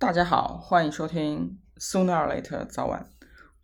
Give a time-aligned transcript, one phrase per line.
[0.00, 3.08] 大家好，欢迎收听 Sooner or Later 早晚，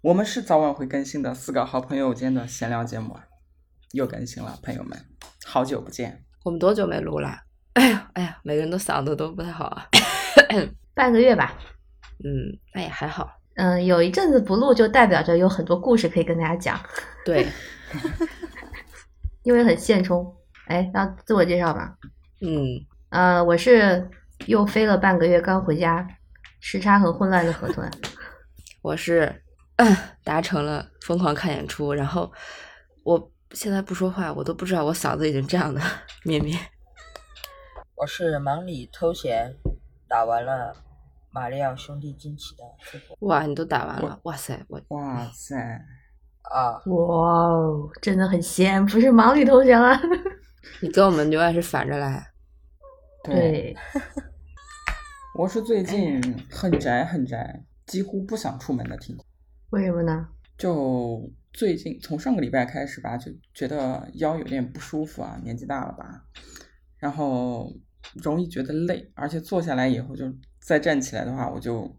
[0.01, 3.25] 我们是早晚会更新的四个好朋友间的闲聊节目啊，
[3.93, 4.99] 又更新了，朋友们，
[5.47, 6.25] 好久不见。
[6.43, 7.29] 我们多久没录了？
[7.75, 9.87] 哎呀，哎呀，每个人都嗓子都不太好啊。
[10.93, 11.57] 半个月吧，
[12.25, 13.31] 嗯，哎呀，还好。
[13.55, 16.81] 嗯，有一阵子不录，就代表着有很多故事可以跟大家讲，
[17.25, 17.47] 对，
[19.45, 20.35] 因为很现充。
[20.67, 21.97] 哎，要自我介绍吧。
[22.41, 24.11] 嗯，呃，我是
[24.47, 26.05] 又飞了半个月刚回家，
[26.67, 27.89] 时差和混乱的河豚。
[28.81, 29.43] 我是
[30.25, 32.33] 达成了疯狂看演出，然后
[33.05, 35.79] 我现在不说话，我都不知道我嗓子已经这样的。
[36.25, 36.59] 咩咩，
[37.97, 39.55] 我是忙里偷闲，
[40.09, 40.75] 打完了
[41.31, 42.65] 马里奥兄弟惊奇的
[43.21, 45.55] 哇，你都打完了，哇塞，我哇塞，
[46.51, 50.01] 啊，哇哦，真的很闲，不是忙里偷闲了。
[50.81, 52.27] 你跟我们永远是反着来。
[53.23, 53.77] 对，
[55.37, 59.27] 我是最近很宅很宅，几乎不想出门的听众。
[59.71, 60.29] 为什么呢？
[60.57, 66.25] 就最近从上个礼拜开始吧，就觉得腰有点不舒服啊，年纪大了吧，
[66.99, 67.69] 然后
[68.23, 71.93] 容易觉得累，而且坐下来以后就再站起来的话，我就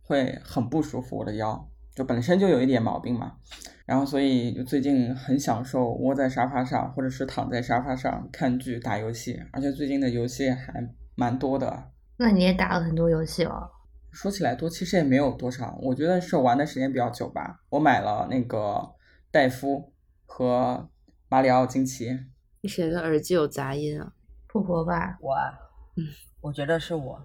[0.00, 3.36] 会很不舒服，我的腰就本身就有一点毛病嘛，
[3.84, 11.91] 然后所以就最近很享受窝在沙发上，或者是躺在沙发上看剧、打游戏，而且最近的游戏还蛮多的。
[12.16, 13.70] 那你也打了很多游戏哦。
[14.10, 17.60] 说起来多，其实也没有多少，我觉得是玩的时间比较久吧。
[17.70, 18.94] 我买了那个
[19.30, 19.92] 戴夫
[20.26, 20.90] 和
[21.28, 22.18] 马里奥惊奇，
[22.60, 24.12] 你谁的耳机有杂音啊？
[24.48, 25.58] 富婆吧，我啊，
[25.96, 26.04] 嗯，
[26.42, 27.18] 我觉得是我，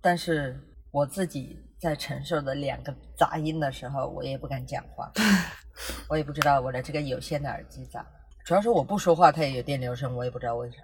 [0.00, 5.12] 但是我自己在承受的两个杂音的时候，我也不敢讲话，
[6.10, 8.06] 我也不知道我的这个有线的耳机咋了，
[8.44, 10.78] 主要是我不说话它也有电流声，我也不知道为啥。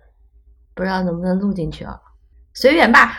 [0.75, 2.01] 不知道能不能录进去啊？
[2.61, 3.17] 随缘吧。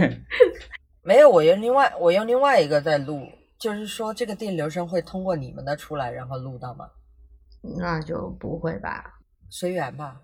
[1.04, 3.20] 没有，我用另外我用另外一个在录，
[3.58, 6.88] 就是说这个电流声会通过你们的出来，然后录到吗？
[7.78, 9.04] 那就不会吧？
[9.50, 10.20] 随缘吧。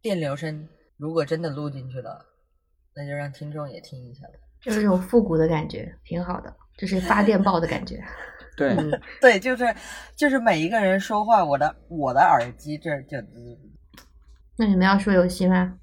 [0.00, 0.66] 电流声
[0.96, 2.24] 如果真的录进去了，
[2.94, 4.34] 那就让听众也听一下吧。
[4.62, 8.02] 就是这种复古的感觉，挺好的，就是发电报的感觉。
[8.56, 9.74] 对，嗯，对，就是
[10.16, 13.16] 就是每一个人说话，我的我的耳机这儿就
[14.56, 15.78] 那你们要说游戏吗？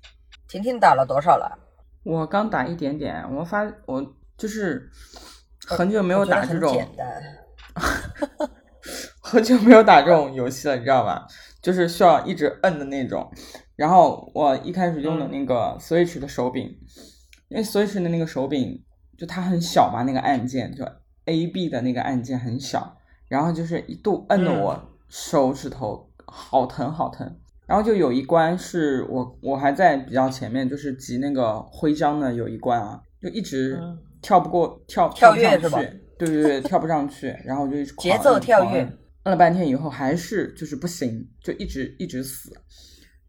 [0.47, 1.59] 婷婷打了多少了？
[2.03, 4.89] 我刚打一点点，我发我就是
[5.67, 7.21] 很久没有打这种，简单。
[9.21, 11.27] 很久没有打这种游戏了，你知道吧？
[11.61, 13.29] 就是需要一直摁的那种。
[13.75, 16.63] 然后我一开始用的那个 Switch 的手柄，
[17.49, 18.81] 因为 Switch 的那个手柄
[19.17, 20.85] 就它很小嘛，那个按键就
[21.25, 22.97] A B 的那个按键很小，
[23.27, 27.37] 然后就是一度摁的我手指头好疼好疼。
[27.67, 42.51] 然后就有一关是我我还在比较前面，就是集那个徽章的有一关啊，就一直嗯跳不过跳跳不上跃是吧去对对对，跳不上去，然后我就一直狂节奏跳跃摁了半天以后还是就是不行，就一直一直死，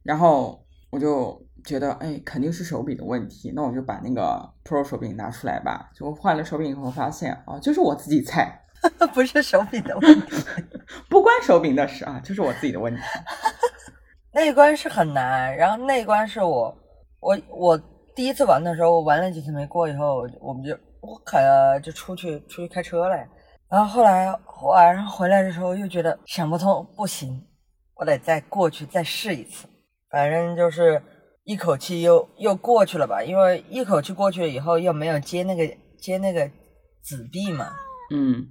[0.04, 5.90] 然后我就觉得哎肯定是手柄的问题，那我就把那个 Pro 手柄拿出来吧。
[5.94, 8.58] 就换了手柄以后发现啊，就是我自己菜，
[9.12, 10.36] 不是手柄的问题，
[11.10, 13.02] 不关手柄的事啊，就是我自己的问题。
[14.32, 15.56] 那一关是很难。
[15.56, 16.76] 然后那一关是我
[17.20, 17.80] 我我
[18.14, 21.38] 第一次玩的时候，我玩了几次没过，以后我们就我可
[21.82, 23.16] 就出去出去开车了。
[23.70, 27.46] 然后后来晚上回来的时候又觉得想不通，不行，
[27.94, 29.68] 我得再过去再试一次。
[30.10, 31.02] 反正就是
[31.44, 36.50] 一口气又又过去了吧，因为一口气过去了以后又没有接那个接那个
[37.02, 37.70] 纸币嘛。
[38.10, 38.46] 嗯，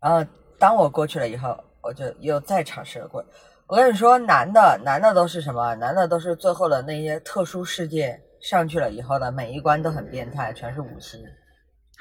[0.00, 3.24] 然后当我过去了以后，我就又再尝试了过。
[3.68, 5.74] 我跟你说，男的男的都是什么？
[5.74, 11.20] 男的都是最后的那些特殊事件上去了以后的每一关都很变态，全是五星。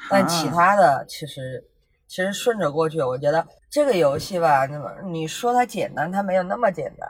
[0.07, 1.63] 但其他的其实
[2.07, 7.09] 其实顺着过去，我觉得这个游戏吧，那么你说它简单，它没有那么简单，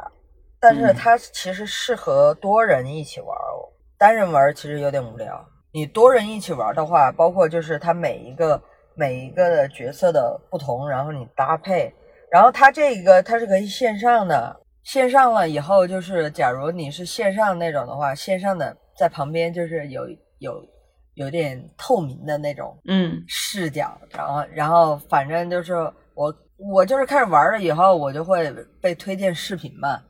[0.58, 3.68] 但是嗯它其实适合多人一起玩哦。
[3.98, 8.62] 单人玩其实有点无聊，你多人一起玩的话，包括就是它每一个
[8.96, 11.94] 每一个的角色的不同，然后你搭配，
[12.32, 20.08] 然后它这个它是可以线上的，线上了以后就是，假如你是线上那种的话，线上的在旁边就是有
[20.40, 20.62] 有
[21.14, 25.74] 有点透明的那种嗯视角，然后然后反正就是
[26.14, 28.52] 我我就是开始玩了以后，我就会
[28.82, 30.02] 被推荐视频嘛，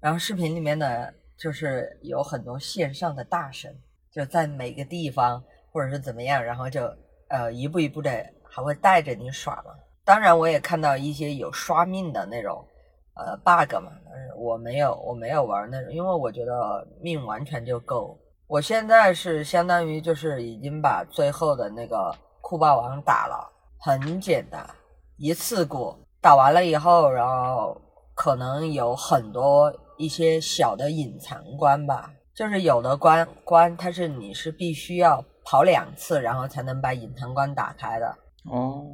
[0.00, 1.06] 然后视频里面呢
[1.38, 3.72] 就是有很多线上的大神，
[4.12, 5.42] 就在每个地方
[5.72, 6.82] 或者是怎么样，然后就
[7.28, 8.10] 呃一步一步的
[8.50, 9.72] 还会带着你耍嘛。
[10.08, 12.64] 当然我也看到一些有刷命的那种
[13.12, 18.18] 呃 bug 嘛，但是我没有我没有玩那种，因为我觉得命完全就够。
[18.46, 22.10] 我现在是相当于就是已经把最后的那个
[22.40, 24.66] 酷霸王打了，很简单，
[25.18, 25.98] 一次过。
[26.22, 27.78] 打完了以后，然后
[28.14, 38.06] 可能有很多一些小的隐藏关吧，就是有的关关它是你是必须要跑两次，然后才能把隐藏关打开的，
[38.50, 38.86] 哦，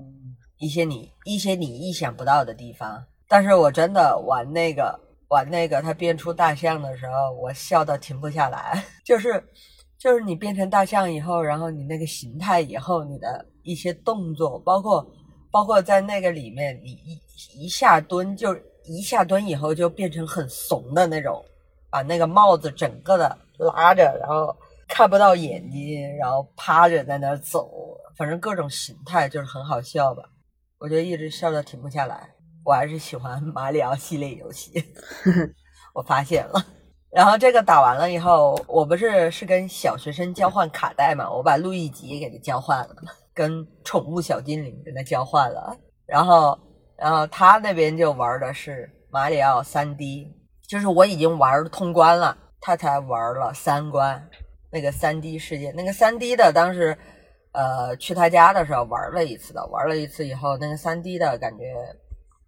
[0.64, 3.04] 一些你一些你意想不到的地方。
[3.28, 8.82] 但是我真的玩那个玩那个，它变出大象的时候，我笑到停不下来。
[9.04, 9.42] 就是
[9.98, 15.06] 就是你变成大象以后，然后你那个形态以后，你的一些动作，包括
[15.50, 21.44] 包括在那个里面，你一一下蹲就一下蹲以后就变成很怂的那种，
[21.90, 24.54] 把那个帽子整个的拉着，然后
[24.86, 27.70] 看不到眼睛，然后趴着在那儿走，
[28.16, 30.22] 反正各种形态就是很好笑吧。
[30.78, 32.30] 我就一直笑到停不下来。
[32.64, 34.72] 我还是喜欢马里奥系列游戏，
[35.94, 36.64] 我发现了。
[37.10, 42.96] 然后这个打完了以后，我不是是跟小学生交换卡带嘛，我把路易吉给他交换了，
[43.34, 45.76] 跟宠物小精灵跟他交换了。
[46.06, 46.58] 然后，
[46.96, 50.34] 然后他那边就玩的是马里奥三 D，
[50.66, 54.28] 就是我已经玩通关了，他才玩了三关。
[54.72, 56.98] 那个三 D 世界，那个三 D 的当时，
[57.54, 61.64] 呃，去他家的时候玩了一次的，玩了一次以后，那个三 D 的感觉。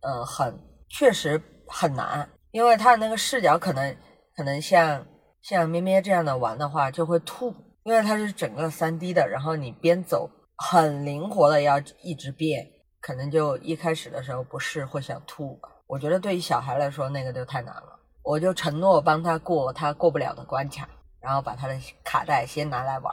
[0.03, 0.57] 嗯，很
[0.89, 3.97] 确实很难，因为它的那个视角可能
[4.37, 5.05] 可能像
[5.43, 12.65] 像咩咩这样的玩的话就会吐，因为它是整个三 D 的，然后你边走很灵活的要一直变，
[13.01, 15.59] 可能就一开始的时候不是会想吐。
[15.89, 20.89] 我觉得对于小孩来说那个就太难了，我就承诺帮他过他过不了的关卡，
[21.21, 23.13] 然后把他的卡带先拿来玩，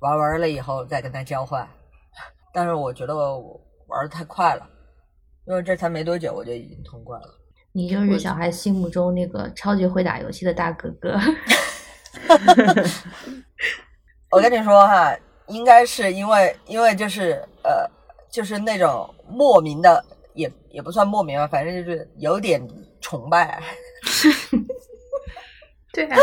[0.00, 1.68] 玩完了以后再跟他交换。
[2.52, 4.68] 但是我觉得我玩的太快了。
[5.46, 7.28] 因为这才没多久，我就已经通关了。
[7.72, 11.18] 你就是小孩心目中那个超级会打游戏的大哥哥。
[14.30, 15.16] 我跟你说哈，
[15.46, 17.88] 应该是因为，因为就是呃，
[18.30, 20.04] 就是那种莫名的，
[20.34, 22.60] 也也不算莫名吧，反正就是有点
[23.00, 23.62] 崇拜。
[25.94, 26.16] 对啊，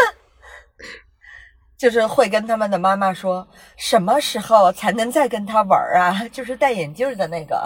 [1.77, 6.27] 就是会跟他们的妈妈说，什么时候才能再跟他玩啊？
[6.31, 7.62] 就是戴眼镜的那个。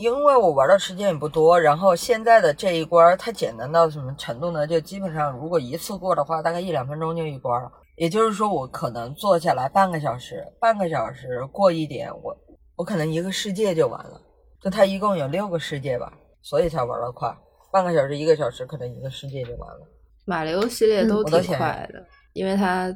[0.00, 4.66] 因为我玩的时间也不多，然后现在的这一关它简单到什么程度呢？
[4.66, 7.70] 就基本上如果一次过的话，大概一两分钟就一关了。
[7.96, 12.36] 也就是说，我可能坐下来半个小时，半个小时过一点，我
[12.74, 14.20] 我可能一个世界就完了。
[14.60, 16.12] 就它一共有六个世界吧，
[16.42, 17.32] 所以才玩的快。
[17.70, 19.86] 半个小时、一个小时，可能一个世界就完了。
[20.24, 22.88] 马里奥系列都挺快的，因为它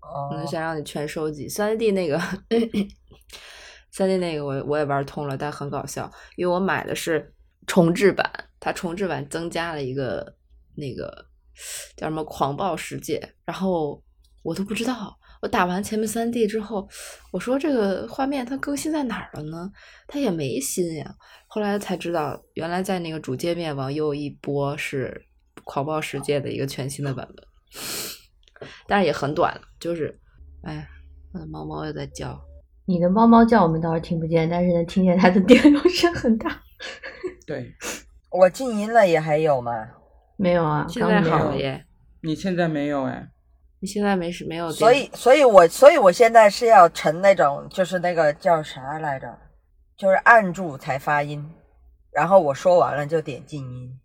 [0.00, 1.48] 哦能想让你全收集。
[1.48, 2.18] 三 D 那个，
[3.90, 7.32] 三 D 那个我我也玩通了，但很搞笑，因为我买的是
[7.66, 10.34] 重置版，它重置版增加了一个
[10.76, 11.26] 那个
[11.96, 14.02] 叫什么狂暴世界，然后
[14.42, 15.16] 我都不知道。
[15.42, 16.86] 我打完前面三 D 之后，
[17.32, 19.70] 我说这个画面它更新在哪儿了呢？
[20.06, 21.14] 它也没新呀。
[21.46, 25.18] 后来才知道，原来在那个主界面往右一拨是
[25.70, 27.46] 狂暴世界的一个全新的版本，
[28.88, 30.12] 但是也很短了，就是，
[30.64, 30.84] 哎，
[31.32, 32.36] 我的猫猫又在叫。
[32.86, 36.60] 你的猫猫叫我们倒是听不见，但是能听见它的电流声很大。
[37.46, 37.72] 对
[38.32, 39.72] 我静音了也还有吗？
[40.36, 41.86] 没有啊，现在刚没有好了耶，
[42.22, 43.28] 你现在没有哎，
[43.78, 44.72] 你现在没事没有？
[44.72, 49.38] 所以，所以我，所以我现在是要成那种，就是那个叫啥来着，
[49.96, 51.48] 就是按住才发音，
[52.10, 53.99] 然后我说完了就点静音，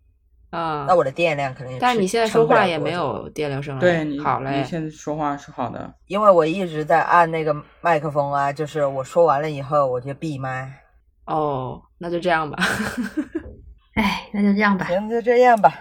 [0.56, 10.72] 啊那，我的电量可能也但是你现在说话也没有电流声了，对你好嘞你，现在说话是好的，因为我一直在按那个麦克风啊，就是我说完了以后我就闭麦，
[11.26, 12.56] 哦，那就这样吧。
[13.94, 14.86] 哎，那就这样吧。
[14.86, 15.72] 行，就这样吧。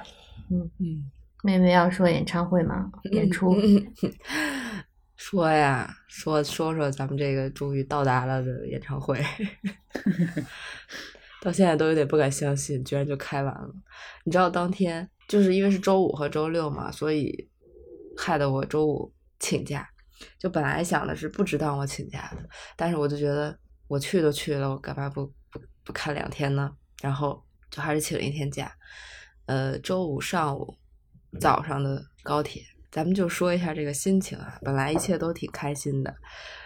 [0.49, 1.09] 嗯，
[1.43, 2.91] 妹妹要说演唱会吗？
[3.11, 3.55] 演出。
[5.15, 9.19] 说呀，说说说咱们这个终于到达了的演唱会，
[11.45, 13.69] 到现在都有点不敢相信，居然就开完了。
[14.23, 17.47] 你知道当天就是因为是周五和周六嘛，所以
[18.17, 19.87] 害得我周五请假。
[20.39, 23.55] 就本来想的是不值当我请假的，但是我就觉得
[23.87, 26.75] 我去都去了，我干嘛不不不看两天呢？
[27.03, 28.75] 然后就还是请了一天假。
[29.45, 30.75] 呃，周五上午
[31.39, 34.57] 早上的高铁，咱们就说一下这个心情啊。
[34.63, 36.11] 本来一切都挺开心的，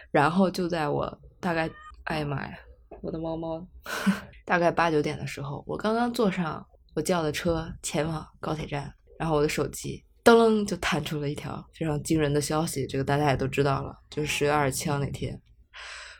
[0.09, 1.69] 然后就在我大概，
[2.05, 2.57] 哎呀妈呀，
[3.01, 3.65] 我的猫猫，
[4.46, 6.65] 大概八九点的时候，我刚刚坐上
[6.96, 15.41] 我叫的车前往高铁站，然后我的手机噔楞就弹出了一条非常惊人的消息，这个大家也都知道了，就是十月二十七号那天，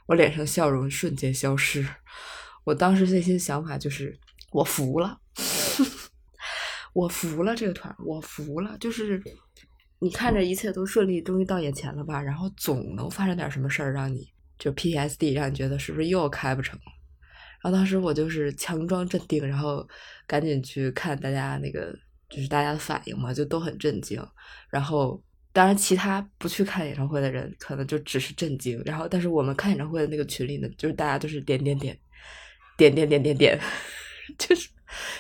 [0.08, 1.86] 我脸上笑容瞬间消失。
[2.64, 4.18] 我当时内心想法就是
[4.52, 5.20] 我服了，
[6.94, 9.22] 我服了这个团，我服了，就是
[10.00, 12.22] 你看着一切都顺利，终于到眼前了吧？
[12.22, 16.86] 然后总能发生点什么事儿，让你就 PTSD，让你觉得是不是又开不成了？
[17.62, 19.88] 然后当时我就是强装镇定，然后
[20.28, 21.92] 赶紧去看大家那个
[22.30, 24.24] 就是大家的反应嘛，就都很震惊。
[24.70, 31.98] 然后当然其他不去看演唱会的人可能就只是震惊，然后但是我们看演唱会的那个群里呢，就是大家都是点点点
[32.78, 33.60] 点点点点点，
[34.38, 34.70] 就是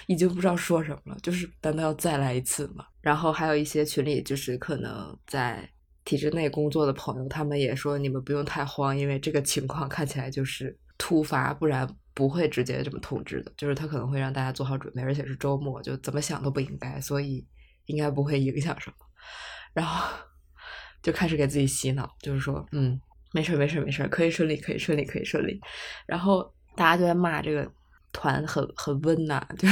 [0.05, 2.85] 已经不知道说什么了，就是难道要再来一次吗？
[3.01, 5.69] 然后还有一些群里就是可能在
[6.09, 17.45] 体制内工作的朋友，他们也说你们不用太慌，因为这个情况看起来就是突发，不然不会直接这么通知的，就是他可能会让大家做好准备，而且是周末，就怎么想都不应该，所以
[17.85, 18.95] 应该不会影响什么。
[19.71, 20.03] 然后
[21.03, 22.99] 就开始给自己洗脑，就是说，嗯，
[23.31, 25.61] 没事没事没事，可以顺利可以顺利可以顺利。
[26.07, 27.71] 然后大家就在骂这个
[28.11, 29.67] 团很很温呐，就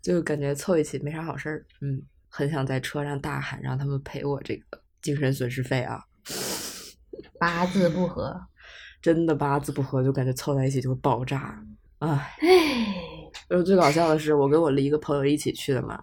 [0.14, 2.02] 就感觉凑一起没啥好事儿，嗯，
[2.34, 6.02] 很想在车上大喊，让他们赔我这个精神损失费啊。
[7.38, 8.40] 八字不合，
[9.02, 11.62] 真的八字不合，就感觉凑在一起就会爆炸。
[11.98, 12.48] 唉，唉，
[13.48, 16.02] 然后最搞笑的是，我跟我的一个朋友一起去的嘛，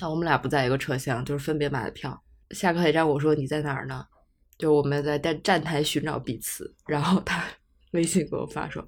[0.00, 2.18] 啊，我们俩不在一个车厢，就是分别买的票。
[2.52, 4.06] 下高铁站，我说你在哪儿呢？
[4.56, 7.44] 就我们在站站台寻找彼此，然后他
[7.92, 8.82] 微信给我发说：“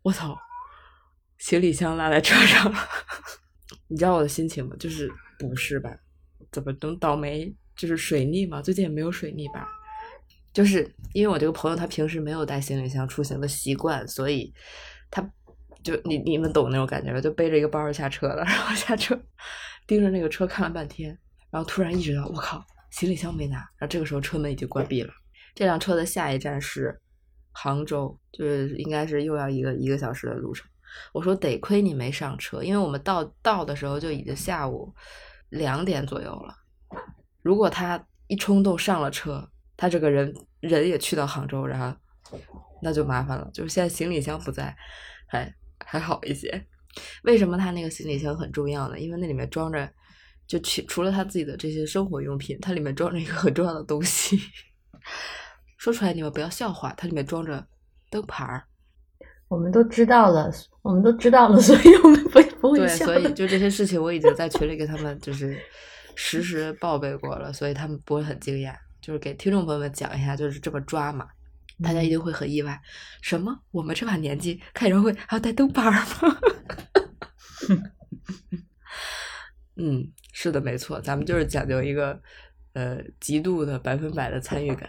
[0.00, 0.34] 我操，
[1.36, 2.78] 行李箱落在车上了。
[3.88, 4.74] ”你知道我的心情吗？
[4.78, 5.96] 就是不是吧？
[6.50, 7.54] 怎么能倒霉？
[7.76, 8.60] 就是水逆吗？
[8.60, 9.68] 最近也没有水逆吧？
[10.52, 14.52] 就是因为我这个朋友他平时没有带行李箱出行的习惯，所以
[15.10, 15.22] 他
[15.82, 17.20] 就你你们懂那种感觉吧？
[17.20, 19.16] 就背着一个包就下车了， 然后下车
[19.86, 21.16] 盯着那个车看了半天，
[21.50, 23.58] 然后突然意识到我靠，行李箱没拿。
[23.76, 25.12] 然后这个时候车门已经关闭了。
[25.54, 26.98] 这辆车的下一站是
[27.52, 30.68] 杭州，就是应该是又要一个一个小时的路程。
[31.12, 34.92] 我说得亏你没上车，因为我们到到的时候就已经下午
[35.50, 36.54] 两点左右了。
[37.42, 41.96] 如果他一冲动上了车，他这个人人也去到杭州，然后
[42.82, 43.50] 那就麻烦了。
[43.52, 44.76] 就是现在行李箱不在，
[45.26, 46.66] 还还好一些。
[47.22, 48.98] 为什么他那个行李箱很重要呢？
[48.98, 49.88] 因为那里面装着，
[50.46, 54.38] 就去除了他自己的这些生活用品，它里面装着一个很重要的东西。
[55.78, 57.64] 说出来你们不要笑话，它里面装着
[58.10, 58.64] 灯牌儿。
[59.46, 60.52] 我们都知道了，
[60.82, 65.58] 我们都知道了，所以我们不会对，所以就这些事情，我已经在群里给他们就是
[66.14, 68.74] 实时报备过了，所以他们不会很惊讶。
[69.00, 71.26] 就是给听众朋友们讲一下，就是这么抓嘛，
[71.82, 72.78] 大家一定会很意外。
[73.22, 73.56] 什么？
[73.70, 76.38] 我们这把年纪开演唱会还要带灯牌儿吗？
[79.76, 82.20] 嗯，是的，没错，咱们就是讲究一个
[82.72, 84.88] 呃极度的百分百的参与感。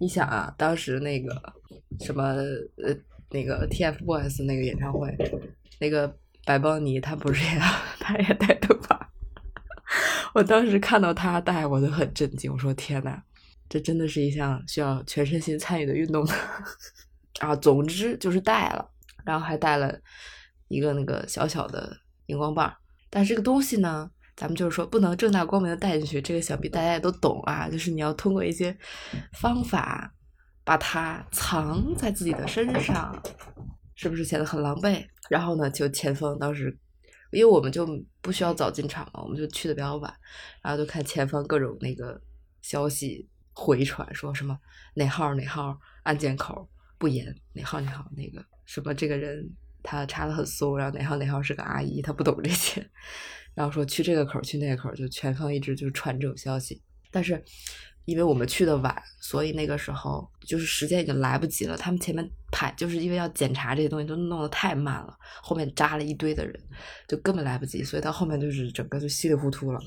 [0.00, 1.40] 你想啊，当时那个
[2.00, 2.94] 什么呃
[3.30, 5.14] 那个 TFBOYS 那个演唱会，
[5.80, 6.16] 那个
[6.48, 7.60] 白邦尼他不是也
[8.00, 8.98] 他也带灯牌？
[10.32, 12.50] 我当时看到他戴，我就很震惊。
[12.50, 13.20] 我说天呐，
[13.68, 16.32] 这真的是一项需要全身心参与的运动呢。
[17.40, 18.90] 啊，总之就是带了，
[19.26, 19.94] 然后还带了
[20.68, 21.94] 一个那个小小的
[22.26, 22.74] 荧光棒。
[23.10, 27.68] 但这个东西呢，咱们就是说不能正大光明的带进去，这个想必大家也都懂啊。
[27.68, 28.74] 就是你要通过一些
[29.34, 30.10] 方法
[30.64, 33.22] 把它藏在自己的身上，
[34.00, 35.04] 是不是显得很狼狈？
[35.28, 36.78] 然后呢，就前锋当时，
[37.32, 37.84] 因为我们就
[38.20, 40.14] 不需要早进场嘛，我们就去的比较晚，
[40.62, 42.20] 然后就看前方各种那个
[42.62, 44.56] 消息回传，说什么
[44.94, 49.50] 哪号哪号安检口不严，哪号哪号那个什么这个人
[49.82, 52.88] 他查的很松，然后哪号哪号是个阿姨，她不懂这些，
[53.52, 57.44] 然后说去这个口去那个口，就全方一直就传这种消息，但是。
[58.08, 61.76] 因为我们去的晚，所以那个时候就是时间已经来不及了。
[61.76, 66.58] 他们前面排就是因为要检查这些东西，都弄得太慢了，后面扎了一堆的人，
[67.06, 67.84] 就根本来不及。
[67.84, 69.78] 所以到后面就是整个就稀里糊涂了。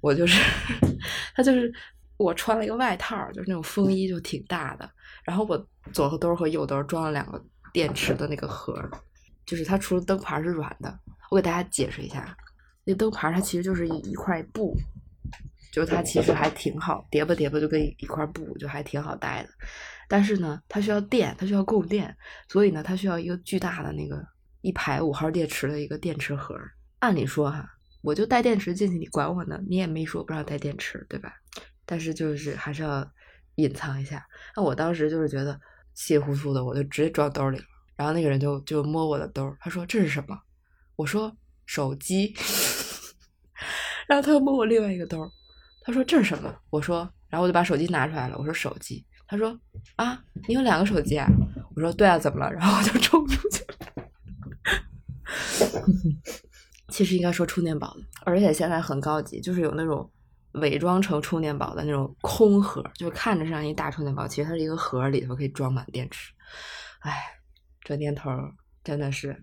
[0.00, 0.40] 我就是
[1.36, 1.70] 他就是
[2.16, 4.90] 我穿了一个外套，就是那种风衣，就挺大的。
[5.22, 8.82] 然后我左兜和右兜装了两个电池的那个盒，
[9.44, 10.98] 就是它除了灯牌是软的，
[11.30, 12.34] 我给大家解释一下，
[12.84, 14.74] 那灯牌它其实就是一一块布。
[15.76, 19.48] 就是它其实还挺好，叠吧叠吧就跟一块布，就还挺好带的。
[20.08, 22.16] 但是呢，它需要电，它需要供电，
[22.48, 24.26] 所以呢，它需要一个巨大的那个
[24.62, 26.58] 一排五号电池的一个电池盒。
[27.00, 27.68] 按理说哈，
[28.00, 29.60] 我就带电池进去，你管我呢？
[29.68, 31.30] 你也没说不让带电池，对吧？
[31.84, 33.06] 但是就是还是要
[33.56, 34.26] 隐藏一下。
[34.56, 35.60] 那我当时就是觉得
[35.92, 37.64] 稀里糊涂的，我就直接装兜里了。
[37.96, 40.40] 然后那个人就就摸我的兜，他说这是什么？
[40.96, 42.34] 我说手机。
[44.08, 45.30] 然后他又摸我另外一个兜。
[45.86, 46.52] 他说这是什么？
[46.68, 48.36] 我说，然后我就把手机拿出来了。
[48.36, 49.06] 我说手机。
[49.28, 49.56] 他说
[49.94, 51.28] 啊，你有两个手机啊？
[51.76, 52.52] 我说对啊，怎么了？
[52.52, 53.76] 然后我就冲出去了。
[56.90, 60.10] 其实应该说充电宝的，而且现在很高级，就是有那种
[60.54, 66.32] 伪装成充电宝的那种空盒，就是看着像一大充电宝，其实它是一个盒，里头可以装满电池。
[67.00, 67.22] 唉，
[67.80, 68.30] 这年头
[68.82, 69.40] 真的是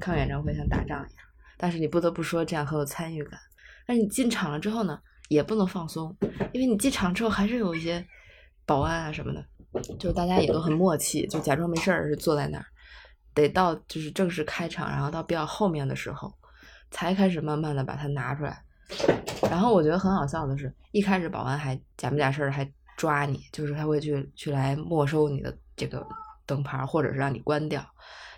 [0.00, 1.24] 看演唱会像打仗一样，
[1.58, 3.38] 但是你不得不说这样很有参与感。
[3.86, 6.16] 但是你进场了之后呢，也不能放松，
[6.52, 8.04] 因为你进场之后还是有一些
[8.66, 9.44] 保安啊什么的，
[9.98, 12.66] 就大家也都很默契，就假装没事儿是坐在那儿，
[13.34, 16.32] 得到就是正式开场，然后到比较后面的时候，
[16.90, 18.62] 才开始慢慢的把它拿出来。
[19.50, 26.06] 然后我觉得很好笑的是，一开始保安还假不假事儿还抓你，就是他会去去来没收你的这个
[26.44, 27.82] 灯牌，或者是让你关掉。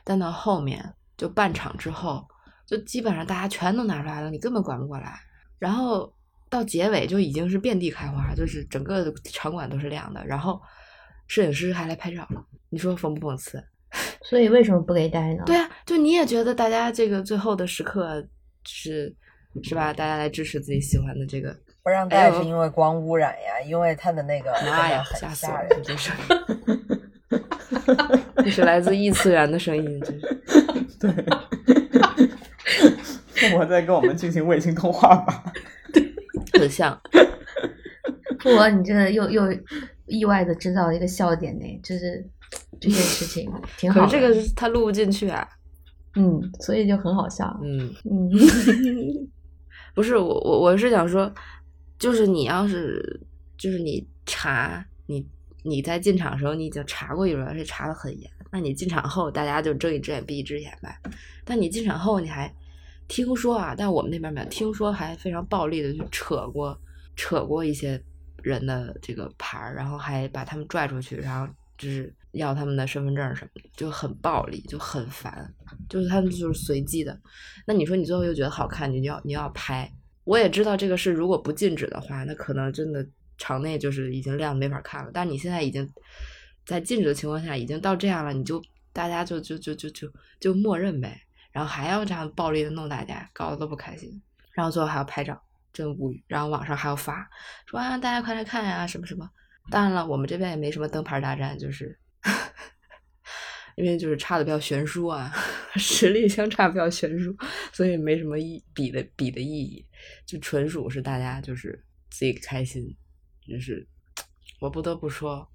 [0.04, 2.24] 但到后面就半场之后，
[2.66, 5.18] 就基本上大家全都拿出来了，你根本管不过来。
[5.58, 6.12] 然后
[6.54, 10.24] 到结尾就已经是遍地开花，就是整个场馆都是亮的。
[10.24, 10.62] 然后
[11.26, 13.60] 摄影师还来拍照了，你说讽不讽刺？
[14.22, 15.42] 所以为什么不给带呢？
[15.46, 18.24] 对啊，就你也觉得大家这个最后的时刻
[18.64, 19.12] 是
[19.64, 19.92] 是吧？
[19.92, 25.58] 大家来支持自己喜欢的这个，不让带是因为光污染呀，因为它的那个妈呀，很吓死我了！
[25.58, 25.82] 吓人。
[25.82, 26.36] 这声音，
[28.36, 30.40] 这是来自异次元的声音，真是。
[31.00, 31.10] 对，
[33.58, 35.52] 我在跟我们进行卫星通话吧。
[36.58, 37.00] 很像。
[38.40, 39.42] 不过你这又又
[40.06, 42.24] 意外的制造了一个笑点呢，就是
[42.80, 44.00] 这件事情 挺好。
[44.00, 45.48] 可是这个他录不进去啊。
[46.16, 47.58] 嗯，所以就很好笑。
[47.62, 48.30] 嗯，嗯，
[49.94, 51.32] 不是我我我是想说，
[51.98, 53.20] 就是你要是
[53.58, 55.26] 就是你查你
[55.64, 60.96] 你在进场的时候你已经查过一轮，而且查的很严，那你进场后大家就睁一只眼闭一只眼呗。
[61.44, 62.54] 但你进场后你还
[63.08, 66.78] 听说啊，但我们那边没有，听说还非常暴力的去扯过
[67.16, 68.02] 扯过一些
[68.42, 75.52] 人的这个牌儿，然后还把他们拽出去，然后就是要他们的身份证什么的，就很暴力，就很烦。
[75.88, 77.18] 就是他们就是随机的。
[77.66, 79.90] 那你说你最后又觉得好看，你就要你要拍。
[80.24, 83.06] 我也知道这个是如果不禁止的话，那可能真的
[83.36, 85.10] 场内就是已经亮没法看了。
[85.12, 85.86] 但你现在已经
[86.64, 91.20] 在禁止的情况下，已经到这样了，你就大家就就就就就就默认呗，
[91.54, 94.20] 然后还要这样暴力的弄大家，搞得都不开心。
[94.52, 95.40] 然后最后还要拍照，
[95.72, 96.24] 真无语。
[96.26, 97.30] 然后网上还要发
[97.64, 99.30] 说啊，大家快来看呀、什么什么。
[99.70, 101.96] 当然了，我们这边也没什么灯牌大战，就是
[103.76, 105.32] 因为就是差的比较悬殊啊，
[105.76, 107.32] 实力相差比较悬殊，
[107.72, 109.86] 所以没什么意比的比的意义，
[110.26, 112.84] 就纯属是大家就是自己开心，
[113.46, 113.86] 就是
[114.60, 115.48] 我不得不说，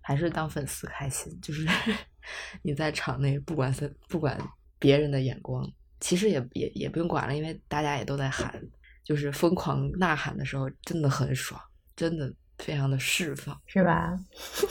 [0.00, 1.68] 还是当粉丝开心，就是
[2.62, 4.36] 你在场内不管是不管
[4.78, 8.62] 别人的眼光，其实也也也不用管了，因为大家也都在喊，
[9.04, 11.60] 就是疯狂呐喊的时候，真的很爽，
[11.94, 13.58] 真的非常的释放。
[13.66, 14.18] 是吧？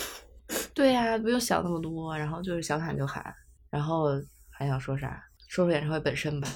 [0.74, 3.34] 对呀、不用想那么多，然后就是想喊就喊，
[3.70, 4.10] 然后
[4.50, 5.24] 还想说啥？
[5.48, 6.48] 说说演唱会本身吧。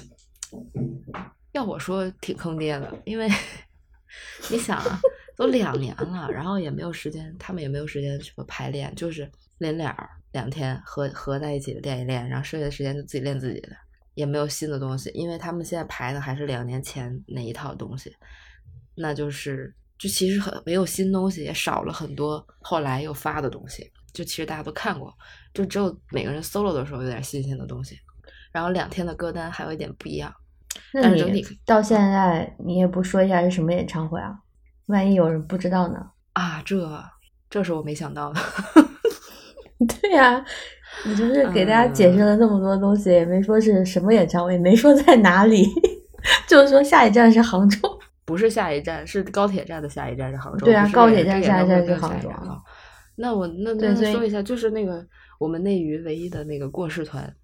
[1.52, 3.28] 要我说，挺坑爹的，因为
[4.50, 5.00] 你想啊，
[5.36, 13.70] 都两年了，然后也没有时间，他们也没有时间什么排练，就是练脸儿，两天合合在一起练一练，然后剩下的时间就自己练自己的，
[14.14, 18.14] 也没有新的东西，因为他们现在排的还是两年前那一套东西，
[18.94, 23.90] 那就是就其实很没有新东西，也少了很多后来又发的东西。
[24.12, 25.14] 就其实大家都看过，
[25.54, 27.96] 就只有每个人 solo 的时候有点新鲜的东西，
[28.52, 30.34] 然后两天的歌单还有一点不一样。
[30.92, 34.36] 那你体到现在你也不说一下是什么演唱会啊？
[34.86, 36.10] 万一有人不知道呢？
[36.32, 37.04] 啊，这
[37.48, 38.40] 这是我没想到的。
[40.00, 40.44] 对呀、
[41.06, 45.64] 你就是给大家解释了那么多东西，也没说是什么演唱会，也没说在哪里，
[46.46, 47.78] 就是说下一站是杭州。
[48.26, 50.66] 不是下一站，是高铁站的下一站是杭州。
[50.66, 52.30] 对啊高铁站这个下一站是杭州。
[53.16, 55.04] 那我那那说一下，就是那个
[55.38, 57.34] 我们内娱唯一的那个过世团，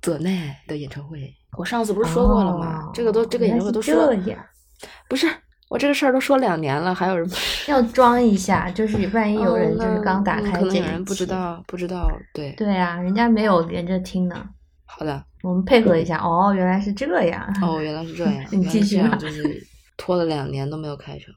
[0.00, 1.34] 左奈的演唱会。
[1.58, 2.84] 我上次不是说过了吗？
[2.84, 4.34] 哦这个都这个演唱会都说原来
[4.80, 5.26] 是，不是
[5.68, 7.28] 我这个事儿都说两年了，还有人
[7.68, 11.26] 要装一下，就是万一有人哦就是刚打开可能有人不知。
[11.26, 14.48] 道，不知道，对，对啊，人家没有连着听呢，
[14.86, 16.18] 好的，我们配合一下。
[16.18, 17.46] 哦，原来是这样。
[17.62, 19.62] 哦，原来是这样， 你继续吧就是
[19.96, 21.34] 拖了两年都没有开成。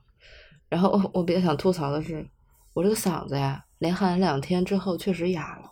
[0.70, 2.26] 然后我我比较想吐槽的是，
[2.74, 5.70] 我这个嗓子呀，连喊两天之后确实哑了，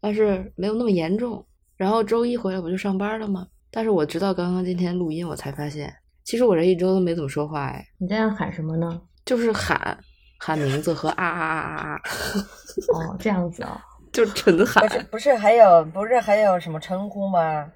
[0.00, 1.46] 但是没有那么严重。
[1.76, 3.46] 然后周一回来不就上班了吗？
[3.70, 9.00] 但是我直到刚刚今天录音，我才发现，其实我这一周都没怎么说话，哎，你这样喊什么呢？
[9.24, 9.98] 就是喊
[10.38, 12.00] 喊名字和啊啊啊啊啊，
[12.94, 13.80] 哦，这样子哦。
[14.12, 17.66] 就纯喊不是不是还有不是还有什么称呼吗？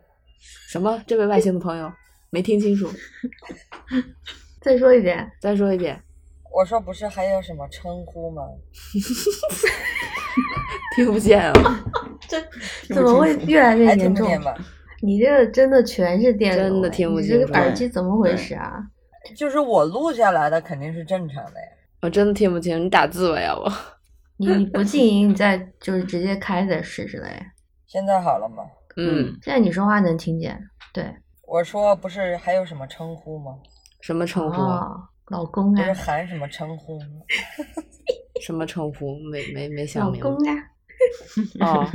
[0.68, 1.02] 什么？
[1.06, 1.92] 这位外星的朋友
[2.30, 2.88] 没听清楚，
[4.62, 6.00] 再说一遍，再说一遍，
[6.54, 8.42] 我说不是还有什么称呼吗？
[10.94, 11.84] 听不见啊。
[12.28, 12.40] 这
[12.94, 14.28] 怎么会越来越严重？
[15.00, 18.82] 你这个真的全是电真的听不你这清楚个耳机怎么回事啊？
[19.36, 21.66] 就是我录下来的肯定是正常的呀。
[22.00, 23.70] 我真的听不清，你打字吧，要不？
[24.36, 27.28] 你你不静音，你再就是直接开再试试嘞。
[27.86, 28.62] 现在好了吗？
[28.96, 30.58] 嗯，现在你说话能听见，
[30.92, 31.04] 对，
[31.46, 33.58] 我说不是还有什么称呼吗？
[34.00, 34.62] 什么称呼？
[35.28, 37.06] 老公啊不是啊，喊什么称呼吗？
[38.40, 39.18] 什么称呼？
[39.30, 40.28] 没没没想明白。
[40.30, 40.48] 老公
[41.60, 41.90] 啊，哦，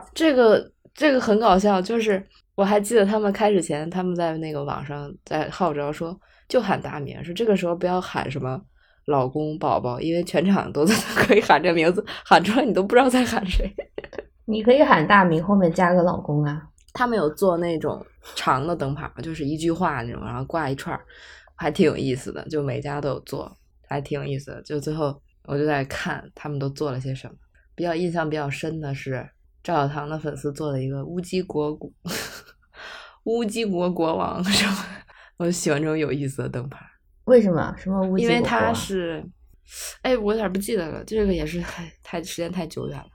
[0.14, 2.24] 这个这个很搞笑，就是
[2.54, 8.60] 我还记得他们开始前，他们在那个网上在号召说，就喊大名，说这个时候不要喊什么
[9.06, 13.72] 老公、宝宝，因为全场都 在可以喊这名字，喊出来你都不知道在喊谁。
[14.44, 16.62] 你可以喊大名，后面加个老公啊。
[16.94, 21.00] 他们有做那种长的灯牌，就是一句话那种，然后挂一串，
[21.56, 22.46] 还挺有意思的。
[22.50, 23.50] 就每家都有做，
[23.88, 24.60] 还挺有意思的。
[24.62, 27.34] 就最后我就在看他们都做了些什么。
[27.74, 29.26] 比较印象比较深的是
[29.62, 31.90] 赵小棠的粉丝做了一个乌鸡国国
[33.24, 34.76] 乌鸡国国王什么，
[35.38, 36.84] 我喜欢这种有意思的灯牌，
[37.24, 37.74] 为什么？
[37.78, 39.24] 什么乌鸡因为他是，
[40.02, 43.06] 哎，我有点不记得了，这个也是太太时间太久远了。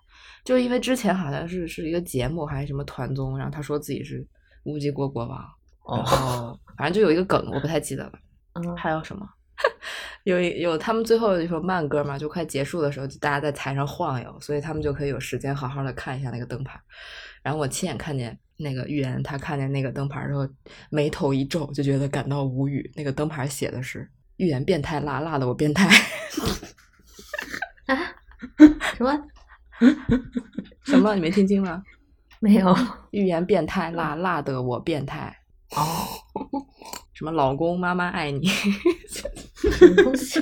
[0.45, 4.25] 就是因为之前好像是是一个节目还是什么团综，然后他说自己是
[4.63, 8.13] 乌鸡国国王，然哦，后反正就有一个梗，我不太记得了。
[8.53, 9.27] 嗯，还有什么？
[10.23, 16.79] 有一有他们最后有一首慢歌嘛，就快结束的时候，就大家在台上晃悠，所以他们就可以有时间好好的看一下那个灯牌。
[17.41, 20.47] 然后我亲眼看见那个预言，他看见那个灯牌之后，
[20.89, 22.91] 眉头一皱，就觉得感到无语。
[22.95, 25.87] 那个灯牌写的是“预言变态辣，辣的我变态
[27.85, 27.95] 啊，
[28.97, 29.27] 什么？
[30.83, 31.15] 什么？
[31.15, 31.81] 你没听清吗？
[32.39, 32.75] 没有。
[33.11, 35.35] 预言变态辣，辣的我变态。
[35.75, 35.83] 哦，
[37.17, 38.45] 什么老公妈妈爱你？
[39.09, 40.39] 什么东西？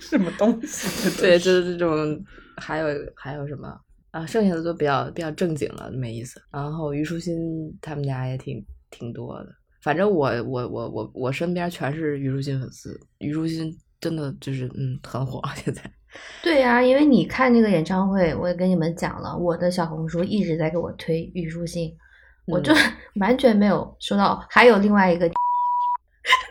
[0.00, 1.08] 什么东西？
[1.20, 2.20] 对，就是这种，
[2.56, 3.68] 还有还有什么
[4.10, 4.26] 啊？
[4.26, 6.42] 剩下的都比较比较正经了，没意思。
[6.50, 7.38] 然后虞书欣
[7.80, 8.60] 他们家也挺
[8.90, 15.80] 挺多的，反正我我我我我身边全是虞书欣粉丝，虞书欣真的就是嗯很火现在。
[16.42, 21.94] 对呀、因为你看那个演唱会，我也跟你们讲了，我的小红书一直在给我推虞书欣，
[22.46, 22.74] 我就
[23.20, 24.44] 完全没有收到。
[24.50, 25.30] 还有另外一个，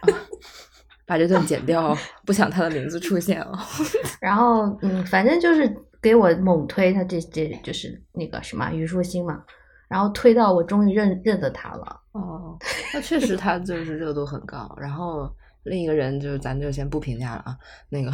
[1.05, 3.57] 把这段剪掉，不想他的名字出现哦。
[4.19, 9.41] 然后嗯，反正就是给我猛推他这这就是那个什么虞书欣嘛，
[9.87, 12.01] 然后推到我终于认认得他了。
[12.11, 12.57] 哦，
[12.93, 14.75] 那确实他就是热度很高。
[14.77, 17.57] 然后另一个人就是咱就先不评价了啊，
[17.89, 18.11] 那个。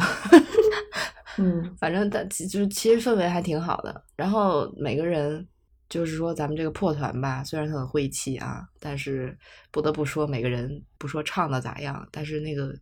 [1.36, 4.04] 嗯，反正但其就是其实氛围还挺好的。
[4.14, 5.44] 然后每个人
[5.88, 9.36] 就是说咱们这个破团吧，虽然很晦气啊，但是
[9.70, 12.74] 不得不说每个人不说唱的咋样，但是那个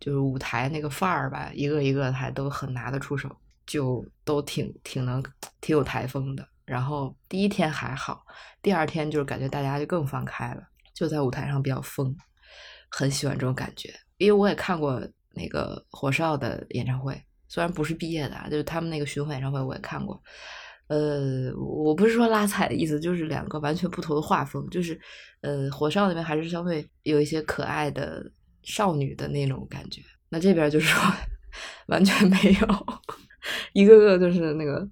[0.00, 3.28] 就是舞台那个范儿吧，一个一个还都很拿得出手，
[3.66, 5.22] 就都挺挺能
[5.60, 6.48] 挺有台风的。
[6.64, 8.24] 然后第一天还好，
[8.62, 10.62] 第二天就是感觉大家就更放开了，
[10.94, 12.14] 就在舞台上比较疯，
[12.88, 13.92] 很喜欢这种感觉。
[14.16, 17.20] 因为我也看过那个火烧的演唱会。
[17.50, 20.22] 虽然不是毕业的，就是他们那个巡回演唱会我也看过。
[20.88, 24.66] 呃，我不是说拉踩的意思，就是两个完全不同的画风。
[24.70, 24.98] 就是，
[25.42, 28.24] 呃，火少那边还是相对有一些可爱的
[28.62, 31.02] 少女的那种感觉，那这边就是说
[31.88, 32.86] 完全没有，
[33.72, 34.86] 一个个就是那个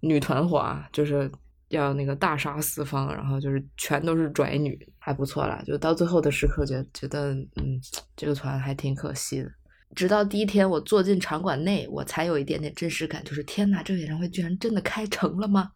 [0.00, 1.30] 女团花，就是
[1.68, 5.62] 要那个大杀四方，然后就是全都是拽女，还不错啦。
[5.66, 7.80] 就到最后的时刻，觉觉得嗯，
[8.16, 9.50] 这个团还挺可惜的。
[9.94, 15.72] 直到第一天我坐进场馆内，我才有一点点真实感，就是天呐，这个演唱会居然真的开成了吗？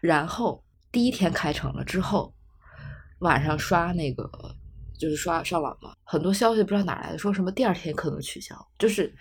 [0.00, 2.34] 然后第一天开成了之后，
[3.20, 4.28] 晚上刷那个
[4.98, 9.14] 就是刷上网嘛，很多消息不知道哪来的，说什么第二天可能取消，就是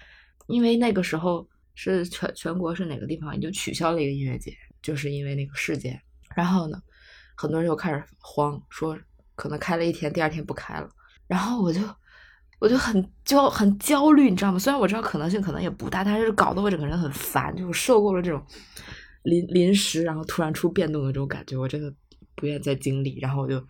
[0.48, 6.02] 因为那个时候是全全国是哪个地方已经取消了一个音乐节，就是因为那个事件。
[6.36, 6.82] 然后呢，
[7.36, 8.98] 很多人又开始慌，说
[9.36, 10.90] 可能开了一天，第二天不开了。
[11.28, 11.80] 然后我就。
[12.64, 14.58] 我就很焦很焦虑，你知道吗？
[14.58, 18.42] 虽然我知道可能性可能也不大，但是搞得我整个人很烦，就我受够了这种
[19.24, 21.94] 临临时然后突然出变动的这种感觉，我真的
[22.36, 23.20] 不愿再经历。
[23.20, 23.62] 然后我就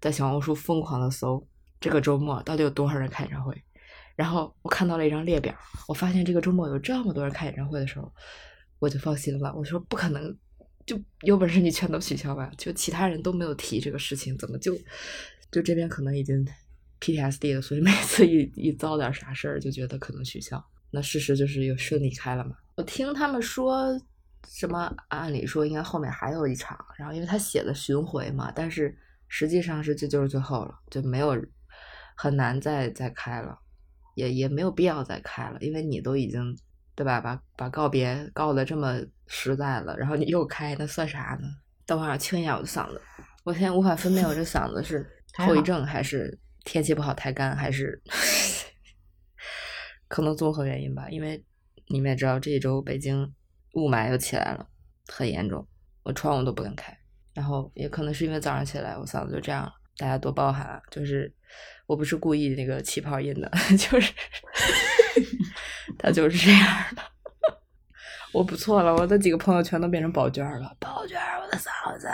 [0.00, 1.46] 在小红书疯狂的搜
[1.78, 3.54] 这个周末到底有多少人开演唱会，
[4.16, 5.54] 然后我看到了一张列表，
[5.86, 8.12] 我发现这个周末有这么多人开演唱会的时候，
[8.80, 9.54] 我就放心了。
[9.54, 10.36] 我说不可能，
[10.84, 14.76] 就有本事你全都取消吧，就其他人都没有提这个事情，怎么就
[15.52, 16.44] 就这边可能已经。
[17.00, 20.62] PTSD 的，所以每次一一遭点啥事儿，就觉得可能取消。
[20.90, 22.56] 那事实就是又顺利开了嘛。
[22.76, 23.86] 我听他们说
[24.48, 28.96] 什么，按理说应该后面还有一场，然后因为他写的巡回嘛，但是
[29.28, 31.36] 实际上是这就是最后了，就没有
[32.16, 33.58] 很难再再开了，
[34.14, 36.56] 也也没有必要再开了，因为你都已经
[36.94, 41.48] 对吧，把把告别告的这么实在了，然后你又开，那算啥呢？
[41.86, 43.00] 等会儿清一下我的嗓子，
[43.44, 45.08] 我现在无法分辨我这嗓子是
[45.38, 46.38] 后遗症还是。
[46.64, 48.00] 天气不好太干，还是
[50.08, 51.08] 可能综合原因吧。
[51.10, 51.44] 因为
[51.88, 53.34] 你们也知道，这一周北京
[53.74, 54.66] 雾霾又起来了，
[55.08, 55.66] 很严重，
[56.02, 56.96] 我窗户都不敢开。
[57.32, 60.80] 然后也可能是因为早上起来我嗓子就这样了，大家多包涵啊。
[60.90, 61.32] 就是
[61.86, 64.12] 我不是故意那个气泡音的， 就是
[65.98, 67.02] 他就是这样的。
[68.32, 72.08] 我不错了，我的几个朋友全都变成宝娟了，宝娟，我的嗓子。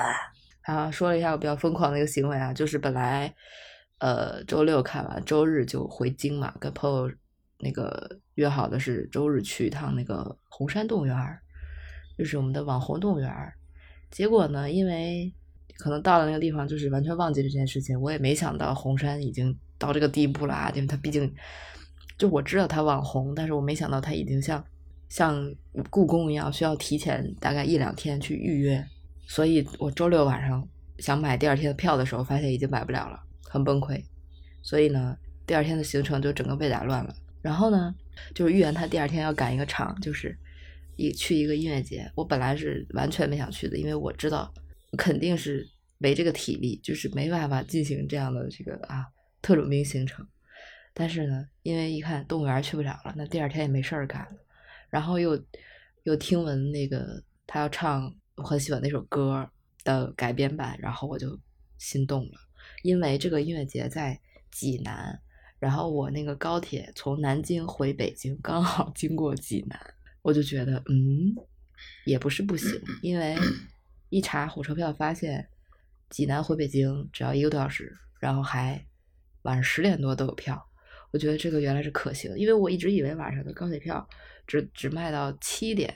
[0.62, 3.35] 啊，说了一下我比较疯狂的一个行为啊，就是本来
[3.98, 7.11] 呃周六看完，周日就回京嘛，跟朋友
[7.59, 11.40] 那个约好的是周日去一趟那个红山动物园儿，
[12.18, 13.54] 就是我们的网红动物园儿。
[14.11, 15.32] 结果呢，因为
[15.78, 18.00] 可能到了那个地方，就是完全忘记这件事情。
[18.00, 21.30] 我也没想到红山已经到这个地步了啊，因为它毕竟
[22.16, 24.64] 就我知道它网红，但是我没想到它已经像
[25.09, 25.54] 像
[25.90, 28.82] 故宫一样，需要提前大概一两天去预约。
[29.26, 30.66] 所以我周六晚上
[30.98, 33.20] 想买第二天的票的时候，发现已经买不了了，
[33.57, 34.03] 很崩溃。
[34.62, 35.16] 所以呢，
[35.47, 37.14] 第二天的行程就整个被打乱了。
[37.42, 37.95] 然后呢，
[38.35, 40.37] 就是预言他第二天要赶一个场，就是
[40.97, 42.11] 一去一个音乐节。
[42.14, 44.53] 我本来是完全没想去的，因为我知道
[44.97, 45.66] 肯定是
[45.99, 49.07] 没这个体力，就是没办法进行这样的这个啊
[49.40, 50.27] 特种兵行程。
[50.92, 54.38] 但是呢，因为一看动物园去不了了，那第二天也没事儿干了。
[54.90, 55.42] 然后又
[56.05, 58.14] 又听闻那个他要唱。
[58.37, 59.51] 我很喜欢那首歌
[59.83, 61.40] 的改编版，然后我就
[61.79, 62.33] 心动了，
[62.83, 65.20] 因为这个音乐节在济南，
[65.59, 69.79] 然后我那个高铁从南京回北京刚好经过济南，
[70.22, 71.35] 我就觉得嗯，
[72.05, 73.37] 也不是不行，因为
[74.11, 75.48] 一查火车票发现
[76.09, 78.85] 济南回北京只要一个多小时，然后还
[79.42, 80.64] 晚上十点多都有票，
[81.11, 84.09] 我觉得这个原来是可行，因为我一直以为晚上的高铁票
[84.46, 85.94] 只只卖到七点，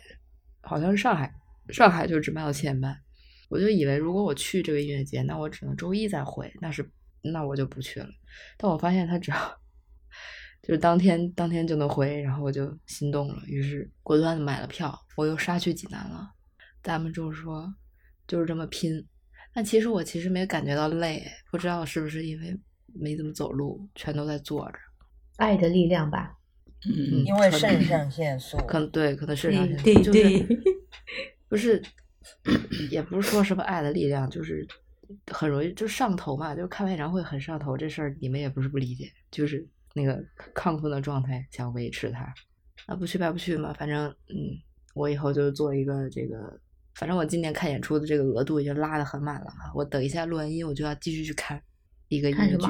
[0.61, 1.35] 好像是上海。
[1.68, 3.00] 上海就只卖到七点半，
[3.50, 6.88] 我就以为如果我去这个音乐节，那我只能周一再回，那是
[7.20, 8.08] 那我就不去了。
[8.56, 9.60] 但我发现他只要
[10.62, 16.30] 就是当天当天就能回，然后我就心动了，于是果断的买了票，我又杀去济南了。
[16.82, 17.74] 咱们就是说
[18.28, 19.04] 就是这么拼，
[19.52, 22.56] 但其实我其实没感觉到累，不知道是不是因为
[22.94, 24.78] 没怎么走路，全都在坐着。
[25.36, 26.36] 爱的力量吧，
[26.86, 30.62] 嗯，因为肾上腺素，可能对，可能肾上腺素对就对是。
[31.48, 31.82] 不是，
[32.90, 34.66] 也不是说什么爱的力量，就是
[35.28, 40.22] 很容易就上头嘛，就看完演唱会很上头，这事儿你们也不是不理解，就是那个
[40.54, 42.33] 亢奋的状态想维持它，
[42.87, 44.37] 啊不去白不去嘛，反正嗯，
[44.94, 46.61] 我以后就做一个这个，
[46.94, 51.61] 反正我今年看演出的这个额度已经拉的很满了哈，我等一下录完音我就要继续去看
[52.09, 52.66] 一个音乐剧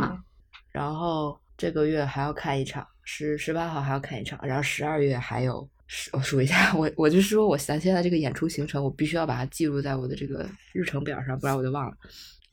[0.70, 5.68] 然后这个月还要看一场，十十八号还要看一场，然后十二月还有。
[6.12, 11.92] 我 数一下， 我我就说，我咱现在这个演出行程，我必须要把它记录在我的这个日程表上，不然我就忘了。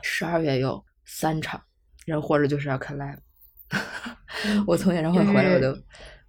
[0.04, 1.62] 十二月有三场，
[2.06, 3.18] 然后或者就是要看 live。
[4.66, 5.78] 我从演唱会回来，我就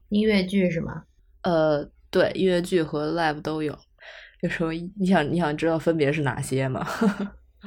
[0.09, 1.03] 音乐剧是吗？
[1.43, 3.79] 呃，对，音乐剧和 live 都有。
[4.41, 6.87] 有时候你想你想知道分别是哪些吗？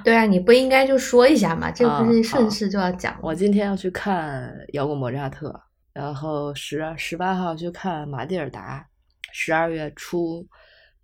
[0.04, 1.70] 对啊，你不应该就说一下吗？
[1.72, 3.20] 这个不是顺势就要讲吗？
[3.24, 5.54] 我今天要去看摇滚莫扎特，
[5.94, 8.86] 然后十十八号去看马蒂尔达，
[9.32, 10.48] 十二月初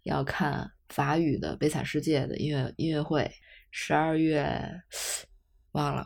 [0.03, 3.29] 要看法语的《悲惨世界》的音乐音乐会，
[3.71, 4.59] 十二月
[5.71, 6.05] 忘了，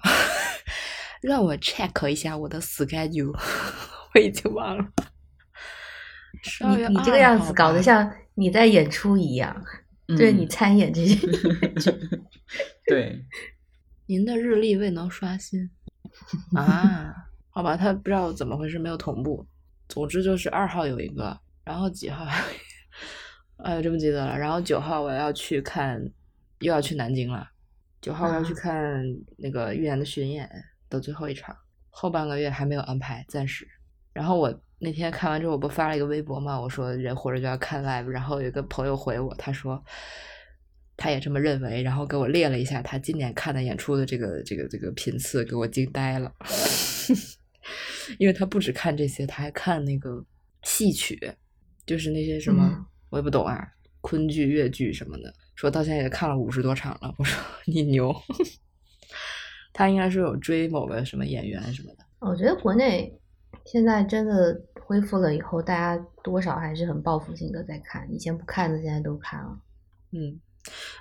[1.21, 3.37] 让我 check 一下我的 schedule，
[4.13, 4.85] 我已经忘了。
[6.43, 9.63] 十二月你你这个样子搞得像你在演出一样，
[10.17, 11.27] 对你嗯参演这些
[12.87, 13.23] 对，
[14.07, 15.69] 您的日历未能刷新
[16.55, 17.13] 啊？
[17.49, 19.45] 好吧，他不知道怎么回事，没有同步。
[19.87, 21.37] 总之就是二号有一个，
[21.71, 22.25] 然后几号？
[23.63, 24.37] 哎呦，真不记得了。
[24.37, 26.03] 然后九号我要去看，
[26.59, 27.49] 又要去南京了。
[28.01, 29.01] 九号我要去啊看
[29.37, 30.49] 那个预言的巡演
[30.89, 31.55] 的最后一场，
[31.89, 33.65] 后半个月还没有安排，暂时。
[34.11, 39.81] 然后我那天看完之后，我不发了一个微博嘛，我说人活着就要看 live，然后有一个朋友回我，他说
[40.97, 46.33] 他也这么认为，然后给我列了一下他今年看的演出的这个这个这个频次，给我惊呆了。
[48.19, 50.25] 因为他不只看这些，他还看那个
[50.63, 51.33] 戏曲，
[51.91, 53.67] 就是那些什么、嗯我也不懂啊，
[53.99, 57.13] 昆剧、越剧什么的，说到现在也看了五十多场了。
[57.17, 58.15] 我说 你牛，
[59.73, 62.05] 他应该是有追某个什么演员什么的。
[62.19, 63.13] 我觉得国内
[63.65, 69.59] 现在真的恢复了以后，大家多少还是很报复性的在看，以前不看的现在都看了。
[70.11, 70.39] 嗯，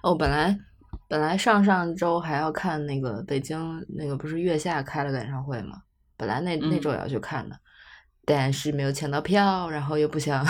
[0.03, 0.59] 哦，本来
[1.07, 5.83] 本来上上周还要看那个北京那个不是月下开了个演唱会嘛，
[6.17, 7.57] 本来那那嗯周也要去看的，
[8.31, 10.47] 但是没有抢到票，然后又不想，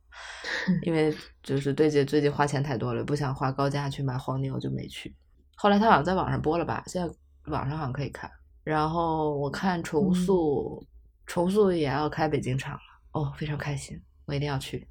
[0.80, 5.14] 因为就是对姐最近花钱太多了，不想花高价去买黄牛，就没去。
[5.54, 7.14] 后来他好像在网上播了吧，现在
[7.52, 8.30] 网上好像可以看。
[8.64, 10.82] 然后我看重塑，
[11.26, 12.80] 重塑也要开北京场了，
[13.12, 14.88] 哦，非常开心，我一定要去。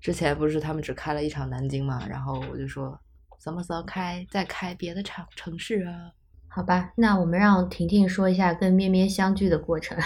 [0.00, 2.96] 之前不是他们只开了一场南京嘛，然后我就说
[3.42, 6.12] 什么时候开，再开别的场城市啊？
[6.46, 9.98] 好吧，那我们让婷婷说一下跟咩咩相聚的过程。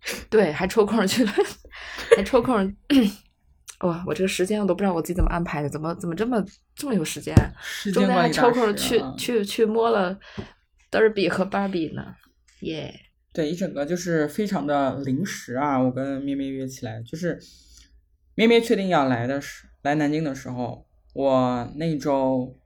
[0.30, 1.32] 对，还抽空去了，
[2.16, 2.76] 还抽空。
[3.80, 7.34] 哇，我这个时间我都不知道我自己怎么安排的，怎么怎么这么这么有时间？
[7.92, 10.18] 中间还抽空去去去摸了
[10.90, 12.02] 德尔比和芭比呢，
[12.62, 12.92] 耶！
[13.32, 17.38] 对，一整个就是非常的临时啊，我跟咩咩约起来，就是
[18.34, 22.58] 咩咩确定要来的时来南京的时候，我那周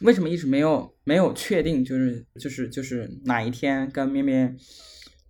[0.00, 4.54] 为什么一直没有没有确定，就是就是就是哪一天跟咩咩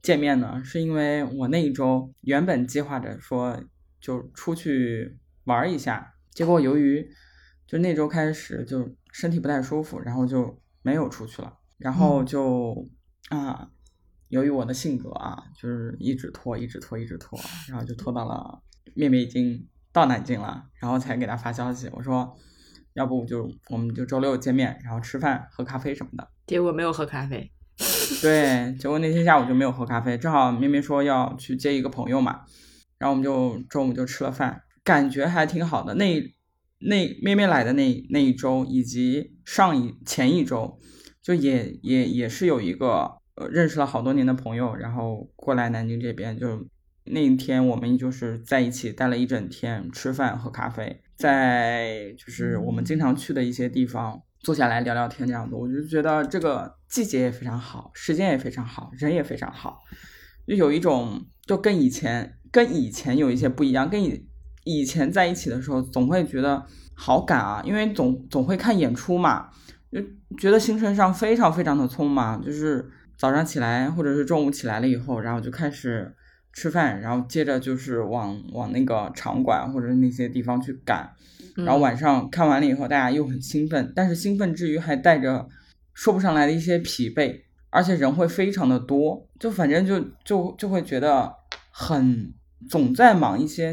[0.09, 0.65] 见面呢？
[0.65, 3.63] 是因为我那一周原本计划着说。
[4.01, 7.05] 就出去玩一下，结果由于
[7.67, 11.53] 就那周开始就身体不太舒服，然后就没有出去了。
[11.79, 12.89] 然后就
[13.29, 13.69] 啊，
[14.29, 17.37] 由于我的性格啊，就是一直拖，一直拖，一直拖，
[17.69, 18.63] 然后就拖到了
[18.95, 22.37] 妹妹已经到南京了，然后才给她发消息，我说
[22.95, 26.31] 要不就我们就周六见面，然后吃饭喝咖啡什么的。
[26.47, 27.51] 结果没有喝咖啡。
[28.23, 32.41] 对，结果那天下午就没有喝咖啡，正好妹妹说要去接一个朋友嘛。
[32.99, 35.95] 然后我们就中午就吃了饭，感觉还挺好的。
[35.95, 36.21] 那
[36.81, 40.79] 那咩咩来的那那一周，以及上一前一周，
[41.23, 46.37] 就也也也是有一个呃认识了好多年的朋友，然后过来南京这边。
[46.37, 46.67] 就
[47.05, 55.55] 那一天我们就是在一起待了一整天，吃饭喝咖啡，在就是我们经常去的一些地方坐下来聊聊天这样子。
[55.55, 59.79] 我就觉得这个季节也非常好，时间也非常好，人也非常好，
[60.47, 62.35] 就有一种就跟以前。
[62.51, 64.27] 跟以前有一些不一样，跟以
[64.65, 69.51] 以前在一起的时候，总会觉得好赶啊，因为总总会看演出嘛，
[69.93, 70.01] 就
[70.39, 76.17] 觉得行程上非常非常的匆忙，就是早上起来或者是中午起来了以后，然后就开始
[76.55, 81.13] 吃饭，然后接着就是往往那个场馆或者那些地方去赶，
[81.65, 85.49] 然后晚上看完了以后，大家又很兴奋，但是兴奋之余还带着
[85.95, 91.33] 说不上来的一些疲惫，而且人会非常的多，就反正就就就会觉得
[91.71, 92.33] 很。
[92.69, 93.73] 总在忙一些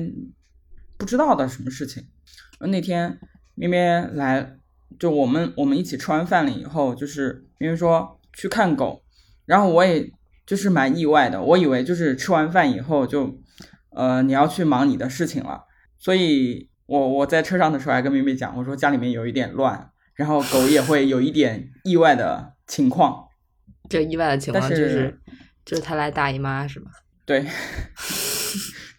[0.95, 2.05] 不知道的什么事情。
[2.59, 3.19] 那天
[3.55, 4.57] 咩咩来，
[4.99, 9.03] 就我们我们一起吃完饭了以后，就是咩咩说去看狗，
[9.47, 10.07] 然后我也
[10.45, 13.35] 就是蛮意外的，我以为就是吃完饭以后就
[13.89, 15.63] 呃你要去忙你的事情了，
[15.97, 23.27] 所以我我在车上的时候还跟妹妹讲，我说家里面有一点乱，然后狗也会有一点意外的情况。
[23.89, 25.19] 这意外的情况就是
[25.63, 26.91] 就是他来大姨妈是吗？
[27.25, 27.45] 对。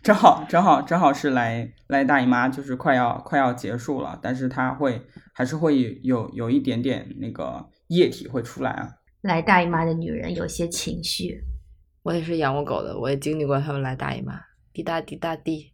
[0.03, 8.89] 正好正好正好是来来大姨妈，就是快要快要结束了，但是他会还是会有有一点点那个液体会出来啊。
[9.23, 11.43] 来大姨妈的女人有些情绪。
[12.05, 14.41] 我也是养过狗的，我也经历过他们来大姨妈，
[14.73, 15.73] 滴答滴答滴。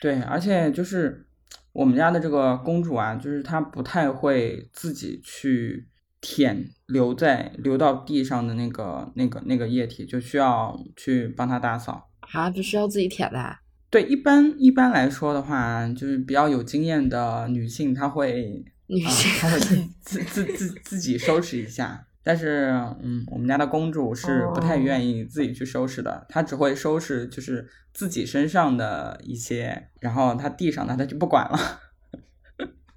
[0.00, 1.26] 对，而且就是
[1.72, 5.86] 我们家的这个公主啊，就是她不太会自己去
[6.20, 12.08] 舔留在流到地上的那个那个那个液体，就需要去帮她打扫。
[12.32, 13.58] 啊，不需要自己舔的？
[13.90, 19.58] 对，一般一般来说的话，就是比较有经验的女性，她会女性她会
[20.00, 22.06] 自自自自自己收拾一下。
[22.22, 22.70] 但是，
[23.02, 31.58] 嗯，我们家的公主是不太愿意自己去收拾的，她只会收拾就是自己身上的一些，然后她地上的她就不管了。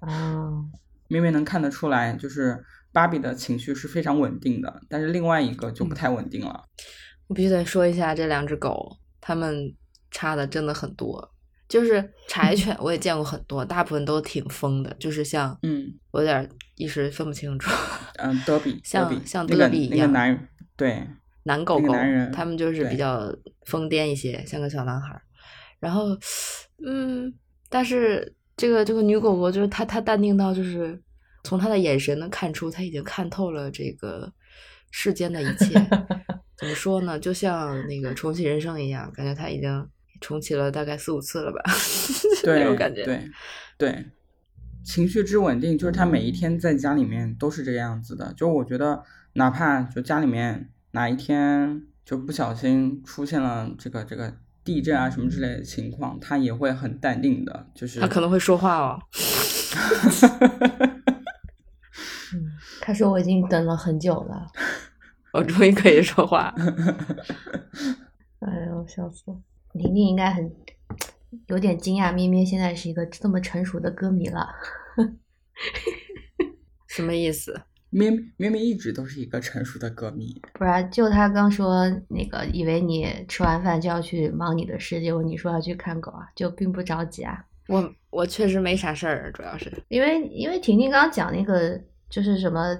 [0.00, 0.64] 哦，
[1.08, 6.64] 明明能看得出来，就是芭比的情绪是非常稳定的，但是另外一个就不太稳定了。
[7.26, 8.98] 我必须得说一下这两只狗。
[9.26, 9.74] 它们
[10.10, 11.33] 差的真的很多，
[11.68, 17.70] 就是 柴犬我也见过很多，大部分都挺疯的，就是像嗯，我有点一时分不清楚，
[18.18, 21.06] 嗯，德比， 像像德比一样，那个男对
[21.44, 23.30] 男狗狗，男人，他们就是比较
[23.66, 25.20] 疯癫一些，像个小男孩。
[25.80, 26.16] 然后，
[26.86, 27.32] 嗯，
[27.68, 30.98] 但是这个这个女狗狗就是她，她淡定到就是
[31.42, 34.32] 从她的眼神能看出，她已经看透了这个
[34.90, 35.74] 世间的一切。
[36.56, 37.18] 怎么说呢？
[37.18, 39.86] 就像那个重启人生一样，感觉她已经
[40.24, 41.60] 重启了大概四五次了吧？
[42.42, 43.04] 对，那种感觉。
[43.04, 43.30] 对
[43.76, 44.06] 对，
[44.82, 48.32] 情绪之稳定，就是他每一天在家里面都是这个样子的。
[48.34, 49.02] 就我觉得，
[49.34, 57.66] 哪怕就家里面哪一天就不小心出现了这个这个地震啊什么之类的情况，他也会很淡定的。
[57.74, 58.98] 就是他可能会说话哦。
[62.32, 62.50] 嗯，
[62.80, 64.46] 他说我已经等了很久了。
[65.32, 66.54] 我终于可以说话，
[68.40, 69.36] 哎呦，笑死了！
[69.78, 70.50] 婷婷应该很
[71.46, 74.48] 有点惊讶，咩咩现在是一个这么成熟的歌迷了。
[76.88, 77.60] 什么意思？
[77.90, 87.44] 咩咩咩一直都是一个成熟的歌迷，不然就他刚说那个，以为你吃完饭就要去忙你的事，结果你说要去看狗啊，就并不着急啊。
[87.68, 92.76] 我我确实没啥事儿，主要是因为因为婷婷刚刚讲那个就是什么，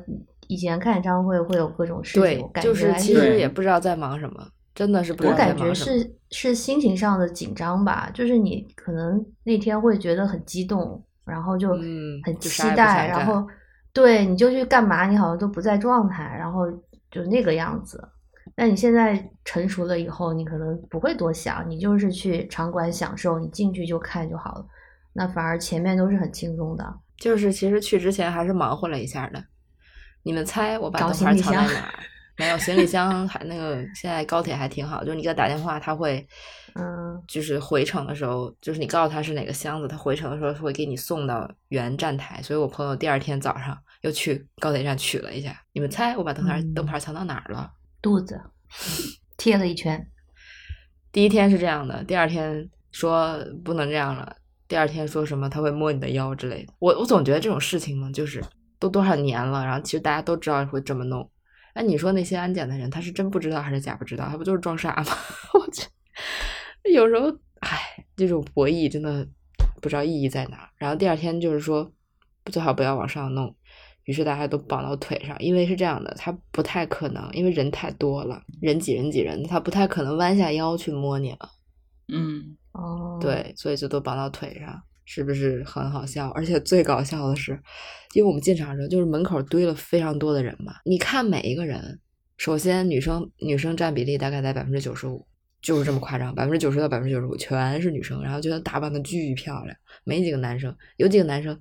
[0.49, 5.73] 以前看演唱会会有各种事情，对就是其实也不知道在忙什么，真的是不我感觉。
[5.73, 13.47] 是是心情上的紧张吧，就是你可能那天会觉得很激动，然后就嗯很期待，然后
[13.93, 16.71] 对你就去干嘛，你好像都不在状态，然后
[17.11, 18.03] 就那个样子。
[18.57, 24.67] 但你现在成熟了以后，你可能不会多想，你就是去场馆享受，你进去就看就好了。
[25.13, 26.95] 那反而前面都是很轻松的。
[27.17, 29.43] 就是其实去之前还是忙活了一下的。
[30.25, 31.95] 你们猜我把找灯牌行李箱藏在 哪儿？
[32.37, 36.27] 没有行李箱，还那个现在高铁还挺好，就是你给他打电话，他会，
[36.75, 42.43] 嗯，就是回程的时候，就是你告诉他是哪个箱子，他回程的时候会给你送到原站台。
[42.43, 45.57] 所以我朋友第二天早上又去高铁站取了一下。
[45.73, 47.71] 你们猜我把灯牌、嗯灯牌藏到哪儿了？
[48.03, 48.41] 肚子
[49.39, 50.05] 贴了一圈，
[51.13, 56.73] 第一天是这样的，第二天说不能这样了，第二天说什么他会摸你的腰之类的。
[56.81, 58.43] 我我总觉得这种事情嘛，就是
[58.81, 61.31] 都多少年了，然后其实大家都知道会这么弄。
[61.75, 64.27] 那你说那些安检的人，他是真不知道还是假不知道？
[64.29, 65.13] 他不就是装傻吗？
[65.55, 65.87] 我去
[66.93, 67.29] 有时候，
[67.61, 69.27] 唉，这种博弈真的
[69.83, 70.69] 不知道意义在哪儿。
[70.77, 71.91] 然后第二天就是说，
[72.53, 73.55] 最好不要往上弄。
[74.05, 81.51] 于是大家都绑到腿上，因为是这样的，他不太可能，因为人太多了，人挤人挤人，他不太可能弯下腰去摸你了。
[82.09, 86.29] 嗯，哦，，对，所以就都绑到腿上，是不是很好笑？
[86.31, 87.53] 而且最搞笑的是，
[88.15, 90.75] 因为我们进场的时候，就是门口堆了非常多的人嘛。
[90.85, 92.01] 你看每一个人，
[92.37, 95.27] 首先女生女生占比例大概在百分之九十五，
[95.61, 101.59] 就是这么夸张，百分之九十到百分之九十五全是女生，然后觉得打扮的巨漂亮，没几个男生，有几个男生，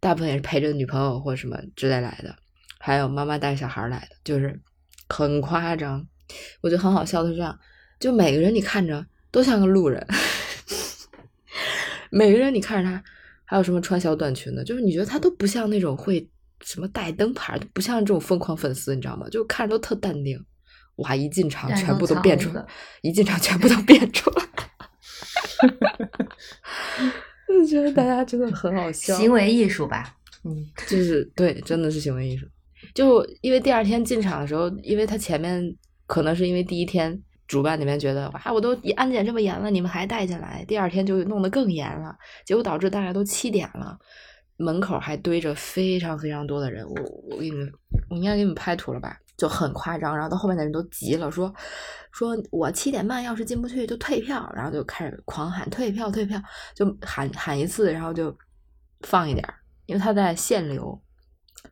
[0.00, 2.36] 大部分也是陪着女朋友或什么之类来的，
[2.78, 4.60] 还有妈妈带小孩来的，就是
[5.08, 6.06] 很夸张。
[6.60, 7.58] 我觉得很好笑的是这样，
[7.98, 10.06] 就每个人你看着都像个路人，
[12.10, 13.02] 每个人你看着他，
[13.44, 16.28] 还有什么穿小短裙的，就是你觉得他都不像那种会
[16.62, 19.28] 什么带灯牌，都不像这种疯狂粉丝，你知道吗？
[19.30, 20.42] 就看着都特淡定。
[20.96, 22.66] 哇，一进场全部都变出来，
[23.02, 24.42] 一进场全部都变出来，
[27.48, 29.14] 我觉得大家真的很好笑。
[29.16, 32.44] 行为艺术吧，嗯，就是对，真的是行为艺术。
[32.94, 35.72] 就因为第二天进场的时候，因为他前面
[36.08, 37.16] 可能是因为第一天
[37.48, 43.98] 主办那边觉得哇，我都安检这么严了，你们还带进来，第二天就弄得更严了，结果导致大概都七点了，
[44.58, 46.86] 门口还堆着非常非常多的人。
[46.86, 46.94] 我
[47.30, 47.72] 我给你们，
[48.10, 49.18] 我应该给你们拍图了吧？
[49.38, 51.52] 就很夸张，然后到后面的人都急了，说
[52.10, 56.42] 说我七点半要是进不去就退票，然后就开始狂喊退票退票，
[56.74, 58.36] 就喊喊一次，然后就
[59.02, 59.46] 放一点，
[59.86, 61.00] 因为他在限流，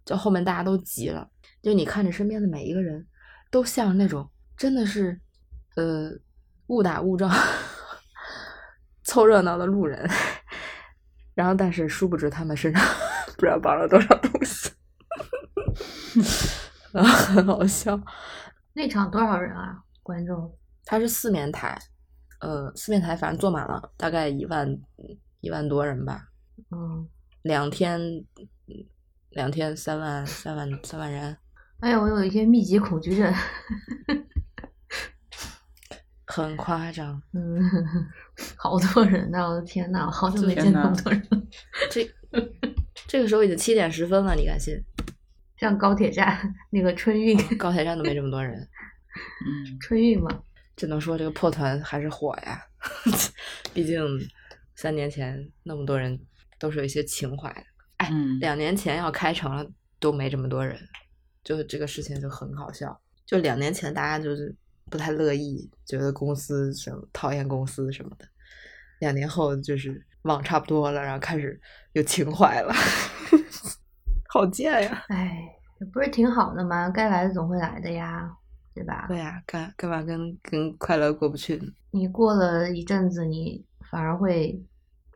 [0.05, 1.29] 就后面大家都急了，
[1.61, 3.05] 就你看着身边的每一个人
[3.51, 5.21] 都像那种真的是
[5.77, 6.11] 呃
[6.67, 7.33] 误打误撞
[9.05, 10.07] 凑热闹的路人，
[11.35, 12.83] 然后但是殊不知他们身上
[13.39, 14.73] 不知道绑了多少东西。
[16.93, 18.01] 然后很好笑，
[18.73, 19.79] 那场多少人啊？
[20.03, 20.59] 观众？
[20.85, 21.79] 他是四面台，
[22.41, 24.67] 呃，四面台反正坐满了，大概一万
[25.41, 26.29] 一万多人吧。
[26.71, 27.07] 嗯，
[27.43, 28.01] 两天，
[29.31, 31.37] 两天三万三万三万人，
[31.81, 33.35] 哎呀，我有一些密集恐惧症。
[36.27, 37.21] 很夸张。
[37.33, 37.61] 嗯，
[38.57, 39.49] 好多人呐！
[39.49, 41.43] 我的天呐，我好久没见那么多人了。
[41.91, 42.09] 这
[43.07, 44.75] 这个时候已经七点十分了，你敢信？
[45.57, 48.59] 像高铁站那个春运，高铁站都没这么多人，
[49.47, 50.43] 嗯，春运嘛，
[50.77, 52.61] 只能说这个破团还是火呀。
[53.73, 54.05] 毕竟
[54.75, 56.21] 三年前那么多人
[56.59, 57.63] 都是有一些情怀的。
[57.97, 59.67] 哎，嗯两年前要开成了
[59.99, 60.79] 都没这么多人，
[61.43, 63.01] 就这个事情就很好笑。
[63.25, 64.55] 就两年前大家就是
[64.91, 68.27] 不太乐意，觉得公司什么讨厌公司什么的。
[69.01, 71.61] 两年后就是网差不多了，然后开始
[71.93, 72.73] 有情怀了，
[74.33, 75.05] 好贱呀！
[75.09, 75.39] 哎，
[75.79, 76.89] 这不是挺好的吗？
[76.89, 78.31] 该来的总会来的呀，
[78.75, 79.07] 对吧？
[79.09, 81.67] 对呀、干干嘛跟跟快乐过不去呢？
[81.91, 84.63] 你过了一阵子，你反而会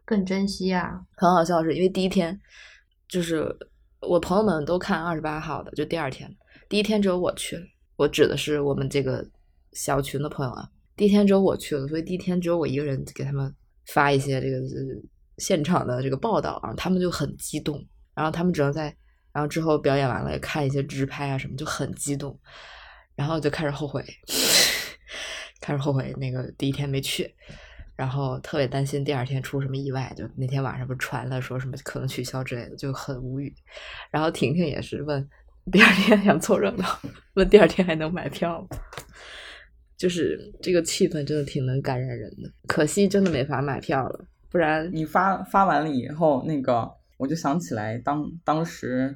[0.05, 1.01] 更珍惜啊。
[1.17, 2.39] 很好笑是，因为第一天
[3.09, 3.57] 就是
[4.01, 6.37] 我朋友们都看二十八号的，就第二天，
[6.69, 7.63] 第一天只有我去了。
[7.97, 9.27] 我指的是我们这个
[9.73, 13.55] 小群的朋友啊，第一天只有我去了，所以第一天只有我一个人给他们
[13.87, 14.59] 发一些这个
[15.39, 18.95] 现场的这个报道啊，他们就很激动，然后他们只能在，
[19.33, 22.39] 然后之后表演完了看一些直拍啊什么，就很激动，
[23.15, 24.05] 然后就开始后悔，
[25.61, 27.35] 开始后悔那个第一天没去。
[27.97, 33.55] 然后特别担心第二天出什么意外，就那天晚上不是传了说什么可能取消之类的，就很无语。
[34.11, 35.29] 然后婷婷也是问
[35.71, 36.99] 第二天 想凑热闹，
[37.35, 38.79] 问第二天还能买票吗？
[40.01, 49.15] 就是这个气氛真的挺能感染人的，可惜真的没法买票了，不然你发发完了以后，那个我就想起来当当时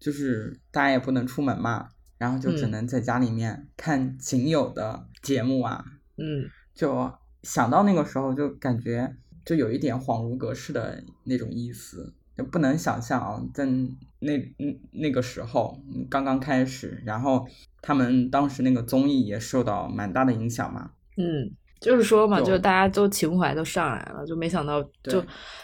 [0.00, 2.70] 就是大家也不能出门嘛，然后就只嗯。
[2.70, 5.84] 能在家里面看仅有的节目啊，
[6.16, 6.48] 嗯。
[6.74, 7.12] 就
[7.42, 9.14] 想到那个时候就感觉
[9.44, 17.46] 就有一点恍如隔世的那种意思，就不能想象啊，在那嗯那个时候嗯刚刚开始，然后
[17.82, 25.22] 他们当时那个综艺也受到蛮大的影响嘛，嗯，就是说嘛，就就大家都情怀都上来了，就没想到就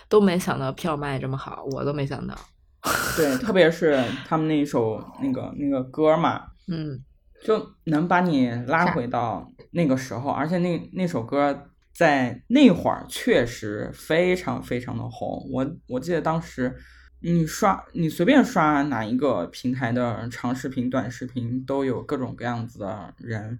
[0.09, 2.35] 都没想到票卖这么好，我都没想到。
[3.17, 7.03] 对，特别是他们那一首那个那个歌嘛，嗯
[7.45, 15.49] 就能把你拉回到那个时候，而且那那首歌在那会儿确实非常非常的红。
[15.53, 16.77] 我我记得当时
[17.21, 23.59] 你刷你随便刷哪一个平台的长视频、短视频，都有各种各样子的人，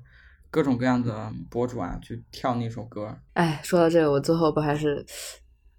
[0.51, 3.19] 各种各样的博主啊，去跳那首歌。
[3.33, 5.05] 哎，说到这个，我最后不还是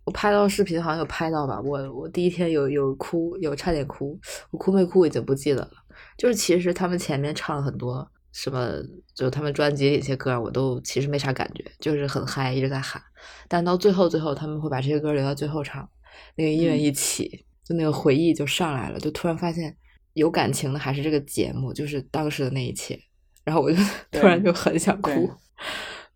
[0.04, 1.62] 我拍到视频，好像有拍到吧？
[1.62, 4.20] 我我第一天有有哭，有差点哭，
[4.52, 5.72] 我哭没哭已经不记得了。
[6.18, 8.74] 就是其实他们前面唱了很多什么，
[9.14, 13.02] 就他们专辑里一些歌，我都其实没啥感觉，就是很嗨，一直在喊。
[13.48, 15.90] 但到最后最后，他们会把这些歌留到最后唱，
[16.36, 19.78] 那个音乐嗯一起，就那个回忆就上来了，就突然发现
[20.14, 23.00] 有感情的还是这个节目，就是当时的那一切。
[23.46, 23.78] 然后我就
[24.12, 25.32] 突然就很想哭。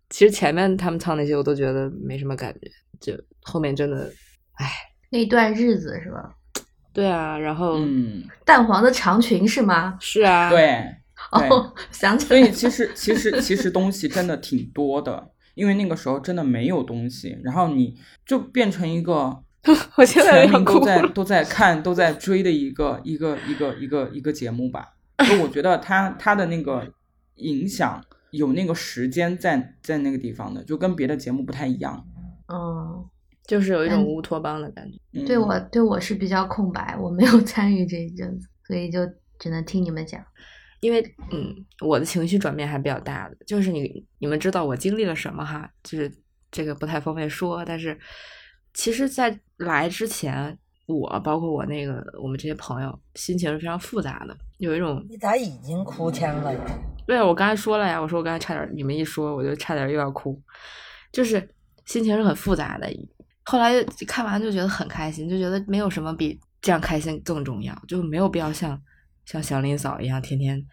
[0.10, 2.52] 其实前面他们唱那些我都觉得没什么感
[3.00, 4.12] 觉，就后面真的，
[4.54, 4.70] 唉，
[5.12, 6.36] 那段日子是吧？
[6.92, 9.96] 对啊，然后、嗯，淡黄的长裙是吗？
[10.02, 10.60] 是啊，，对。
[11.40, 17.96] 对 哦，想起来所以其实 其实其实东西真的挺多的，因为那个时候真的没有东西，然后你
[18.26, 19.42] 就变成一个
[19.96, 24.94] 我现在全民都在都在看都在追的一个一个一个一个一个节目吧。
[25.30, 26.92] 就我觉得它它的那个
[27.36, 32.06] 影响有那个时间在在那个地方的，就跟别的节目不太一样。
[32.48, 33.06] 嗯，
[33.48, 34.98] 就是有一种嗯乌托邦的感觉。
[35.14, 39.00] 嗯、对我对我是比较空白，我没有参与这一阵子，所以就
[39.40, 40.22] 只能听你们讲。
[40.82, 41.02] 因为
[41.32, 46.12] 嗯，我的情绪转变还比较大的，就是你你们知道我经历了什么哈，就是
[46.52, 47.98] 这个不太方便说，但是
[48.74, 56.60] 其实，在来之前，我包括我那个我们这些朋友，心情是非常复杂的，有一种你咋已经哭腔了呀？
[57.06, 60.42] 对，我刚才说了呀，我说我刚才差点，你们一说，我就差点又要哭，
[61.12, 61.38] 就是
[61.86, 62.90] 心情是很复杂的。
[63.44, 68.82] 后来看完就觉得很开心，就觉得没有什么比这样开心更重要，就没有必要像
[69.26, 70.66] 像祥林嫂一样天天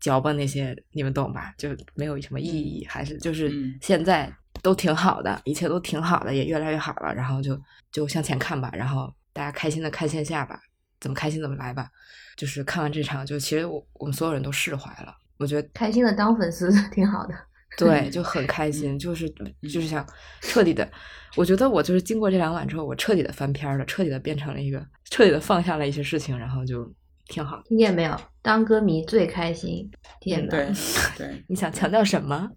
[0.00, 1.52] 嚼吧那些，你们懂吧？
[1.58, 4.32] 就没有什么意义，还是就是嗯现在
[4.64, 7.60] 都挺好的，一切都挺好的，也越来越好了，然后就
[7.92, 10.58] 就向前看吧，然后大家开心的看线下吧，
[10.98, 11.88] 怎么开心怎么来吧。
[12.34, 15.14] 就是看完这场，就其实我我们所有人都释怀了。
[15.36, 17.34] 我觉得开心的当粉丝 挺好的。
[17.76, 19.28] 对，就很 开心，就是
[19.62, 20.04] 就是想
[20.40, 20.90] 彻底的，
[21.36, 26.90] 我觉得我就是经过这两晚之后，我彻底的翻篇儿了，彻底的变成了一个，彻底的放下了一些事情，然后就
[27.26, 27.60] 挺好。
[27.66, 28.18] 听见没有？
[28.40, 29.90] 当歌迷最开心。
[30.20, 30.72] 天呐，对
[31.18, 32.48] 对， 你想强调什么？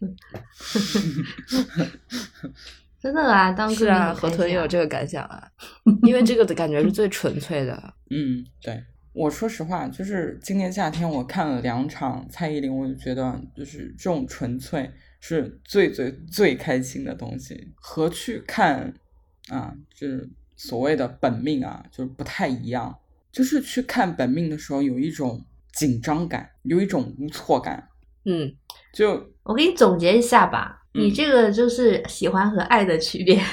[3.00, 5.48] 真的啊，当歌迷是啊，河豚也有这个感想啊，
[6.02, 7.94] 因为这个的感觉是最纯粹的。
[8.10, 8.82] 嗯，对。
[9.12, 14.90] 我说实话，就是今年夏天我看了两场蔡依林，我就觉得就是这种纯粹
[15.20, 18.92] 是最最最开心的东西，和去看
[19.48, 22.98] 啊，就是所谓的本命啊，就是不太一样。
[23.32, 27.88] 就是去看本命的时候，有一种紧张感，有一种无措感，
[28.26, 28.54] 嗯，
[28.92, 33.40] 就我给你总结一下吧，嗯你这个就是喜欢和爱的区别。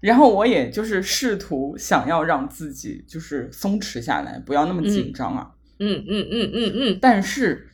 [0.00, 5.50] 然后我也就是试图想要让自己就是松弛下来，不要那么紧张啊。
[5.80, 7.68] 嗯嗯嗯嗯嗯，但是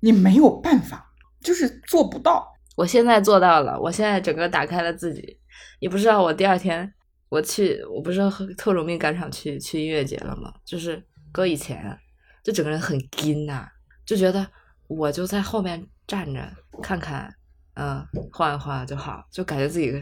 [0.00, 1.12] 你没有办法，
[1.42, 2.52] 就是做不到。
[2.76, 5.38] 我现在做到了，我现在整个打开了自己。
[5.80, 6.92] 你不知道我第二天
[7.30, 10.52] 我去，我不是和特种兵赶场去去音乐节了吗？
[10.64, 11.02] 就是
[11.32, 11.98] 搁以前，
[12.44, 13.66] 就整个人很紧呐、
[14.04, 14.46] 就觉得
[14.86, 16.46] 我就在后面站着
[16.82, 17.34] 看看，
[17.72, 19.92] 嗯，晃一晃就好，就感觉自己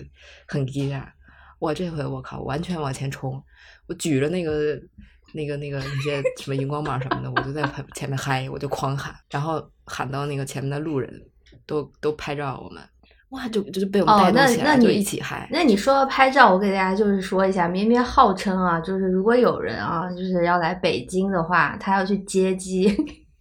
[0.48, 1.10] 很紧啊。
[1.60, 3.40] 我这回我靠，完全往前冲，
[3.86, 4.76] 我举着那个
[5.32, 7.62] 那个那个那些什么荧光棒什么的，我就在
[7.94, 11.24] 前面嗨，我就狂喊，然后喊到那个前面的路人
[11.64, 12.82] 都都拍照我们，
[13.32, 15.48] 哇，就就是被我们哦带动起来，就那那你一起嗨。
[15.50, 22.94] 那你说到拍照，我给大家就是说一下，绵绵号称啊，就是如果有人啊，就是要来北京的话，他要去接机，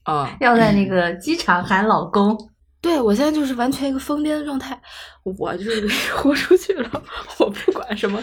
[0.04, 2.38] 啊、 要在那个机场喊老公。
[2.82, 4.80] 对我现在就是完全一个疯癫的状态，
[5.24, 6.90] 我就是 豁出去了，
[7.38, 8.18] 我不管什么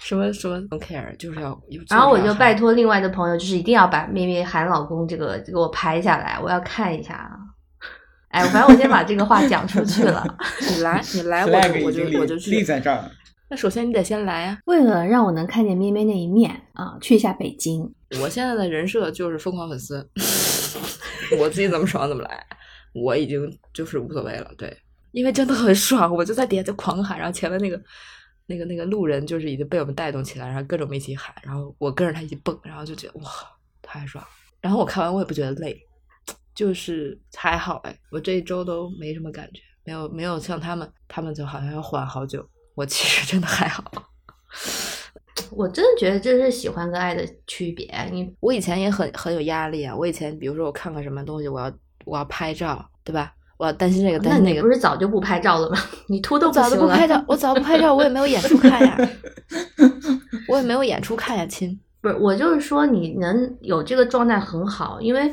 [0.00, 1.58] 什么什么 don't care，就是要。
[1.88, 7.38] 然后我就拜托，托另外的朋友，就是一定要把咩咩喊老公这个给我拍下来，我要看一下啊。
[8.34, 10.26] 哎，反正我先把这个话讲出去了。
[10.68, 13.08] 你来，你来，我就我就我就去立在这儿。
[13.48, 14.58] 那首先你得先来啊！
[14.64, 17.88] 为了让我能看见咩咩那一面啊，去一下北京。
[18.20, 20.04] 我现在的人设就是疯狂粉丝，
[21.38, 22.44] 我自己怎么爽怎么来，
[22.92, 24.50] 我已经就是无所谓了。
[24.58, 24.76] 对，
[25.12, 27.80] 因为真的很爽，我就在底下就狂喊，然后前面那个
[28.46, 33.30] 那个那个路人就是已经被我们带动起来，然后跟着我们一起喊，然后我跟着他一起蹦，然后就觉得哇
[33.80, 34.30] 太爽了。
[34.60, 35.78] 然后我看完我也不觉得累，
[36.54, 43.84] 就是还好哎，我这一周都没什么感觉，没有没有像他们，他们就好像要缓好久，我其实真的还好。
[45.50, 47.92] 我真的觉得这是喜欢跟爱的区别。
[48.10, 49.94] 你我以前也很很有压力啊。
[49.94, 51.72] 我以前比如说我看个什么东西，我要
[52.04, 53.32] 我要拍照，对吧？
[53.56, 54.54] 我要担心这个担心那个。
[54.54, 55.76] 那你不是早就不拍照了吗？
[56.08, 58.96] 你秃都我早就不拍照，我早不拍照，我也没有演出看呀，
[60.48, 61.78] 我也没有演出看呀，亲。
[62.00, 65.32] 不是，我就是说你能有这个状态很好，因为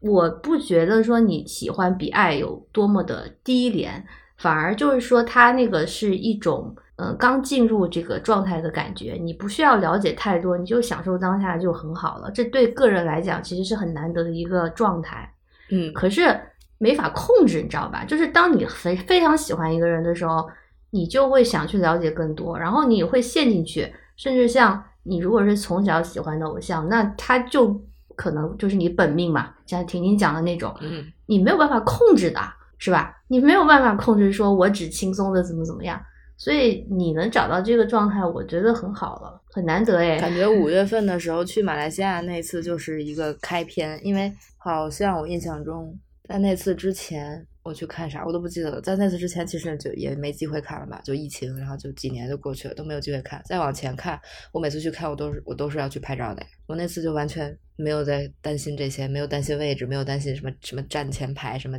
[0.00, 4.04] 我不觉得说你喜欢比爱有多么的低廉，
[4.36, 12.30] 反而就是说它那个是一种嗯刚进入这个状态的感觉，你不需要了解太多，你就享受当下就很好了。
[12.30, 15.30] 这对个人来讲其实是很难得的一个状态。
[15.70, 16.40] 嗯，可是
[16.78, 18.04] 没法控制，你知道吧？
[18.04, 20.48] 就是当你非非常喜欢一个人的时候，
[20.90, 27.80] 你就会想去了解更多，然后你会陷进去，甚至像你如果是从小喜欢的偶像，那他就
[28.20, 32.38] 可能就是你本命嘛，像婷婷讲的那种，嗯，你没有办法控制的，
[32.76, 33.16] 是吧？
[33.28, 35.98] 你没有办法控制，说我只轻松的怎么怎么样，
[36.36, 40.18] 所以你能找到这个状态，我觉得很好了，很难得哎。
[40.18, 45.98] 感觉五月份的时候去马来西亚那次就是一个开篇，因为好像我印象中
[46.28, 53.40] 在那次之前我去看啥我都不记得了，在那次之前其实就也没机会看了吧，就疫情，然后就几年就过去了都没有机会看。
[53.44, 61.78] 再往前看，我每次去看我都是我都是要去拍照的，我那次就完全没有在担心这些，没有担心位置，没有担心什么什么站前排，什么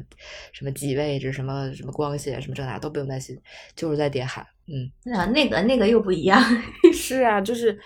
[0.54, 3.38] 什么挤位置，什么什么光线，什么这那都不用担心，
[3.76, 5.14] 就是在叠喊，嗯。
[5.14, 6.42] 啊，那个那个又不一样。
[6.96, 7.78] 是啊，就是，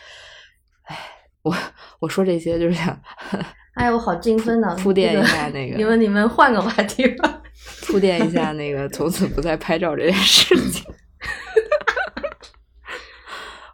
[0.83, 0.95] 唉，
[1.41, 1.55] 我
[1.99, 3.01] 我说这些就是想
[3.73, 4.73] 哎，我好精分呢！
[4.79, 7.41] 铺垫一下那个你们你们换个话题吧。
[7.87, 10.83] 铺垫一下那个 从此不再拍照这件事情。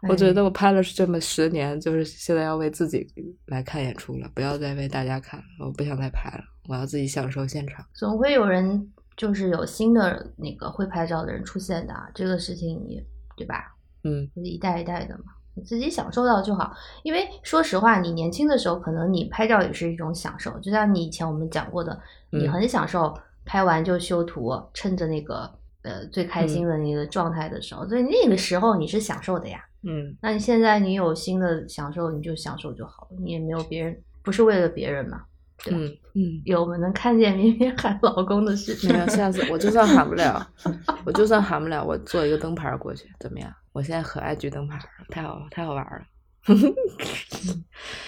[0.08, 3.06] 我觉得我拍了这么十年，就是现在要为自己
[3.46, 5.46] 来看演出了，不要再为大家看了。
[5.64, 7.86] 我不想再拍了，我要自己享受现场。
[7.94, 13.00] 总会有人就是有新的那个会拍照的人出现的啊，这个事情你
[13.36, 13.76] 对吧？
[14.02, 16.74] 嗯，就是一代一代的嘛，你自己享受到就好。
[17.04, 21.96] 因为说实话，你年轻的时候，可能你拍照也是一种享受，就像你以前我们讲过的，
[22.30, 25.50] 你嗯很享受拍完就修图，趁着那个
[25.82, 29.64] 呃最开心的那个状态的时候，所以那个时候你是享受的呀。
[29.82, 35.22] 嗯，那你现在你有新的享受，你就享受就好了，你也没有别人，不是为了别人嘛。
[35.64, 38.98] 对吧嗯嗯，有我们能看见绵绵喊老公的事情没。
[38.98, 40.44] 有，下次我就算喊不了，
[41.06, 43.52] 我就算喊不了，我做一个灯牌儿过去，怎么样？
[43.70, 46.04] 我现在可爱举灯牌儿了，太好太好玩儿了。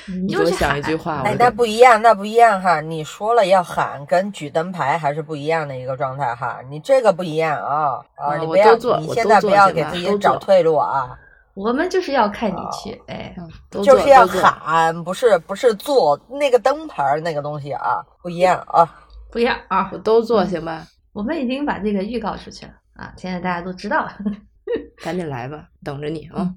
[0.07, 2.81] 你就想一句话，哎，那不一样，那不一样哈！
[2.81, 6.61] 你说了要喊，跟举灯牌还是不一样的一个状态哈。
[6.69, 8.37] 你这个不一样啊啊！
[8.37, 11.19] 你不要，做你现在不要给自己找退路啊！
[11.55, 13.35] 我们就是要看你去，哎，
[13.71, 18.89] 就是要喊，不是不是做那个灯牌那个东西啊，不一样啊！
[19.31, 19.99] 不一样啊我！
[19.99, 20.87] 都做行吧？
[21.13, 24.13] 我们已经把这个预告出去了啊，现在大家都知道了。
[25.03, 26.53] 赶紧来吧，等着你啊！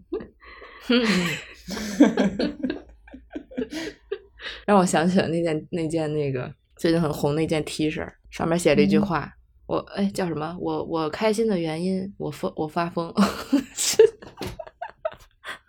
[4.66, 9.34] 让我想起了那件那件那个最近很红的一件 T 恤，上面写了一句嗯话，
[9.66, 10.56] 我哎叫什么？
[10.60, 13.12] 我我开心的原因，我疯我发疯，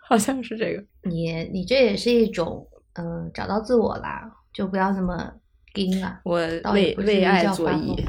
[0.07, 0.83] 好像是这个。
[1.03, 5.31] 你你这也是一种嗯、呃找到自我啦，就不要那么
[5.75, 6.19] 硬了。
[6.23, 6.37] 我
[6.73, 8.05] 为为爱叫发作揖疯。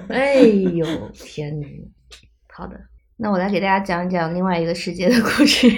[0.10, 1.66] 哎呦天哪！
[2.52, 2.78] 好的，
[3.22, 5.68] 那我来给大家讲一讲另外一个世界的故事，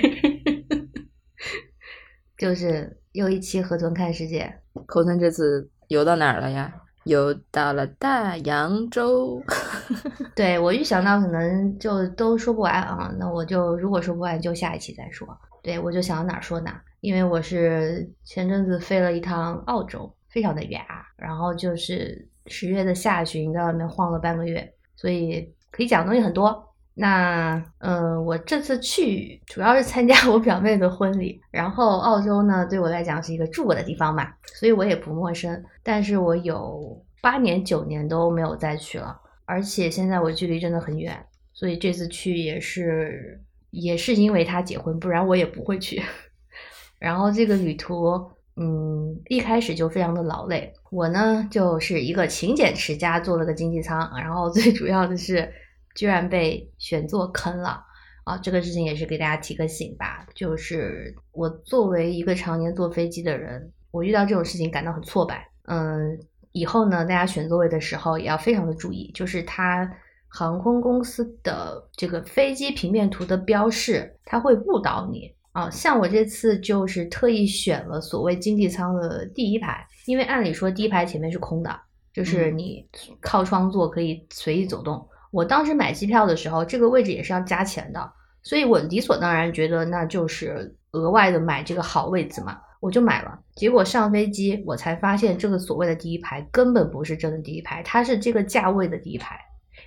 [2.38, 4.60] 就是又一期河豚看世界。
[4.86, 6.72] 河豚这次游到哪儿了呀？
[7.02, 9.42] 游到了大洋洲。
[10.36, 15.26] 对我预想到可能就都说不完啊，那我就如果说不完就下一期再说。
[15.64, 26.68] 对我就想到哪儿说哪儿，因为我是前阵子飞了一趟澳洲，非常的远啊，然后就是十月的下旬在外面晃了半个月，所以可以讲的东西很多。
[26.94, 35.64] 那嗯、我这次去主要是参加我表妹的婚礼，然后澳洲呢对我来讲是一个住过的地方嘛，所以我也不陌生。
[35.82, 43.40] 但是我有八年九年都没有再去了，而且现在我距离真的很远，所以这次去也是
[43.70, 46.02] 也是因为他结婚，不然我也不会去。
[46.98, 50.72] 然后这个旅途，嗯，一开始就非常的劳累。
[50.90, 55.50] 我呢就是一个勤俭持家，做了个经济舱，然后最主要的是
[55.94, 57.84] 居然被选座坑了。
[58.24, 65.50] 啊，这个事情也是给大家提个醒吧，就是我作为一个常年坐飞机的人，我遇到这种事情感到很挫败。
[65.64, 66.16] 嗯，
[66.52, 69.90] 以后呢，大家选座位的时候也要非常的注意，就是它
[70.28, 75.68] 航空公司的这个飞机平面图的标示，它会误导你啊。
[75.68, 81.76] 像我这次就是特意选了所谓经济舱的第一排，因为按理说第一排前面是空的，
[82.12, 82.86] 就是你
[83.20, 85.04] 靠窗坐可以随意走动。
[85.32, 88.12] 我当时买机票的时候，这个位置也是要加钱的，
[88.42, 93.38] 所以我理所当然觉得那就是额外的买这个好位置嘛，我就买了。
[93.54, 99.40] 结果上飞机我才发现，这个所谓的第一排根本不是真的第一排，它是这个价位的第一排，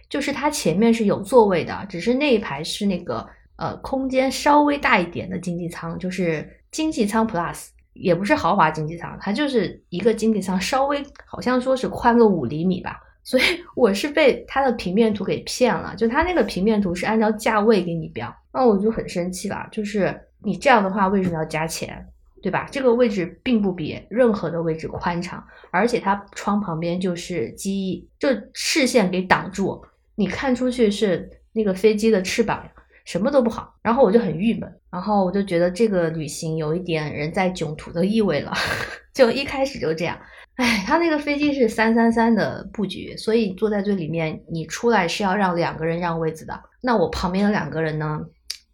[0.10, 3.24] 就是它前面是有座位的，只是那一排是那个
[3.58, 13.00] 呃空间稍微大一点的经济舱，就是经济舱 Plus，也不是豪华经济舱，它就是一个经济舱，稍微好像说是宽个五厘米吧。
[13.26, 13.44] 所以
[13.76, 19.68] 我是被它的平面图给骗了，就它那个平面图是按照价位给你标，那我就很生气了。
[19.72, 22.08] 就是你这样的话，为什么要加钱，
[22.42, 22.70] 对吧？
[22.72, 32.64] 这个位置并不比任何的位置宽敞，而且它窗旁边就是机翼，就视线给挡住，你看出去是那个飞机的翅膀，
[33.06, 33.74] 什么都不好。
[33.82, 38.54] 然后我就很郁闷，然后我就觉得这个旅行有一点人在囧途的意味了，
[39.14, 40.16] 就一开始就这样。
[40.58, 46.58] 哎，他那个飞机是三三三的布局，所以坐在最里面，你出来是要让两个人让位子的。
[46.82, 48.22] 那我旁边的两个人呢？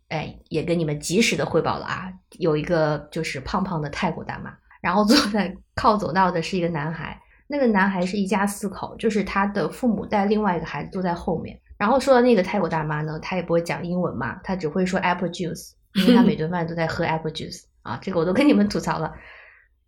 [0.09, 7.17] 哎，也跟你们及时的汇报了啊，有一个就是胖胖的泰国大妈，然后坐在靠走道的是一个男孩，
[7.47, 11.57] 那个男孩是一家四口，就是他的父母带另外一个孩子坐在后面。
[11.77, 19.11] 然后说到那个泰国大妈呢，她也不会讲英文嘛，她只会说 apple juice，因为她每 顿饭都在喝 apple juice 啊，这个我都跟你们吐槽了。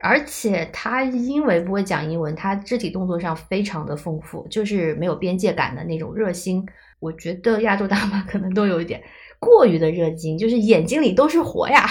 [0.05, 6.61] 而且他因为不会讲英文，他肢体动作上非常的丰富，就是没有边界感的那种热心。
[6.99, 9.01] 我觉得亚洲大妈可能都有一点
[9.39, 11.87] 过于的热心，就是眼睛里都是火呀。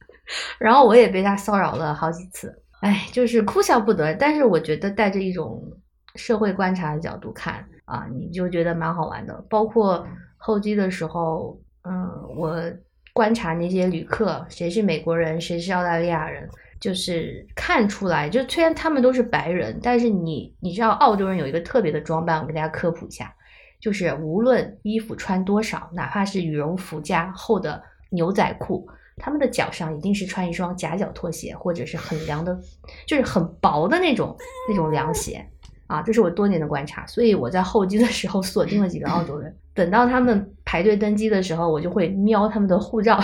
[0.60, 4.14] 然后我也被他骚扰了好几次，哎，就是哭笑不得。
[4.14, 5.62] 但是我觉得带着一种
[6.14, 9.34] 社会观察的角度看啊，你就觉得蛮好玩的。
[9.48, 12.60] 包括候机的时候，嗯，我
[13.14, 16.46] 观察那些旅客，谁是美国人，谁是澳大利亚人。
[16.78, 23.34] 就是看出来，就虽然他们都是白人，但是你你知道澳洲人有一个特别的装扮，我给大家科普一下，
[23.80, 32.58] 就是无论衣服穿多少，哪怕是羽绒服加厚的牛仔裤，他们的脚上一定是穿一双夹脚拖鞋，或者是很凉的，
[33.06, 34.36] 就是很薄的那种
[34.68, 35.44] 那种凉鞋
[35.86, 43.18] 啊，这是我多年的观察，所以我在候机的时候锁定了几个澳洲人，等到他们排队登机的时候，我就会瞄他们的护照，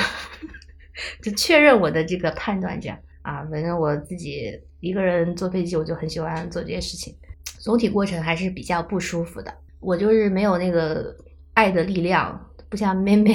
[1.22, 2.98] 就确认我的这个判断，这样。
[3.22, 7.14] 啊，反正我自己一个人坐飞机，我就很喜欢做这些事情。
[7.60, 9.54] 总体过程还是比较不舒服的。
[9.80, 11.14] 我就是没有那个
[11.54, 13.34] 爱的力量，不像妹妹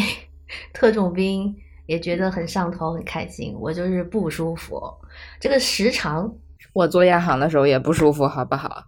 [0.74, 3.56] 特种兵也觉得很上头、很开心。
[3.60, 4.82] 我就是不舒服。
[5.40, 6.34] 这个时长，
[6.74, 8.84] 我做亚航的时候也不舒服，好不好？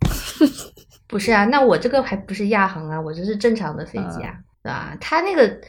[1.08, 4.98] 不是啊，那我这个还不是亚航啊，我这是正常的飞机啊，对吧？
[5.00, 5.60] 它那个。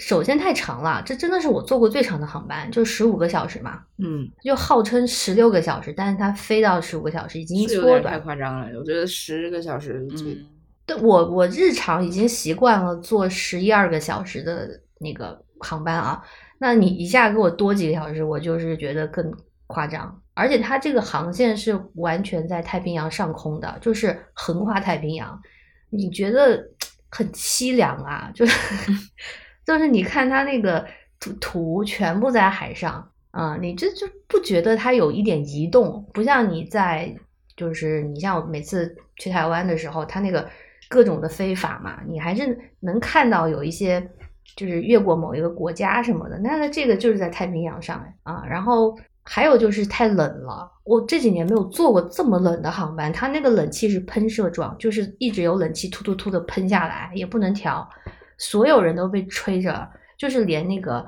[0.00, 3.82] 首先太长了，这真的是我坐过最长的航班，就十五个小时嘛。
[3.98, 8.66] 嗯，就号称十六个小时，但是它飞到十五个小时已经缩短，太夸张了。
[8.78, 10.04] 我觉得十个小时，
[10.86, 14.68] 对我我日常已经习惯了坐十一二个小时的
[15.00, 16.22] 那个航班啊，
[16.58, 19.30] 那你一下给我多几个小时，我就是觉得更
[19.66, 20.20] 夸张。
[20.32, 25.38] 而且它这个航线是完全在太平洋上空的，就是横跨太平洋，
[25.90, 26.64] 你觉得
[27.10, 28.52] 很凄凉啊，就是。
[29.70, 30.84] 就是你看它那个
[31.20, 36.04] 图图全部在海上啊，你这就不觉得它有一点移动？
[36.12, 37.14] 不像你在，
[37.56, 40.50] 就是你像我每次去台湾的时候，它那个
[40.88, 44.04] 各种的飞法嘛，你还是能看到有一些
[44.56, 46.36] 就是越过某一个国家什么的。
[46.40, 48.42] 那这个就是在太平洋上啊。
[48.48, 57.88] 然后还有就是太冷了，我这几年没有坐过这么冷的航班，它那个冷气是喷射状，就是一直有冷气突突突的喷下来，也不能调。
[58.40, 59.86] 所有人都被吹着，
[60.16, 61.06] 就是连那个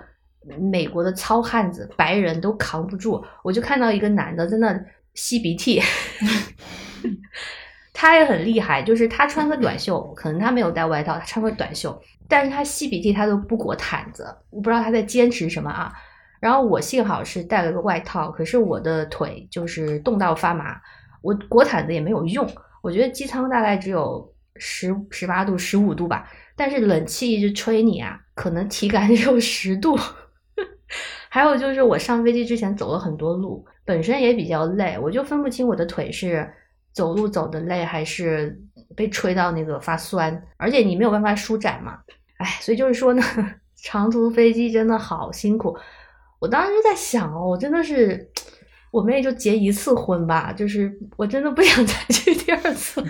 [0.60, 3.24] 美国的糙汉子白人都扛不住。
[3.42, 4.78] 我就看到一个男的在那
[5.14, 5.80] 吸鼻涕，
[7.94, 15.90] 他也很厉害，就是他穿个短袖，可能他没有带外套，他穿个短袖，但是他吸鼻涕他都不裹毯子，我不知道他在坚持什么啊。
[16.38, 20.78] 然后我幸好是带了个外套，可是我的腿就是冻到发麻，
[21.22, 22.46] 我裹毯子也没有用。
[22.82, 26.28] 我觉得机舱大概只有十十八度、十五度吧。
[26.56, 29.98] 但是冷气一直吹你啊，可能体感只 有十度。
[31.28, 36.46] 还有就是我上飞机之前走了很多路，本身也比较累，我就分不清我的腿是
[36.92, 38.60] 走路走的累还是
[38.94, 41.98] 被吹到那个发酸，而且你没有办法舒展嘛，
[42.36, 43.22] 哎，所以就是说呢，
[43.82, 45.74] 长途飞机真的好辛苦。
[46.38, 48.30] 我当时就在想哦，我真的是，
[48.90, 53.02] 我们也就结一次婚吧，就是我真的不想再去第二次。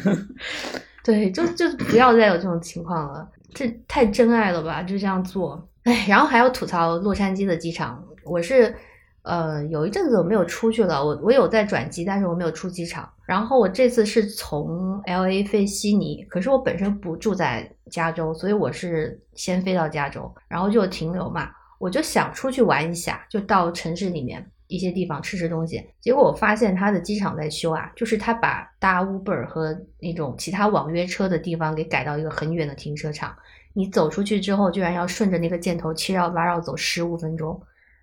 [1.04, 5.68] 对，就就不要再有这种情况了，这太真爱了吧，就这样做。
[5.84, 8.74] 哎，然后还要吐槽洛杉矶的机场，我是
[9.22, 13.08] 呃有一阵子我没有出去了，我我有在转机，但是我没有出机场。
[13.26, 21.50] 然后我这次是从 L A 飞悉尼，可是我本身不住在加州，所以我是先飞到加州，然后就停留嘛。
[21.78, 25.84] 我就想出去玩一下，就到城市里面一些地方吃吃东西。
[26.00, 33.36] 结果我发现他的机场在修啊，就是他把搭 Uber 和那种其他网约车的地方给改到一个很远的停车场。
[33.74, 37.60] 你走出去之后，居然要顺着那个箭头七绕八绕走十五分钟，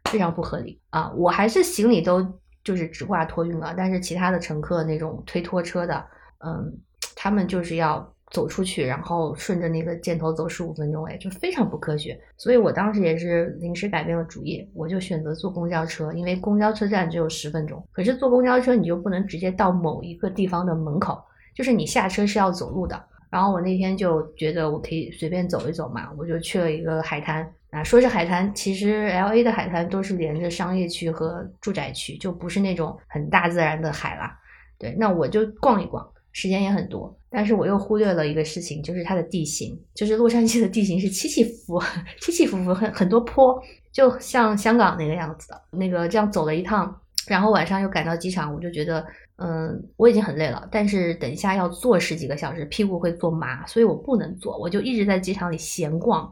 [0.09, 1.11] 非常不合理啊！
[1.17, 2.25] 我还是行李都
[2.63, 6.05] 就是只挂托运了，但是其他的乘客那种推拖车的，
[6.45, 6.79] 嗯，
[7.15, 8.13] 他们就是要。
[8.31, 12.19] 走出去，然后顺着那个箭头走十五分钟，哎，就非常不科学。
[12.37, 17.83] 所以我当时也是临时改变了主意，我就选择坐公交车，因为公交车站只有十分钟。
[17.91, 21.19] 可是坐公交车你就不能直接到某一个地方的门口，
[21.55, 23.01] 就是你下车是要走路的。
[23.31, 34.35] 然后我那天就觉得我可以随便走一走嘛，我就去了一个海滩啊，说是海滩，其实 L A 的海滩都是连着商业区和住宅区，就不是那种很大自然的海啦。
[34.79, 36.07] 对，那我就逛一逛。
[36.31, 41.85] 时间也很多，但是我又忽略了一个事情，就是它的地形，就是洛杉矶的地形是起起伏伏、
[42.19, 43.61] 起起伏伏，很很多坡，
[43.91, 45.61] 就像香港那个样子的。
[45.71, 49.05] 那个这样走了一趟，然后晚上又赶到机场，我就觉得，
[49.37, 56.29] 嗯，我已经很累了，但是等一下要坐十几个小时，屁股会坐麻，所以我不能坐，我就一直在机场里闲逛。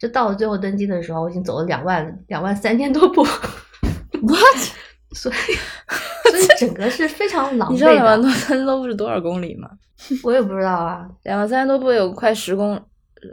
[0.00, 3.22] 就到了最后登机的时候，我已经走了两万两万三千多步。
[4.20, 4.58] What？
[5.12, 6.13] 所以。
[6.38, 7.72] 所以整个是非常狼狈的。
[7.72, 9.70] 你知道两万多三千多步是多少公里吗？
[10.22, 12.80] 我也不知道啊，两万三千多步有快十公，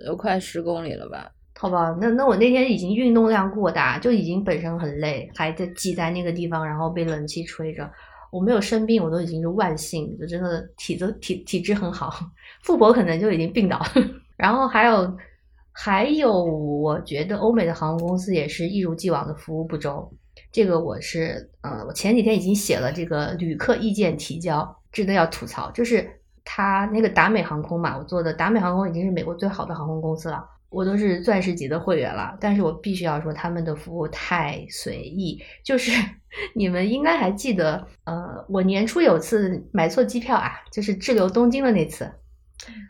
[0.06, 1.32] 有快十公里了吧？
[1.58, 7.88] 好吧，那那我那天已经运动量过大，就已经本身很累，还在挤在那个地方，然后被冷气吹着。
[8.32, 12.14] 我没有生病，我都已经是万幸，就真的体质体体质很好。
[12.64, 13.80] 富婆可能就已经病倒。
[14.38, 15.18] 然后还有
[15.72, 20.12] 还有，我觉得欧美的航空公司也是一如既往的服务不周。
[20.52, 26.10] 这个我是，呃，我前几天已经写了这个旅客意见提交，真的要吐槽，就是
[26.44, 35.92] 他那个达美航空嘛，我做的达美航空已经是美国最好的航空公司了，我都是钻石级的会员了，但是我必须要说他们的服务太随意，就是
[36.54, 42.12] 你们应该还记得，呃，我年初有次买错机票啊，就是滞留东京的那次，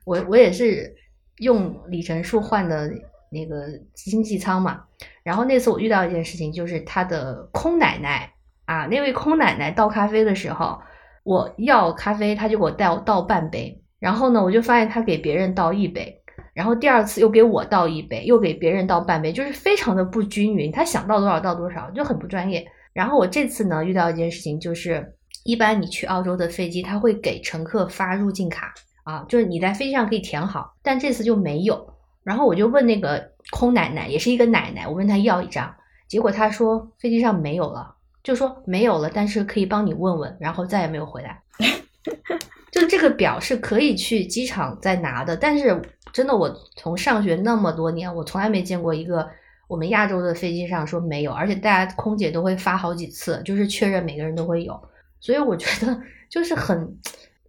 [0.06, 0.96] 我我也是
[1.38, 2.92] 用里程数换的
[3.32, 3.66] 那个
[3.96, 4.84] 经济舱嘛。
[5.24, 8.32] 然后那次我遇到一件事情，就是他的空奶奶
[8.66, 10.80] 啊，那位空奶奶倒咖啡的时候，
[11.24, 13.82] 我要咖啡，他就给我倒倒半杯。
[14.00, 16.22] 然后呢，我就发现他给别人倒一杯，
[16.54, 20.72] 然后第二次又给我倒一杯，又给别人倒半杯，就是非常的不均匀。
[20.72, 22.66] 他想倒多少倒多少，就很不专业。
[22.94, 28.74] 然后我这次呢遇到一件事情，就是一般你去澳洲的飞机，他会给乘客发入境卡
[29.04, 31.94] 啊，就是你在飞机上可以填好，但这次就没有。
[32.24, 35.76] 然后我就问那个空奶奶，也是一个奶奶，我问她要一张，
[36.08, 41.42] 结果她说飞机上没有了，就说没有了，但是可以帮你问问，然后再也没有回来。
[42.72, 45.82] 就这个表是可以去机场再拿的，但是
[46.14, 49.28] 真的，我从上学那么多年，我从来没见过一个
[49.68, 54.80] 我们亚洲的飞机上说没有，而且大家空姐都会发好几次，就是确认每个人都会有，
[55.20, 56.98] 所以我觉得就是很。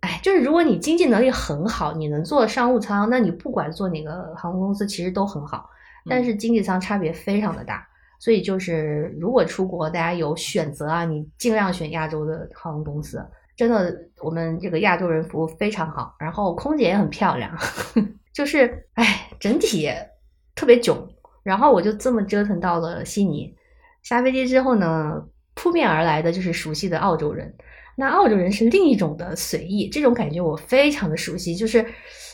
[0.03, 5.71] 哎，就是如果你经济能力很好，你能坐商务舱，那你不管坐哪个航空公司其实都很好。
[6.11, 7.87] 但是经济舱差别非常的大，
[8.19, 13.25] 所以就是如果出国大家有选择啊，你尽量选亚洲的航空公司。
[13.55, 17.57] 真的，我们这个亚洲人服务非常好，然后空姐也很漂亮，
[18.35, 19.89] 就是哎，整体
[20.57, 21.09] 特别囧。
[21.45, 23.55] 然后我就这么折腾到了悉尼，
[24.03, 25.23] 下飞机之后呢，
[25.55, 27.55] 扑面而来的就是熟悉的澳洲人。
[27.97, 31.55] 那澳洲人是另一种的随意，这种感觉我非常的熟悉。
[31.55, 31.85] 就是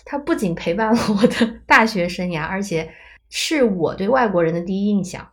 [0.04, 2.88] 他不仅陪伴了我的 大学生涯，而且
[3.28, 5.26] 是我对外国人的第一印象。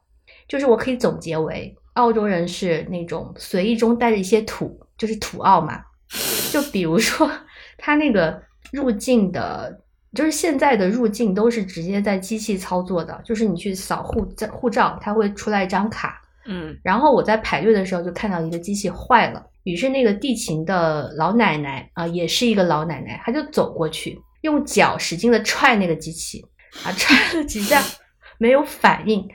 [0.47, 5.81] 就是我可以总结为，澳洲人是那种随意中带着一些土，就是土澳嘛。
[6.51, 7.29] 就比如说
[7.77, 9.81] 他那个入境的，
[10.13, 16.21] 就是现在的入境都是直接在机器操作的，就是你去扫护照护照，它会出来一张卡。
[16.45, 19.43] 嗯，然后我在排队的时候就看到一个机器坏了。
[19.65, 26.45] 于是那个地勤的老奶奶啊，也是一个老奶奶，她就走过去，用脚使劲的踹那个机器，
[26.85, 27.81] 啊，踹了几下
[28.37, 29.27] 没有反应，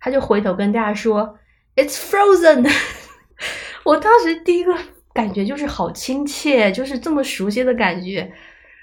[0.00, 1.36] 他就回头跟大家说
[1.76, 2.66] “It's frozen”。
[3.84, 4.74] 我当时第一个
[5.12, 8.32] 感觉就是好亲切，就是这么熟悉的感觉。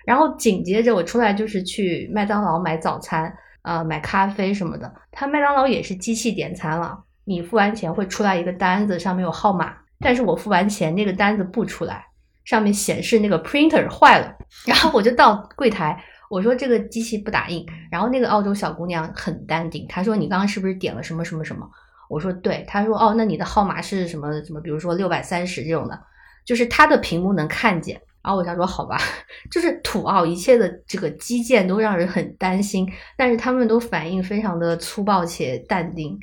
[0.05, 3.33] 然后紧接着我出来就是去麦当劳买早餐，
[3.63, 4.93] 呃，买咖啡什么的。
[5.11, 9.77] 他麦当劳也是机器点餐了，你付完钱会出来一个单子，上面有号码。
[10.01, 12.05] 但是我付完钱，那个单子不出来，
[12.43, 14.35] 上面显示那个 printer 坏了。
[14.65, 17.65] 然后我就到柜台，我说这个机器不打印。
[17.91, 21.69] 然后那个澳洲小姑娘很淡定，她说你刚刚是不是点了什么什么什么？
[22.09, 22.65] 我说对。
[22.67, 24.59] 她说哦，那你的号码是什么什么？
[24.59, 25.97] 比如说六百三十这种的，
[26.45, 28.01] 就是她的屏幕能看见。
[28.23, 28.97] 然后我想说好吧，
[29.49, 32.87] 就是土澳一切的这个基建都让人很担心，
[33.17, 36.19] 但是他们都反应非常的粗暴且淡定。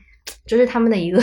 [0.49, 1.23] 这是他们的一个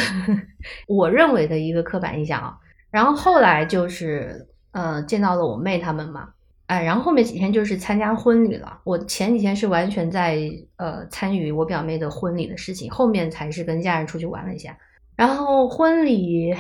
[0.88, 2.58] 我认为的一个刻板印象啊。
[2.92, 6.30] 然后后来就是呃见到了我妹他们嘛，
[6.68, 8.80] 哎，然后后面几天就是参加婚礼了。
[8.86, 10.40] 我前几天是完全在
[10.78, 14.78] 呃参与我表妹的婚礼的事情，后面才是跟家人出去玩了一下。
[15.16, 16.56] 然后婚礼，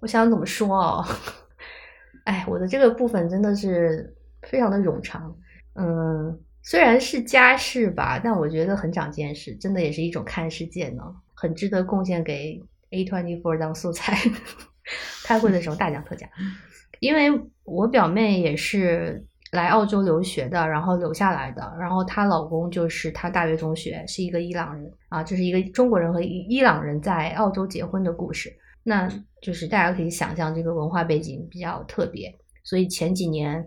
[0.00, 1.04] 我想怎么说哦？
[2.24, 5.34] 哎，我的这个部分真的是非常的冗长。
[5.74, 11.02] 嗯，虽然是家事吧，但我觉得很长见识，真的也是一种看世界呢。
[11.40, 12.60] 很值得贡献给
[12.90, 14.14] A twenty four 当素材，
[15.24, 16.28] 开会的时候大讲特讲。
[17.00, 17.30] 因为
[17.64, 28.54] 我表妹也是来澳洲留学的，然后留下来的，然后她老公就是她大学同学，是一个伊朗人啊，这是一个中国人和伊朗人在澳洲结婚的故事。
[28.82, 29.08] 那
[29.40, 32.30] 就是大家可以想象这个文化背景比较特别，
[32.64, 33.66] 所以前几年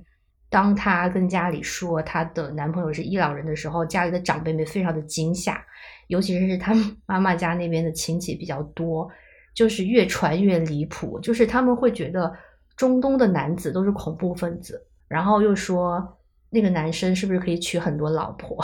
[0.50, 5.66] 当她跟家里说她的男朋友是伊朗人的时候，家里的长辈们非常的惊吓。
[6.14, 6.76] 尤其是他
[7.08, 9.10] 妈妈家那边的亲戚比较多，
[9.56, 12.32] 就是越传越离谱，就是他们会觉得
[12.78, 16.20] 中东的男子都是恐怖分子，然后又说
[16.52, 18.64] 那个男生是不是可以娶很多老婆？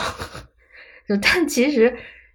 [1.08, 1.92] 就但其实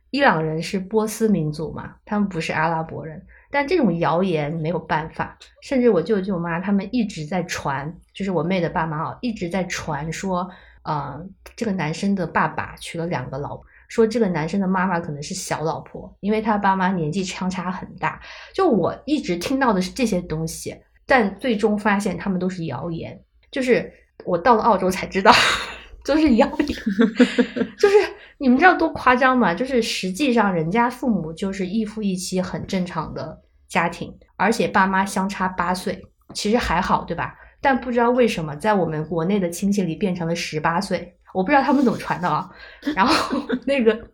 [0.09, 10.51] 伊朗人是波斯民族嘛，他们不是阿拉伯人，但这种谣言没有办法，甚至我舅舅妈他们一直在传，就是我妹的爸妈啊，一直在传说，
[10.83, 13.65] 呃，这个男生的爸爸娶了两个老婆。
[13.87, 18.19] 说这个男生的妈妈可能是小老婆，因为他爸妈年纪相差很大。
[18.53, 20.75] 就我一直听到的是这些东西，
[21.05, 23.19] 但最终发现他们都是谣言。
[23.51, 23.91] 就是
[24.23, 25.31] 我到了澳洲才知道，
[26.03, 26.67] 都是谣言。
[27.77, 27.95] 就是
[28.37, 29.53] 你们知道多夸张吗？
[29.53, 36.01] 就是实际上人家父母就是一夫一妻，很正常的家庭，而且爸妈相差八岁，
[36.33, 37.35] 其实还好，对吧？
[37.61, 41.15] 但不知道为什么在我们国内的亲戚里变成了十八岁。
[41.35, 42.49] 我不知道他们怎么传的啊，
[42.95, 44.07] 然后那个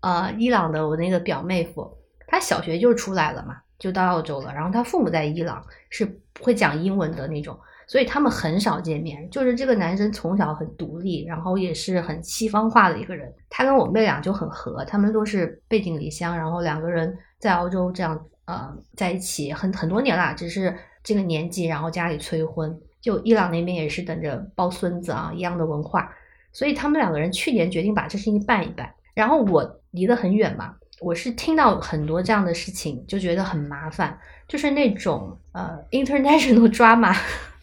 [0.00, 1.90] 呃，伊朗的我那个表妹夫，
[2.26, 4.52] 他小学就出来了嘛，就到澳洲了。
[4.52, 9.26] 然后他父母在伊朗是会讲英文的那种，所以他们很少见面。
[9.30, 13.32] 就是这个男生从小很独立，然后也是很西方化的一个人。
[13.48, 26.12] 他跟我妹俩就很合，他们都是背井离乡，然后两个人在澳洲这样呃在一起很很多年啦，只是这个年纪，然后家里催婚，就伊朗那边也是等着抱孙子啊，一样的文化。
[26.54, 34.16] 所以他们两个人去年决定把这事情办一办，然后我离得很远嘛，我是听到很多这样的事情，就觉得很麻烦，
[34.48, 37.14] 就是那种呃 international drama，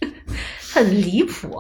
[0.74, 1.58] 很离谱。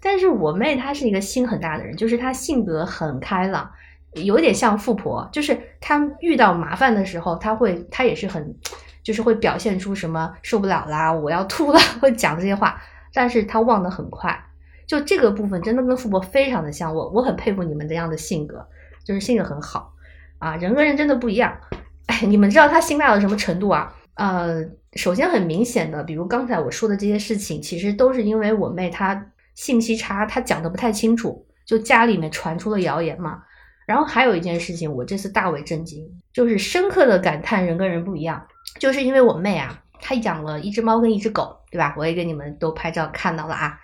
[0.00, 3.70] 但是我妹她是一个心很大的人，就是她性格很开朗，
[4.12, 8.54] 有点像富婆，就是她遇到麻烦的时候，她会她也是很，
[9.02, 12.78] 就是会表现出什么受不了啦，我要吐了，会讲这些话，
[13.14, 14.38] 但是她忘得很快。
[14.86, 18.66] 就这个部分真的跟富婆非常的像，我我很佩服你们这样的性格，
[19.04, 19.92] 就是性格很好
[20.38, 21.58] 啊，人和人真的不一样。
[22.06, 23.94] 哎，你们知道他心大到什么程度啊？
[24.14, 24.62] 呃，
[24.92, 33.42] 首先很明显的，比如刚才我说的这些事情，其实都是因为我妹她信息差，她讲的不太清楚，就家里面传出了谣言嘛。
[33.86, 38.46] 然后还有一件事情，我这次大为震惊，就是深刻的感叹人跟人不一样，
[38.78, 41.94] 就是因为我妹啊，她养了一只猫跟一只狗，对吧？
[41.98, 43.80] 我也给你们都拍照看到了啊。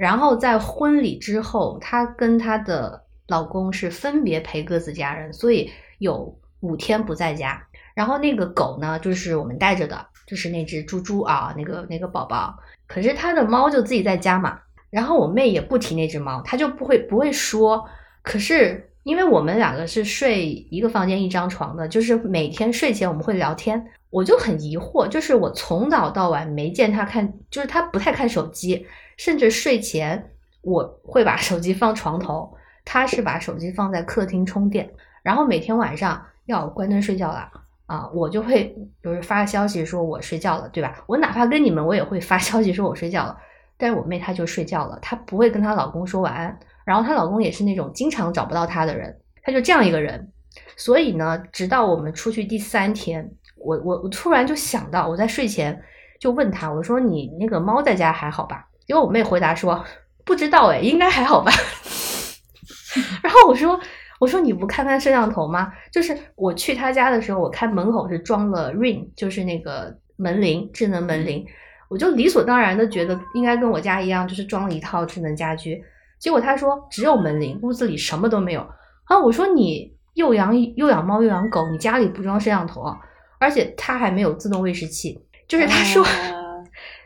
[0.00, 7.62] 然后在婚礼之后，她跟她的老公是分别陪各自家人，所以有五天不在家。
[7.94, 12.56] 然后那个狗呢，就是我们带着的，就是那只猪猪啊，那个那个宝宝。
[12.86, 14.58] 可是他的猫就自己在家嘛。
[14.88, 17.84] 然后我妹也不提那只猫，她就不会不会说。
[18.22, 28.86] 可是因为我们两个是睡一个房间一张床的，就是每天睡前我们会聊天，我就很疑惑，就是我从早到晚没见他看，就是他不太看手机。
[29.20, 30.30] 甚至睡前
[30.62, 32.56] 我会把手机放床头，
[32.86, 34.90] 他是把手机放在客厅充电，
[35.22, 37.50] 然后每天晚上要关灯睡觉了
[37.84, 41.04] 啊，我就会就是发消息说我睡觉了，对吧？
[41.06, 43.36] 我哪怕跟你们，我也会发消息说我睡觉了。
[43.76, 50.32] 但是我妹她就睡觉了，她不会跟她老公说晚安，然后她老公也是那种经常找不到她的人，她就这样一个人。
[50.76, 55.78] 所以呢，直到我们出去第三天，我我我突然就想到，我在睡前
[56.18, 58.66] 就问他，我说你那个猫在家还好吧？
[58.90, 59.84] 结果我妹回答说
[60.24, 61.52] 不知道哎，应该还好吧。
[63.22, 63.78] 然后我说
[64.18, 65.72] 我说你不看看摄像头吗？
[65.92, 71.46] 就是我去他家的时候，我看门口是装了 Ring，就是那个门铃，智能门铃，
[71.88, 75.80] 我就理所当然的觉得应该跟我家一样，就是装了一套智能家居。
[76.18, 78.68] 结果他说只有门铃，屋子里什么都没有。
[79.04, 79.94] 啊，我说你。
[80.14, 82.98] 又养又养猫又养狗，你家里不装摄像头啊？
[83.38, 85.16] 而且他还没有自动喂食器，
[85.46, 86.04] 就是他说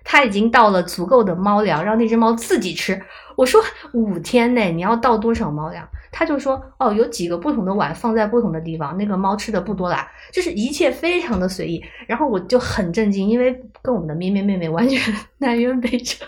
[0.05, 3.01] 他已经倒了足够的猫粮，让那只猫自己吃。
[3.37, 3.61] 我说
[3.93, 5.89] 五天内你要倒多少猫粮？
[6.13, 11.83] 他就说哦，有几个不同的碗放在不同的地方，那个猫吃的不多啦，就是一切非常的随意。
[12.07, 15.01] 然后我就很震惊，因为跟我们的咩咩妹妹完全
[15.39, 16.25] 南辕北辙。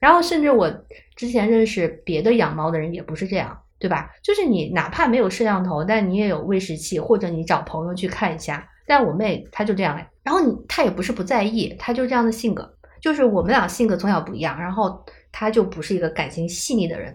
[0.00, 0.68] 然后甚至我
[1.14, 3.60] 之前认识别的养猫的人也不是这样。
[3.76, 4.08] 对吧？
[4.22, 8.66] 就是你哪怕没有摄像头，但你也有喂食器，或者你找朋友去看一下。
[8.86, 12.72] 但我妹她就这样哎，然后你她也不是不在意，她就这样的性格。
[13.04, 17.14] 就是我们俩性格从小不一样，然后他就不是一个感情细腻的人。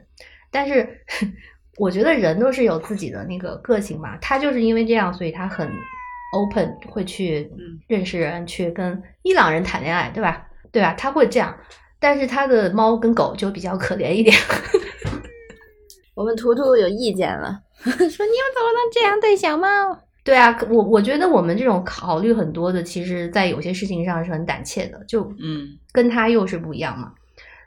[0.51, 0.87] 但是
[1.79, 5.67] 我觉得人都是有自己的那个个性嘛，他就是因为这样，所以他很
[6.35, 7.51] open，会去
[7.87, 10.45] 认识人，去跟伊朗人谈恋爱，对吧？
[10.71, 10.93] 对吧？
[10.93, 11.57] 他会这样，
[11.99, 14.37] 但是他的猫跟狗就比较可怜一点。
[16.13, 19.67] 我们图图有意见了， 说你们怎么能这样对小猫？
[20.29, 27.11] 对啊，我我觉得我们这种考虑很多的，其实在有些事情上是很胆怯的，就嗯，跟他又是不一样嘛。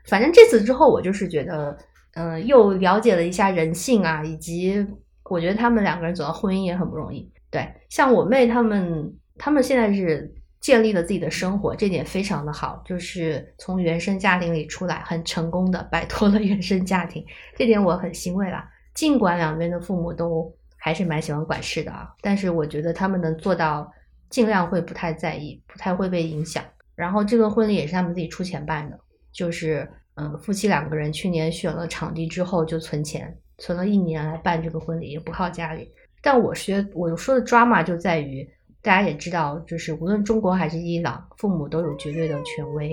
[0.04, 1.76] 反正这次之后，我就是觉得，
[2.14, 4.86] 嗯，又了解了一下人性啊，以及
[5.24, 7.28] 我觉得他们两个人走到婚姻也很不容易。
[7.50, 10.32] 对，像我妹他们，他们现在是。
[10.62, 18.64] 建立了自己的生活，这点非常的好，就是从原生家庭里出来，很成功的摆脱了 原生家庭，这点我很欣慰啦。
[18.94, 20.54] 尽管两边的父母都
[20.84, 23.88] 还是蛮喜欢管事的啊，但是我觉得他们能做到，
[24.28, 26.64] 尽量会不太在意，不太会被影响。
[26.96, 28.98] 然后这个婚礼也是他们自己出钱办的，
[29.30, 35.88] 就是嗯，夫妻两个人去年选了场地之后就存钱，存了一年来办这个婚礼，也不靠家里。
[36.20, 38.48] 但我学我说的 drama 就在于。
[38.84, 42.92] 大家也知道，就是无论中国还是伊朗，父母都有绝对的权威，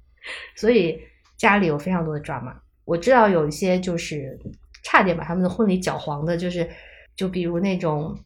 [0.56, 0.98] 所以
[1.36, 2.54] 家里有非常多的 drama。
[2.86, 4.40] 我知道有一些就是
[4.82, 6.66] 差点把他们的婚礼搅黄的，就是
[7.16, 8.16] 就比如那种，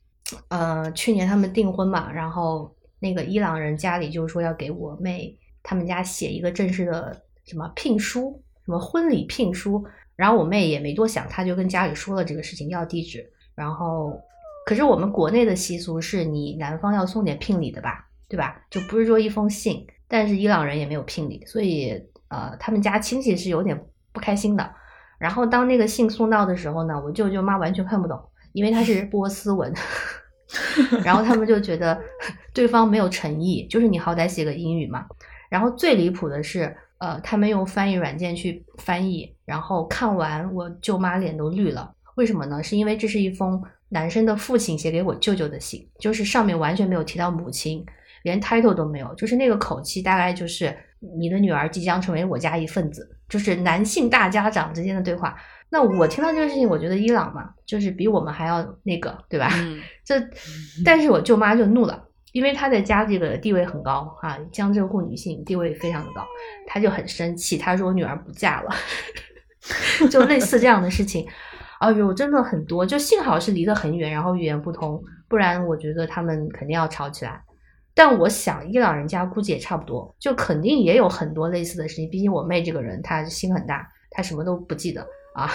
[0.48, 9.84] 呃，去年他们订婚嘛，然后那个伊朗人家里就是说要给我妹他们家写一个正式的什么聘书，什么婚礼聘书，
[10.16, 14.20] 然后我妹也没多想，她就跟家里说了这个事情，要地址，然后。
[14.66, 18.60] 可是我们国内的习俗是你男方要送点聘礼的吧，对吧？
[18.70, 21.90] 就不是说一封信，但是伊朗人也没有聘礼，所以
[22.28, 24.74] 呃，他们家亲戚是有点不开心的。
[25.18, 28.20] 然后当那个信送到的时候呢，我舅舅妈完全看不懂，
[28.52, 29.72] 因为他是波斯文，
[31.04, 32.00] 然后他们就觉得
[32.52, 35.06] 对方没有诚意，就是你好歹写个英语嘛。
[35.48, 41.92] 然后最离谱的是，呃，他们用翻译软件去翻译，然后看完我舅妈脸都绿了。
[42.16, 42.62] 为什么呢？
[42.62, 43.62] 是因为这是一封。
[43.92, 47.84] 男生的父亲写给我舅舅的信，就是上面完全没有提到母亲，
[48.22, 55.34] 连 title 都没有，就是那个口气，大概就是你的女儿即将成为我家一份子，就是男性大家长之间的对话。
[55.70, 59.48] 那我听到这个事情，我觉得伊朗嘛，就是比我们还要那个，对吧？
[60.04, 60.20] 这，
[60.84, 62.02] 但是我舅妈就怒了，
[62.32, 66.26] 因为她在家这个地位很高啊，江浙沪女性地位非常的高，
[66.66, 68.70] 她就很生气，她说我女儿不嫁了，
[70.10, 71.26] 就类似这样的事情。
[71.78, 77.40] 哎呦，真的很多，就幸好是离得很远，然后语言不通，不然我觉得他们肯定要吵起来。
[77.94, 82.10] 但我想伊朗人家估计也差不多，就肯定也有很多类似的事情。
[82.10, 85.50] 毕竟我妹这个人，她心很大，她什么都不记得啊，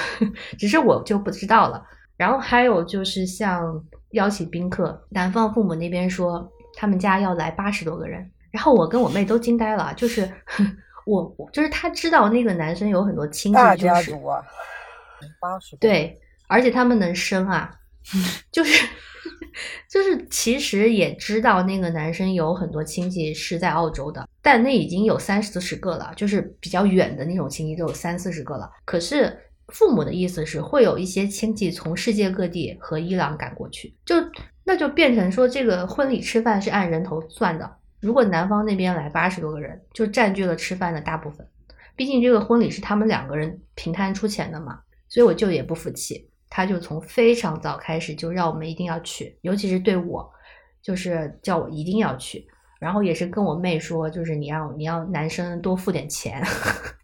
[0.57, 1.83] 只是我就不知道了。
[2.17, 10.29] 然后还有就是像邀请宾客，男方父母那边说他们家要来八十多个人，然后我跟我妹都惊呆了，就是
[11.05, 14.41] 我就是他知道那个男生有很多亲戚，大家族啊。
[15.41, 17.71] 八十对，而且他们能生啊，
[18.51, 18.87] 就 是
[19.89, 28.69] 就是，其实也知道那个男生有很多亲戚是在澳洲的，但那已经有三四十个了，就是比较远的那种亲戚都有三四十个了。
[28.83, 29.35] 可是
[29.69, 34.15] 父母的意思是会有一些亲戚从世界各地和伊朗赶过去，就
[34.63, 37.75] 那就变成说这个婚礼吃饭是按人头算的。
[37.99, 41.47] 如果男方那边来八十多个人，就占据了吃饭的大部分，
[41.95, 44.79] 毕竟这个婚礼是他们两个人平摊出钱的嘛。
[45.07, 50.29] 所以我舅也不服气，他就从非常早开始就让我们一定要去，尤其是对我，
[50.81, 52.45] 就是叫我一定要去。
[52.79, 56.43] 然后也是跟我妹说，就是你要你要男生多付点钱。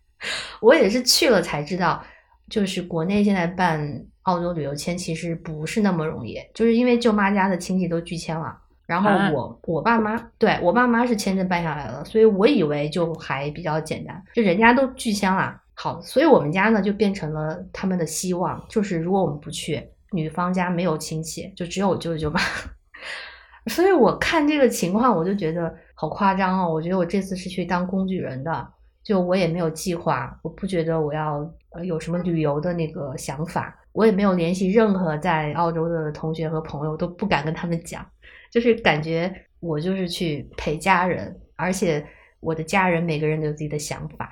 [0.61, 2.05] 我也是去了才知道，
[2.51, 8.55] 就是国内现在办澳洲旅游签其实不是那么容易，就是因为舅妈家的亲戚都拒签了，
[8.85, 22.39] 然后啊我、我爸妈对我爸妈是签证办下来了，所以我以为就还比较简单，就人家都拒签了，好，所以我们家呢就变成了他们的希望，就是如果我们不去，女方家没有亲戚，就只有我舅舅舅妈。
[23.67, 26.73] 所以我看这个情况，我就觉得好夸张哦！
[26.73, 28.67] 我觉得我这次是去当工具人的，
[29.03, 31.37] 就我也没有计划，我不觉得我要
[31.71, 38.05] 呃有什么旅游的那个想法，我也没有联系任何在澳洲的同学和朋友，都不敢跟他们讲，
[38.51, 42.05] 就是感觉我就是去陪家人，而且
[42.39, 44.31] 我的家人每个人都有自己的想法，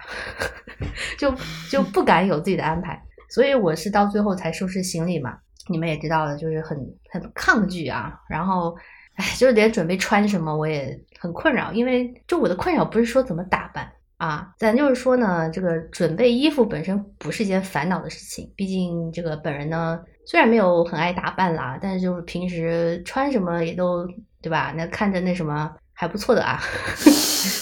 [1.17, 1.33] 就
[1.69, 5.37] 就不敢有自己的安排，所以我是到最后才收拾行李嘛。
[5.67, 6.77] 你们也知道的，就是很
[7.11, 8.77] 很抗拒啊，然后。
[9.15, 18.51] 哎，就是连准备穿什么我也很困扰，因为就我的困扰不是说怎么打扮啊，咱就是说呢，这个准备衣服本身不是一件烦恼的事情。
[18.53, 24.05] 毕竟这个本人呢，虽然没有很爱打扮啦，但是就是平时穿什么也都
[24.41, 24.73] 对吧？
[24.75, 26.59] 那看着那什么还不错的啊，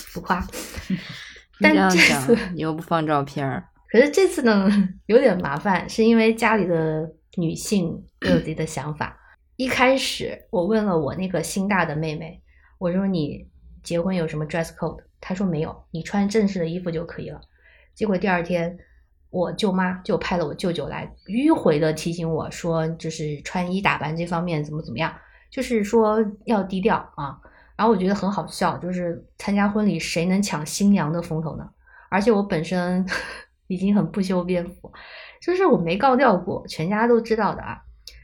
[0.09, 0.43] 浮夸。
[1.61, 4.67] 但这次，你又不放照片儿， 可是这次呢，
[5.05, 9.15] 有点麻烦，是因为家里的女性都有自己的想法。
[9.57, 12.41] 一开始我问了我那个心大的妹妹，
[12.79, 13.47] 我说你
[13.83, 15.03] 结婚有什么 dress code？
[15.19, 17.41] 他说没有，你穿正式的衣服就可以了。
[17.93, 18.77] 结果第二天，
[19.29, 25.13] 我舅妈就派了我舅舅来迂回的提醒我说，就是穿衣打扮这方面怎么怎么样，
[25.49, 27.39] 就是说要低调啊。
[27.75, 31.69] 然后我觉得很好笑，就是参加婚礼谁能抢新娘的风头呢？
[32.09, 33.05] 而且我本身
[33.67, 34.91] 已经很不修边幅，
[35.41, 37.77] 就是我没高调过，全家都知道的啊。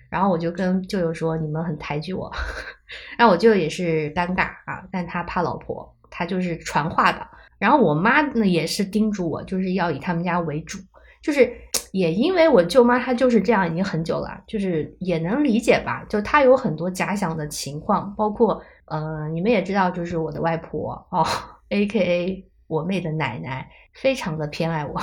[0.10, 2.32] 然后我就跟舅舅说：“你们很抬举我。
[3.18, 7.28] ”然后我舅舅也是尴尬啊，但他怕老婆，他就是传话的。
[7.58, 10.78] 然后我妈呢也是叮嘱我，就是要以他们家为主。
[11.22, 11.52] 就是
[11.92, 16.06] 也因为我舅妈她就是这样已经很久了，就是也能理解吧。
[16.08, 21.26] 就她有很多假想的情况，包括呃，你们也知道，就是我的外婆哦
[21.70, 25.02] ，A K A 我妹的奶奶，非常的偏爱我，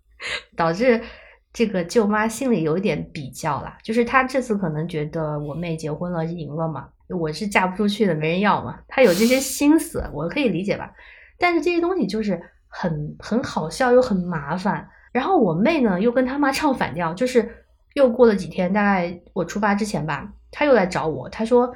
[0.56, 1.00] 导致。
[1.50, 10.92] 这个舅妈心里有一点比较啦，就是她这次可能觉得我妹结婚了赢了嘛，我是嫁不出去的，没人要嘛，她有这些心思，我可以理解吧。
[11.38, 14.88] 但是这些东西就是很很好笑又很麻烦。
[15.12, 17.48] 然后我妹呢又跟她妈唱反调，就是
[17.94, 21.74] 又过了几天，大概我出发之前吧，她又来找我，她说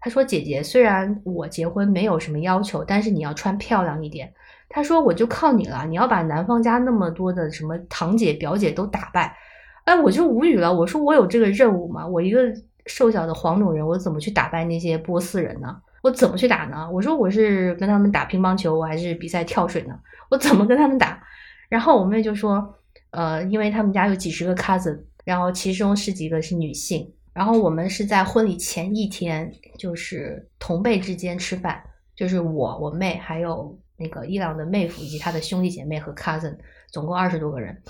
[0.00, 4.32] 她说姐姐，虽然我结婚没有什么要求，但是你要穿漂亮一点。
[4.72, 9.36] 他说：“我就靠你了，你要把男方家那么多的什么堂姐、表姐都打败。”
[9.82, 10.72] 哎，我就无语了。
[10.72, 12.06] 我说：“我有这个任务吗？
[12.06, 12.40] 我一个
[12.86, 15.76] 瘦小的黄种人，我怎么去打败那些波斯人呢？
[16.02, 19.98] 我怎么去打呢？”我说：“我是跟他们打乒乓球，我还是比赛跳水呢？
[20.30, 21.22] 我怎么跟他们打？”
[21.68, 22.74] 然后我妹就说
[23.10, 31.82] ：“呃，因为他们家有几十个 cousin，然后其中十几个是女性，然后我们是在婚礼前一天，就是同辈之间吃饭，
[32.14, 36.56] 就是我、我妹还有。”那个伊朗的妹夫以及他的兄弟姐妹和 cousin，
[36.90, 37.82] 总共二十多个人。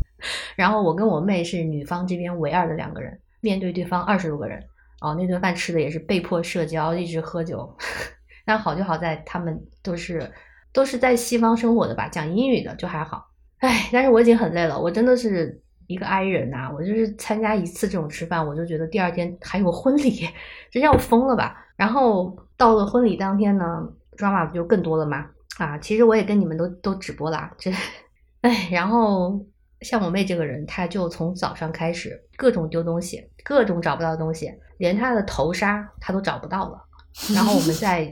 [0.56, 4.60] 然后我跟我妹是女方这边唯二的两个人，面对对方二十多个人。
[5.00, 7.76] 哦，那顿饭吃的也是被迫社交，一直喝酒。
[8.46, 10.32] 但好就好在他们都是
[10.72, 13.30] 都是在西方生活的吧，讲英语的就还好。
[13.58, 20.26] 唉，但是我已经很累了，我真的是一个 i 人呐、我就是参加一次这种吃饭，我就觉得第二天还有婚礼，
[20.70, 21.66] 真要疯了吧。
[21.76, 25.26] 然后到了婚礼当天呢，drama 不就更多了吗？
[25.58, 27.70] 啊，其实我也跟你们都都直播啦，这，
[28.40, 29.44] 哎，然后
[29.84, 36.82] 像我妹这个人，她就从早上开始各种丢东西，各种找不到的东西，连她的头纱她都找不到了。
[37.32, 38.10] 然后我们在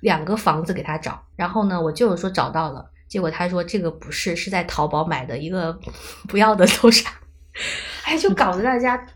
[0.00, 5.78] 两个房子给她找，然后呢，我舅舅说找到了，结果他说这个不是，是在淘宝买的一个
[6.26, 7.10] 不要的头纱，
[8.06, 9.06] 哎，就搞得大家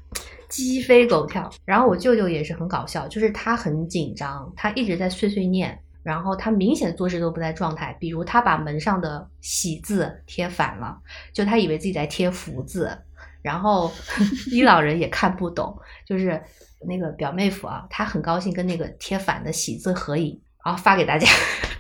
[0.51, 1.49] 鸡飞狗跳。
[1.65, 5.81] 然后我舅舅也是很搞笑，就是他很紧张，他一直在碎碎念。
[6.05, 10.99] 然后他明显做事都不在状态，比如他把门上的“喜”字贴反了，
[11.33, 12.97] 就他以为自己在贴福字，
[13.41, 13.91] 然后
[14.53, 15.75] 伊朗人也看不懂，
[16.07, 16.41] 就是
[16.87, 21.27] 那个表妹夫啊，他很高兴跟那个贴反的“喜”字合影，然后发给大家。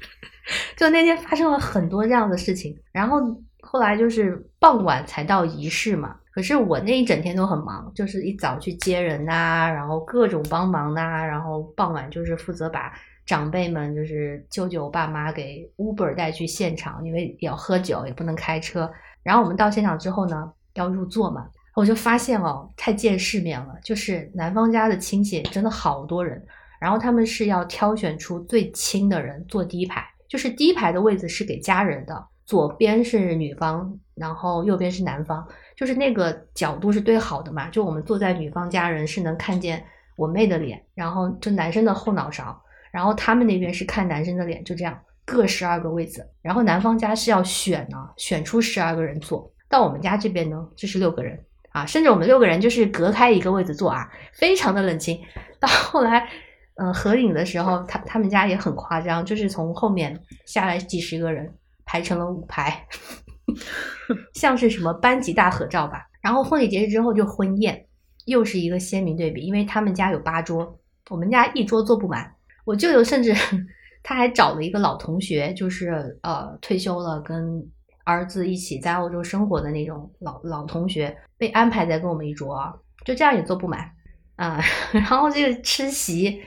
[0.74, 3.20] 就那天发生了很多这样的事情，然后
[3.60, 12.90] 后来就是傍晚才到仪式嘛，可是我那一整天都很忙，就是一早去接人呐、啊，然后各种帮忙呐、啊，然后傍晚就是负责把。
[13.26, 18.90] 长辈们就是舅舅、爸妈给 Uber 带去现场，因为也要喝酒，也不能开车。
[19.22, 26.44] 然后我们到现场之后呢，要入座嘛，我就发现哦，太见世面了，就是男方家的亲戚真的好多人，
[26.78, 39.82] 然后他们是要挑选出最亲的人坐第一排，就是第一排的位置是给家人的，左边是女方，然后右边是男方，就是那个角度是对好的嘛，就我们坐在女方家人是能看见
[40.16, 42.62] 我妹的脸，然后就男生的后脑勺，
[42.94, 51.36] 然后他们那边是看男生的脸，就这样各十二个位子，然后男方家是要选呢，选出十二个人坐，到我们家这边呢，就是六个人
[51.70, 55.20] 啊，甚至我们六个人就是隔开一个位子坐啊，非常的冷清。
[55.58, 56.28] 到后来，
[56.76, 60.16] 嗯、合影的时候，他他们家也很夸张，就是从后面
[60.46, 61.52] 下来几十个人
[61.84, 62.86] 排成了五排，
[64.34, 66.06] 像是什么班级大合照吧。
[66.22, 67.86] 然后婚礼结束之后就婚宴，
[68.26, 70.78] 又是一个鲜明对比，因为他们家有八桌，
[71.10, 72.32] 我们家一桌坐不满。
[72.64, 73.34] 我舅舅甚至
[74.02, 77.66] 他还找了一个老同学，就是呃退休了，跟
[78.04, 83.90] 儿子一起在澳洲生活的那种老老同学，被安排在跟我们一桌，就这样也坐不满
[84.36, 84.60] 啊。
[84.92, 86.42] 然后这个吃席，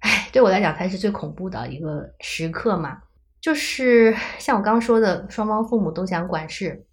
[0.00, 2.98] 哎，对我来讲才是最恐怖的一个时刻嘛。
[3.40, 6.84] 就是像我刚刚说的，双方父母都想管事，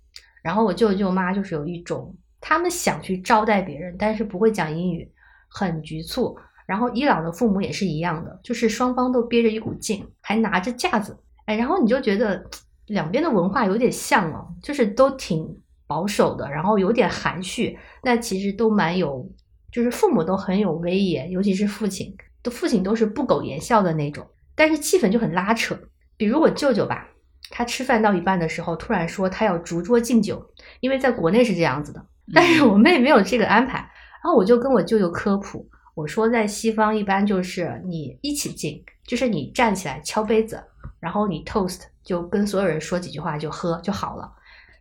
[0.41, 5.09] 然后我舅舅妈就是有一种他们想去招待别人，但是不会讲英语，
[5.49, 6.37] 很局促。
[6.65, 12.43] 然后伊朗的父母也是一样的，就是双方都憋着一股劲，还拿着架子，哎，然后你就觉得
[12.87, 15.45] 两边的文化有点像哦，就是都挺
[15.87, 19.29] 保守的，然后有点含蓄，那其实都蛮有，
[19.71, 24.25] 就是父母都很有威严，尤其是父亲，都父亲都是不苟言笑的那种，
[24.55, 25.77] 但是气氛就很拉扯。
[26.15, 27.07] 比如我舅舅吧，
[27.49, 30.45] 他吃饭到一半的时候，突然说他要逐桌敬酒，
[30.79, 33.79] 因为在国内是这样子的，但是我妹没有这个安排，
[34.23, 35.67] 然后我就跟我舅舅科普。
[36.01, 40.63] 我说，在西方一般就是你一起敬，就是你站起来敲杯子，
[40.99, 44.31] 然后你 toast 就跟所有人说几句话就喝就好了。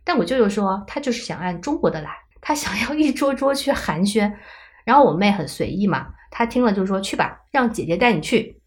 [0.03, 2.09] 但我舅舅说，他就是想按中国的来，
[2.41, 4.33] 他想要一桌桌去寒暄。
[4.83, 8.59] 然后我妹很随意嘛，她听了就说去吧，让姐姐带你去，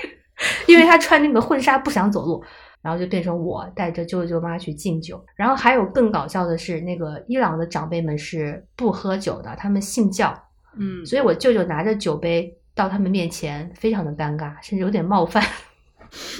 [0.66, 2.42] 因为她穿那个婚纱不想走路。
[2.80, 5.22] 然后就变成我带着舅舅妈去敬酒。
[5.34, 10.32] 然后还有更搞笑的是，那个伊朗的长辈们是不喝酒的，他们信教。
[10.78, 15.44] 嗯，所以我舅舅拿着酒杯到他们面前，非常的尴尬，甚至有点冒犯。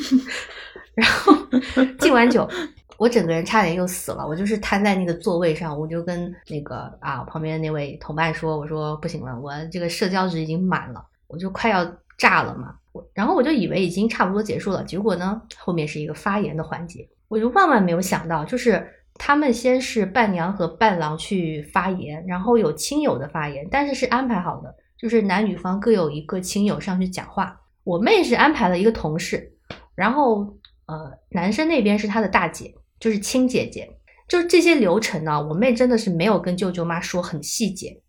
[0.94, 1.34] 然后
[1.98, 2.48] 敬完酒，
[2.96, 11.84] 我整个人差点又死了，我就是瘫在那个座位上，我就跟那个啊旁边那位同伴说：“我说不行了，我这个社交值已经满了，我就快要
[12.16, 18.88] 炸了嘛。”我然后我就以为已经差不多结束了，结果呢，后面是一个发言的环节，我就万万没有想到，就是。
[19.18, 27.60] 他们先是伴娘和伴郎去发言，然后有亲友的发言，但是是安排好的，就是男女方各有一个亲友上去讲话。
[27.82, 29.52] 我妹是安排了一个同事，
[29.94, 33.90] 然后呃，男生那边是他的大姐，就是亲姐姐，
[34.28, 38.00] 就是这些流程呢，我妹真的是没有跟舅舅妈说很细节，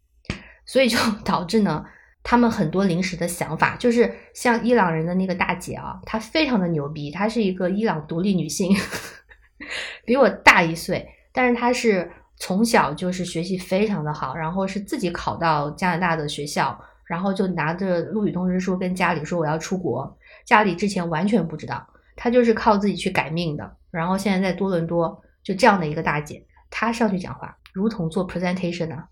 [0.66, 1.84] 所以就导致呢，
[2.24, 8.76] 他们很多临时的想法，就是像伊朗人的那个大姐啊，她非常的牛逼，她是一个伊朗独立女性。
[10.06, 23.76] 比我大一岁，但是他是从小就是学习非常的好，然后是自己考到加拿大的学校，然后就拿着录取通知书跟家里说我要出国，家里之前完全不知道，他就是靠自己去改命的。
[23.92, 29.08] 然后现在在多伦多，就这样的一个大姐，她上去讲话，如同做 presentation 啊。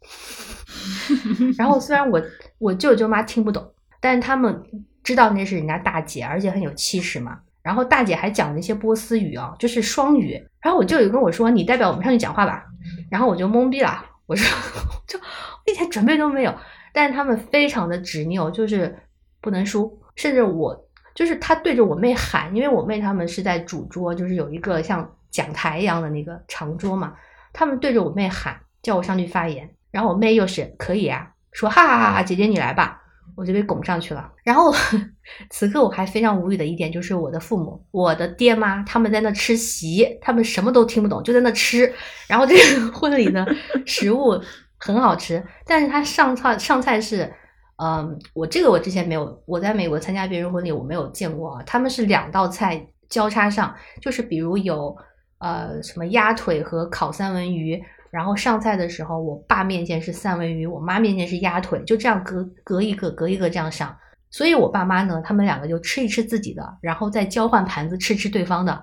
[1.57, 2.21] 然后虽然我
[2.59, 4.63] 我舅舅妈听不懂，但是他们
[5.03, 7.39] 知道那是人家大姐，而且很有气势嘛。
[7.67, 10.41] 然后大姐还讲了一些波斯语啊，就是双语。
[10.61, 12.63] 然后我舅舅跟我说：“你代表我们上去讲话吧。”
[13.11, 14.57] 然后我就懵逼了，我说
[15.05, 15.19] ：“就
[15.65, 16.55] 一点准备都没有。”
[16.93, 18.97] 但是他们非常的执拗，就是
[19.41, 20.01] 不能输。
[20.15, 27.15] 甚至我就是他对着我妹喊，因为我妹他们是在主桌，就是有一个像讲台一样的那个长桌嘛。
[27.51, 29.69] 他们对着我妹喊，叫我上去发言。
[29.91, 32.96] 然后我妹又是可以啊，说：“哈哈哈哈，姐姐你来吧。”
[33.37, 34.29] 我就被拱上去了。
[34.43, 34.73] 然后
[35.51, 41.93] 此刻我还非常无语的一点就是，我的父母、我的爹妈他们在那吃席，他们什么都听不懂，就在那吃。
[42.27, 43.45] 然后这个 婚礼呢，
[43.85, 44.41] 食物
[44.79, 47.31] 很好吃，但是他上菜上菜是，
[47.77, 51.63] 嗯，我这个我之前没有，我在美国参加别人婚礼我没有见过啊。
[51.63, 54.95] 他们是两道菜交叉上，就是比如有
[55.37, 57.79] 呃什么鸭腿和烤三文鱼。
[58.09, 63.95] 然后上菜的时候，我爸面前是三文鱼，我妈面前是鸭腿，就这样隔隔一个隔一个这样上。
[64.29, 68.73] 所以我爸妈呢，他们两个就吃一吃自己的，然后再交换盘子吃吃对方的。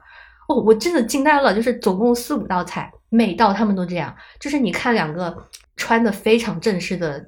[0.48, 4.14] 哦，我真的惊呆了，就是总共四五道菜，每道他们都这样。
[4.38, 5.34] 就是你看两个
[5.76, 7.24] 穿的非常正式的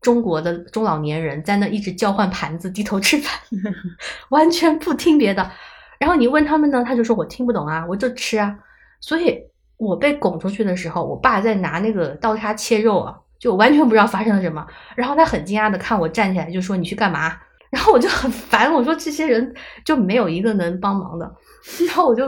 [0.00, 3.32] 中国的中老年人在那一直交换盘子、低头吃饭，
[4.30, 5.50] 完全不听别的。
[5.98, 8.56] 然后你问他们呢，他就说我听不懂啊，我就吃啊。
[9.00, 9.40] 所以。
[9.76, 14.66] 我被拱出去的时候，我爸在拿那个刀叉切肉啊，就完全不知道发生了什么。
[14.94, 17.36] 然后他很惊讶的看我站起来，就说：“你去干嘛？”
[17.70, 19.54] 然后我就很烦，我说：“这些人
[19.84, 21.30] 就没有一个能帮忙的。
[21.88, 22.24] ”然后我就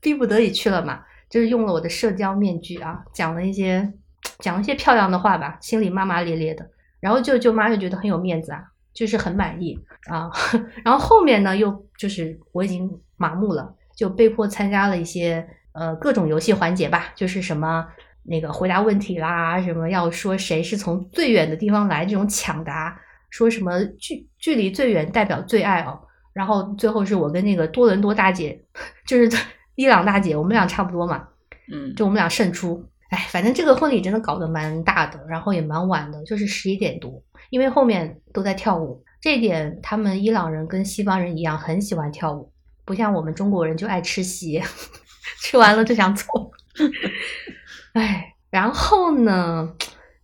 [0.00, 1.00] 逼不得已去了嘛。
[1.28, 3.92] 就是用了我的社交面具啊，讲了一些
[4.38, 6.68] 讲了一些漂亮的话吧，心里骂骂咧咧的。
[6.98, 9.78] 然后舅舅妈就觉得很有面子啊，就是很满意
[10.08, 10.30] 啊。
[10.84, 15.46] 然后后面呢，又就是我已经麻木了，就被迫参加了一些
[15.80, 17.86] 呃各种游戏环节吧，就是什么
[18.24, 23.00] 那个回答问题啦，什么要说谁是从最远的地方来这种抢答，
[23.30, 25.98] 说什么距距离最远代表最爱哦。
[26.32, 28.62] 然后最后是我跟那个多伦多大姐，
[29.06, 29.38] 就是
[29.74, 31.26] 伊朗大姐，我们俩差不多嘛，
[31.72, 32.84] 嗯，就我们俩胜出。
[33.08, 37.20] 哎，反正这个婚礼真的搞得蛮大的，然后也蛮晚的，就是十一点多，
[37.50, 39.02] 因为后面都在跳舞。
[39.20, 42.52] 这点他们伊朗人跟西方人一样，很喜欢跳舞，
[42.84, 44.62] 不像我们中国人就爱吃席，
[45.40, 46.24] 吃完了就想走。
[47.94, 49.74] 哎，然后呢，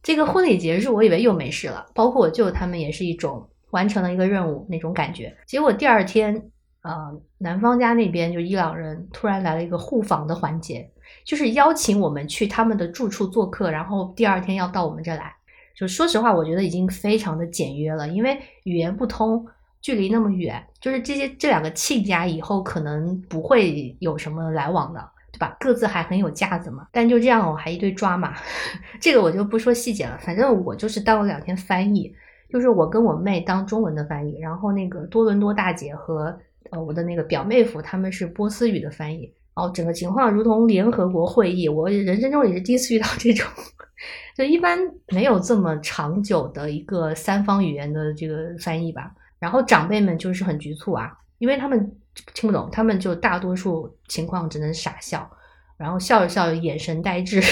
[0.03, 5.37] 这个婚礼结束，我以为又没事了，包括我舅他们也是一种完成了一个任务那种感觉。
[5.47, 6.35] 结果第二天，
[6.83, 6.93] 呃，
[7.39, 10.89] 男方家那边就伊朗人突然来了一个互访的环节。
[11.25, 15.33] 就是邀请我们去他们的住处做客，然后第二天要到我们这来。
[15.77, 19.47] 就说实话，我觉得已经非常的简约了，因为语言不通，
[19.87, 24.99] 距离那么远，就是这些这两个亲家以后可能不会有什么来往的，
[25.31, 25.57] 对吧？
[25.61, 26.89] 各自还很有架子嘛。
[26.91, 28.35] 但就这样，我还一堆抓马，
[29.01, 30.19] 这个我就不说细节了。
[30.21, 32.13] 反正我就是当了两天翻译，
[32.51, 36.37] 就是我跟我妹当中文的翻译，然后那个多伦多大姐和
[36.71, 39.33] 呃我的那个表妹夫他们是波斯语的翻译。
[39.55, 43.49] 哦，整个情况如同联合国会议，我人生中也是第一次遇到这种，
[44.37, 44.77] 就一般
[45.15, 49.13] 没有这么长久的一个三方语言的这个翻译吧。
[49.39, 51.97] 然后长辈们就是很局促啊，因为他们
[52.35, 55.31] 听不懂，他们就大多数情况只能傻笑，
[55.77, 57.43] 然后笑着笑着，眼神呆滞。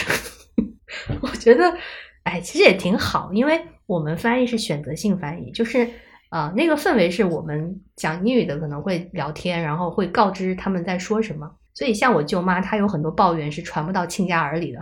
[1.21, 1.77] 我觉得，
[2.23, 5.89] 哎，其实也挺好，因为我们翻译是选择性翻译，就是
[6.31, 11.51] 啊，那个氛围是我们讲英语的可能会聊天，然后会告知他们在说什么。
[11.75, 14.81] 所以，像我舅妈，她有很多抱怨是传不到亲家耳里的。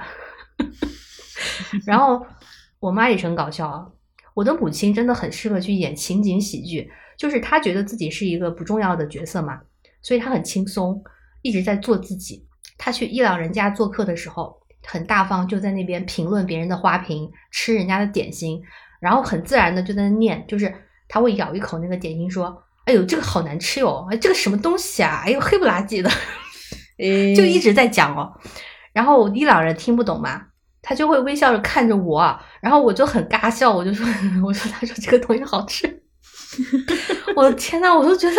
[1.87, 2.24] 然后，
[2.79, 3.87] 我妈也是很搞笑啊。
[4.34, 9.60] 我的母亲真的很适合去演情景喜剧，就是她觉得自己是一个不重要的角色嘛，
[10.00, 11.02] 所以她很轻松，
[11.42, 12.46] 一直在做自己。
[12.78, 18.60] 她去伊朗人家做客的时候，很大方，就在那边评论别人的花瓶，吃人家的点心，
[19.00, 20.74] 然后很自然的就在那念，就是
[21.09, 25.22] 他会咬一口那个点心，说：“哎呦，这个好难吃哟，哎，这个什么东西啊？
[25.24, 26.10] 哎呦，黑不拉几的。”
[27.36, 28.32] 就一直在讲哦，
[28.92, 30.46] 然后伊朗人听不懂嘛，
[30.82, 34.04] 他就会微笑着看着我，然后我就很尬笑，我就说，
[34.44, 36.02] 我说他说这个东西好吃，
[37.36, 38.36] 我的天呐，我都觉得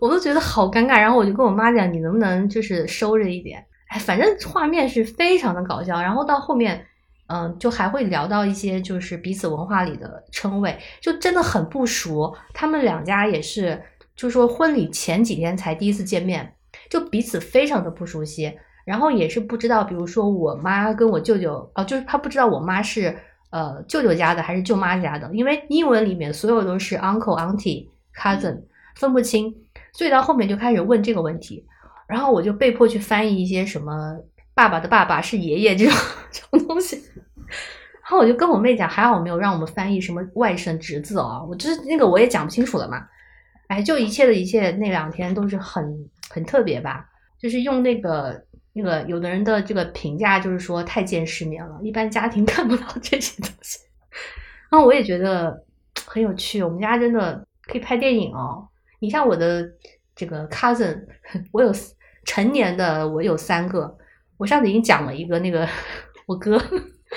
[0.00, 3.64] 我都觉得好尴尬，然后我就跟我妈讲，你能不能就是收着一点？
[3.88, 6.84] 哎，反正画面是非常的搞笑，然后到后面，
[7.28, 12.36] 嗯，就还会聊到一些就是彼此文化里的称谓，就真的很不熟。
[12.52, 13.80] 他们两家也是，
[14.16, 16.54] 就说婚礼前几天才第一次见面。
[16.90, 18.52] 就彼此非常的不熟悉，
[18.84, 23.16] 然后也是不知道，比如说我妈跟我舅舅，哦，就是他不知道我妈是
[23.50, 28.60] 呃舅舅家的还是舅妈家的，因为英文里面所有都是 uncle auntie cousin
[28.96, 29.54] 分不清，
[29.92, 31.64] 所以到后面就开始问这个问题，
[32.06, 34.16] 然后我就被迫去翻译一些什么
[34.54, 35.94] 爸爸的爸爸是爷爷这种
[36.30, 36.96] 这种东西，
[38.02, 43.06] 然后我就跟我妹讲，还好没有让我们翻译什么外甥侄子哦，我就是那个我也讲不清楚了嘛。
[43.68, 47.08] 哎，就一切的一切，那两天都是很很特别吧？
[47.38, 48.44] 就是用那个
[48.76, 53.78] 那个，有的人的这个评价就是说太见世面了，一般家庭 看不到这些东西。
[54.70, 55.64] 然后我也觉得
[56.06, 58.68] 很有趣，我们家真的可以拍电影哦。
[58.98, 59.64] 你像我的
[60.16, 61.04] 这个 cousin，
[61.52, 61.72] 我有
[62.24, 63.96] 成年的，我有三个。
[64.36, 65.68] 我上次已经讲了一个那个
[66.26, 66.60] 我哥，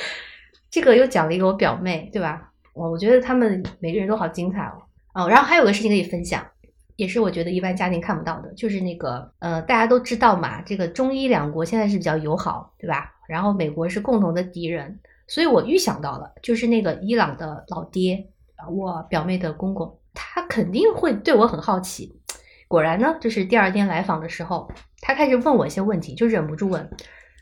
[0.70, 2.52] 这个又讲了一个我表妹，对吧？
[2.74, 4.84] 我我觉得他们每个人都好精彩哦。
[5.16, 6.46] 哦，然后还有个事情可以分享，
[6.98, 13.14] 也是我觉得一般家庭看不到的，就是那个呃，大家都知道嘛，这个中伊两国现在是比较友好，对吧？
[13.30, 18.28] 然后美国是共同的敌人，所以我预想到了，就是那个伊朗的老爹，
[18.72, 22.20] 我表妹的公公，他肯定会对我很好奇。
[22.68, 24.70] 果然呢，就是第二天来访的时候，
[25.00, 26.90] 他开始问我一些问题，就忍不住问，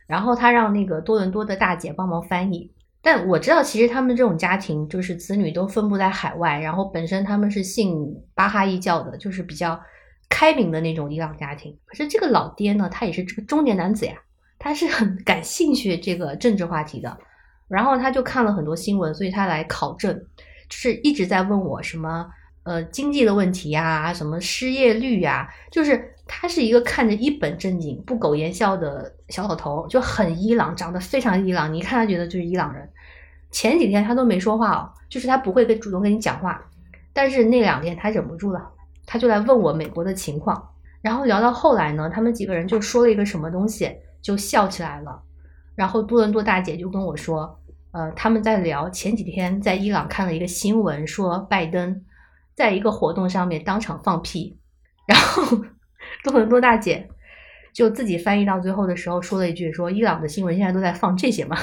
[0.06, 2.72] 然后他让那个多伦多的大姐帮忙翻译。
[3.06, 7.96] 但我知道，其实他们这种家庭就是子女都分布在海外，然后本身他们是信
[8.34, 9.80] 巴哈伊教的，就是比较
[10.28, 11.78] 开明的那种伊朗家庭。
[11.86, 14.14] 可是这个老爹呢，他也是这个中年男子呀，
[14.58, 17.16] 他是很 感兴趣这个政治话题的，
[17.68, 20.12] 然后他就看了很多新闻，所以他来考证，
[20.68, 22.28] 就是一直在问我什么
[22.64, 32.90] 呃经济的问题呀，什么失业率呀，就是他是一个看着一本正经、不苟言笑的小老头，就很伊朗，长得非常伊朗，你一看他觉得就是伊朗人。
[33.56, 36.62] 前几天他都没说话哦，就是他不会跟主动跟你讲话，
[37.14, 38.62] 但是那两天他忍不住了，
[39.06, 40.62] 他就来问我美国的情况，
[41.02, 43.90] 然后聊到后来呢，他们几个人就说了一个什么东西，
[44.22, 45.24] 就笑起来了。
[45.74, 47.58] 然后多伦多大姐就跟我说，
[47.92, 52.04] 呃，他们在聊前几天在伊朗看了一个新闻，说拜登
[52.56, 54.60] 在一个活动上面当场放屁，
[55.08, 55.44] 然后
[56.26, 57.08] 多伦多大姐
[57.74, 61.56] 就自己翻译到最后的时候说了一句，说伊朗的新闻现在都在放这些吗？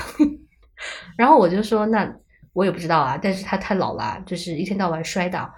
[1.17, 2.13] 然后我就说那
[2.53, 5.53] 我也不知道啊，但是他太老了，就是一天到晚摔倒，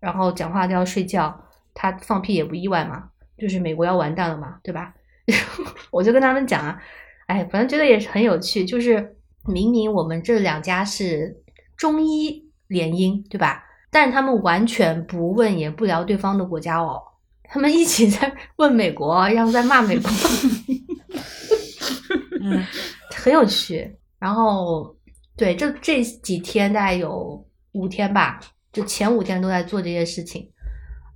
[0.00, 1.34] 然后讲话都要睡觉，
[1.74, 3.04] 他放屁也不意外嘛，
[3.38, 4.92] 就是美国要完蛋了嘛，对吧？
[5.92, 6.82] 我就跟他们讲啊，
[7.26, 9.16] 哎，反正觉得也是很有趣，就是
[9.46, 11.36] 明明我们这两家是
[11.76, 13.64] 中医联姻，对吧？
[13.90, 17.00] 但是他们完全不问也不聊对方的国家哦，
[17.44, 20.10] 他们一起在问美国，然后在骂美国，
[22.42, 22.66] 嗯，
[23.14, 23.96] 很有趣。
[24.22, 24.94] 然后
[25.36, 28.38] 对，这这几天大概有五天吧，
[28.72, 30.48] 就前五天都在做这些事情，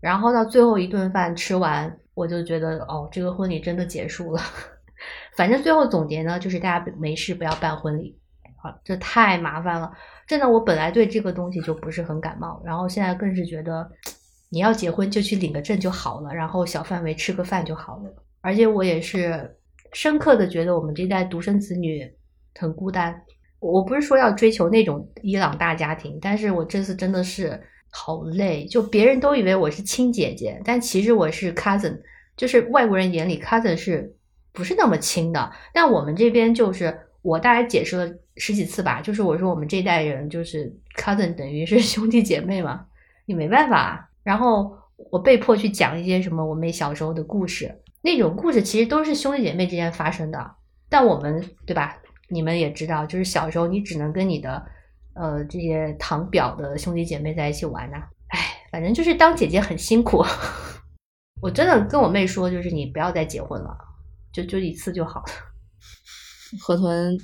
[0.00, 4.42] 然后到最后一顿饭吃完，我就觉得哦，这个婚礼真的结束了。
[5.36, 8.18] 反正最后总结呢，就是大家没事不要办婚礼，
[8.64, 9.92] 啊，这太麻烦了。
[10.26, 13.88] 真的，我本来对这个东西就不是很感冒，然后现在更是觉得，
[14.50, 18.12] 你要结婚就去领个证就好了，然后小范围吃个饭就好了。
[18.40, 19.56] 而且我也是
[19.92, 22.12] 深刻的觉得，我们这代独生子女
[22.58, 23.22] 很孤单。
[23.58, 27.60] 我不是说要追求那种伊朗大家庭，但是我这次真的是
[27.90, 28.66] 好累。
[28.66, 31.98] 就别人都以为我是亲姐姐，但其实我是 cousin，
[32.36, 34.14] 就是外国人眼里 cousin 是
[34.52, 35.50] 不是那么亲的？
[35.72, 42.86] 但我们这边就是我大概解释了十几次吧，就是我说我们这代人就是 cousin 等于是 兄弟姐妹嘛，
[43.24, 44.10] 你没办法。
[44.22, 44.76] 然后
[45.10, 50.52] 我被迫去讲一些什么我妹小时候的故事，那种故事其实都是兄弟姐妹之间发生的，
[50.88, 51.96] 但我们对吧？
[52.28, 54.64] 你们也知道，就是小时候你只能跟你的
[55.14, 57.96] 呃这些堂表的兄弟姐妹在一起玩呐、
[58.28, 58.38] 哎，
[58.72, 60.24] 反正就是当姐姐很辛苦。
[61.42, 63.76] 我真的跟我妹说，就是你不要再结婚了，
[64.32, 65.26] 就就一次就好了。
[66.60, 67.16] 河豚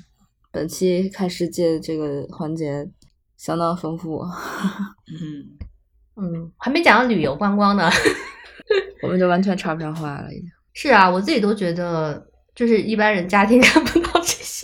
[0.50, 2.86] 本期看世界这个环节
[3.36, 4.20] 相当丰富，
[5.08, 5.56] 嗯，
[6.16, 7.90] 嗯，还没讲到旅游观光呢。
[9.02, 10.48] 我们就完全插不上话了，已经。
[10.74, 12.24] 是啊，我自己都觉得，
[12.54, 14.11] 就是一般人家庭看不到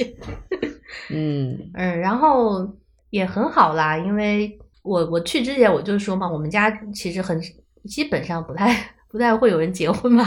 [1.11, 2.69] 嗯，嗯，然后
[3.11, 7.41] 也很好啦，因为我我去之前我就说嘛，我们家其实很
[7.85, 8.75] 基本上不太
[9.09, 10.27] 不太会有人结婚嘛。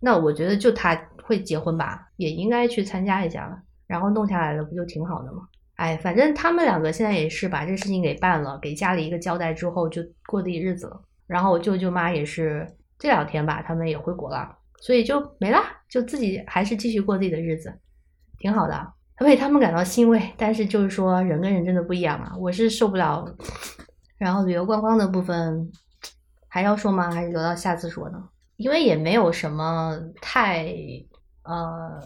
[0.00, 3.58] 那我觉得就他会结婚吧，也应该去参加一下了。
[3.86, 5.42] 然后弄下来了，不就挺好的吗？
[5.74, 11.02] 哎，反正他们两个现在也是把这事情给办了，给家里一个交代之后，就过自己日子了。
[11.26, 12.66] 然后我舅舅妈也是
[12.98, 17.72] 这两天吧，他们也回国了，所以就没啦，就自己还是继续过自己的日子，
[18.38, 18.92] 挺好的。
[19.26, 23.22] 为他们感到欣慰，但是就是说人跟人真的不一样嘛，我是受不了。
[24.16, 25.70] 然后旅游观光的部分
[26.48, 27.10] 还要说吗？
[27.10, 28.22] 还是留到下次说呢？
[28.56, 30.74] 因为也没有什么太
[31.42, 32.02] 呃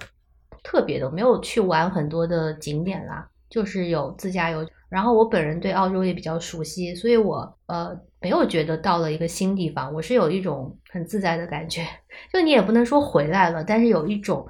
[0.65, 4.67] 特别的，没有去玩很多的景点啦，就是有自驾游。
[4.89, 11.87] 然后我本人对澳洲也比较熟悉，所以我呃没有觉得到了一个新地方，我是有一种很自在的感觉。
[12.33, 14.45] 就你也不能说回来了，但是有一种。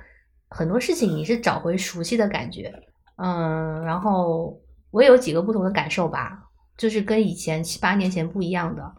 [0.56, 2.72] 很多事情你是找回熟悉的感觉，
[3.16, 4.56] 嗯，然后
[4.92, 6.44] 我也有几个不同的感受吧，
[6.76, 8.94] 就是跟以前七八年前不一样的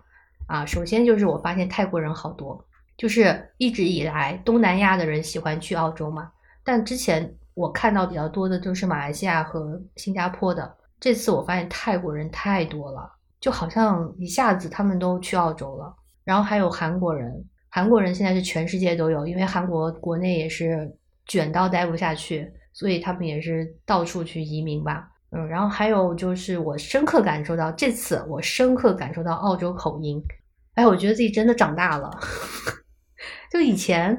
[0.48, 0.66] 啊。
[0.66, 2.62] 首先就是我发现泰国人好多，
[2.98, 6.30] 就是一直以来东南亚的人喜欢去澳洲嘛，
[6.62, 13.10] 但之前我看到比较多的就是马来西亚和新加坡的，这次我发现泰国人太多了，
[13.40, 15.96] 就好像一下子他们都去澳洲了。
[16.26, 20.94] 然后还有韩国人，韩国人现在是全世界都有，因为韩国国内也是。
[21.26, 25.10] 卷到待不下去，所以他们也是到处去移民吧。
[25.32, 30.22] 嗯，然后还有就是我深刻感受到这次，我深刻感受到澳洲口音。
[30.76, 32.10] 哎，我觉得自己真的长大了。
[33.52, 34.18] 就以前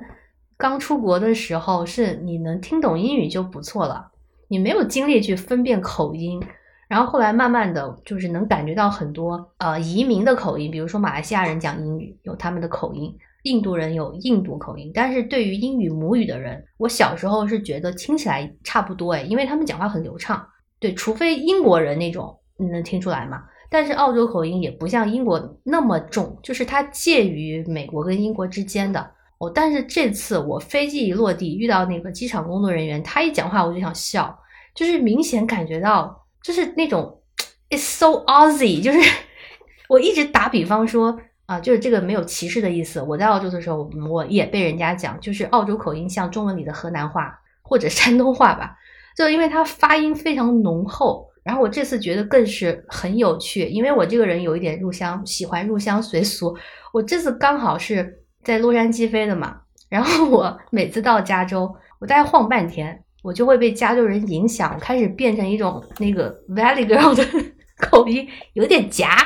[0.56, 4.10] 刚出国的时候，是你能听懂英语就不错了，
[4.48, 6.42] 你没有精力去分辨口音。
[6.88, 13.16] 然后后来慢慢的就是能感觉到很多呃移民的口音，比如说马来西亚人讲英语有他们的口音。
[13.46, 20.44] 印度人有印度口音，但是对于英语母语的人，我小时候是觉得听起来差不多哎，因为他们讲话很流畅。
[20.80, 23.44] 对，除非英国人那种，你能听出来吗？
[23.70, 29.00] 但是澳洲口音也不像英国那么重，就是它介于美国跟英国之间的
[29.38, 29.48] 哦。
[29.48, 34.36] 但是这次我飞机一落地，遇到那个机场工作人员，他一讲话我就想笑，
[34.74, 37.20] 就是明显感觉到就是那种
[37.70, 38.98] it's so Aussie，就是
[39.88, 41.16] 我一直打比方说。
[41.46, 43.00] 啊，就是这个没有歧视的意思。
[43.00, 48.76] 我在澳洲的时候，我也被人家讲，就是澳洲口音像中文里的河南话或者山东话吧，
[49.16, 51.30] 就因为它发音非常浓厚。
[51.44, 56.56] 然后我这次觉得更是很有趣，因为我这个人有一点入乡，喜欢入乡随俗。
[56.92, 59.58] 我这次刚好是在洛杉矶飞的嘛，
[59.88, 67.24] 然后我每次到加州，我大概晃半天，我就会被加州人影响，开始变成一种那个 Valley Girl 的
[67.78, 69.16] 口音，有点夹，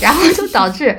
[0.00, 0.98] 然后就导致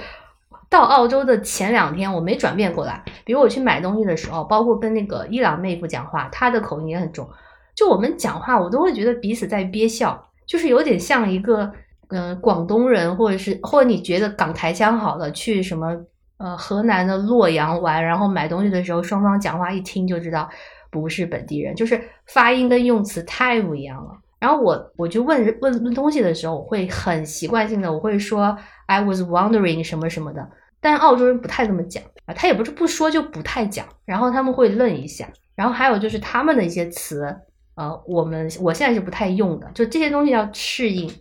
[0.69, 3.03] 到澳洲的前两天我没转变过来。
[3.25, 7.27] 比如我去买东西的时候，包括跟那个伊朗妹夫讲话，她的口音也很重。
[7.75, 11.71] 就我们讲话，我都会觉得彼此在憋笑，就是有点像一个
[12.09, 15.95] 嗯、广东人，或者是或者你觉得港台腔好了，去什么
[16.37, 20.49] 呃河南的洛阳玩，然后买东西的时候，双方讲话一听就知道
[20.89, 24.11] 不是本地人，就是发音跟用词太不一样了。
[24.39, 30.49] 然后我我就问问问东西的时候，我会很习惯性的我会说 I was wondering 什么什么的，
[30.79, 37.35] 但澳洲人不太这么讲啊，他也不是不说就不太讲，然后他们会愣一下，然后还有就是他们的一些词，
[37.75, 41.11] 呃，我们我现在是不太用的，就这些东西要适应，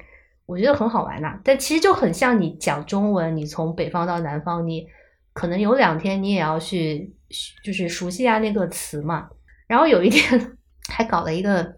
[0.46, 4.86] 我觉得很好玩呐、但其实就很像你讲中文，你从北方到南方，你
[5.32, 7.12] 可能有两天你也要去
[7.64, 9.28] 就是熟悉一下那个词嘛。
[9.66, 10.56] 然后有一天
[10.88, 11.76] 还搞了一个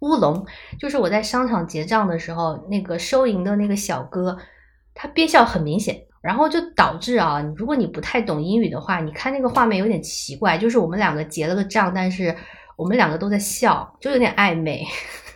[0.00, 0.44] 乌龙，
[0.78, 4.36] 就是我在商场结账的时候，那个收银的那个小哥，
[4.94, 12.34] 他憋笑很明显，然后就导致啊，如果你不太懂英语的话，你看那个画面有点奇怪，就是我们两个结了个账，但是
[12.76, 14.84] 我们两个都在笑，就有点暧昧。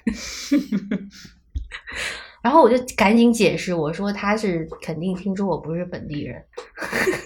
[2.42, 6.44] 然后我就赶紧解释，我说他是肯定听说我不是本地人，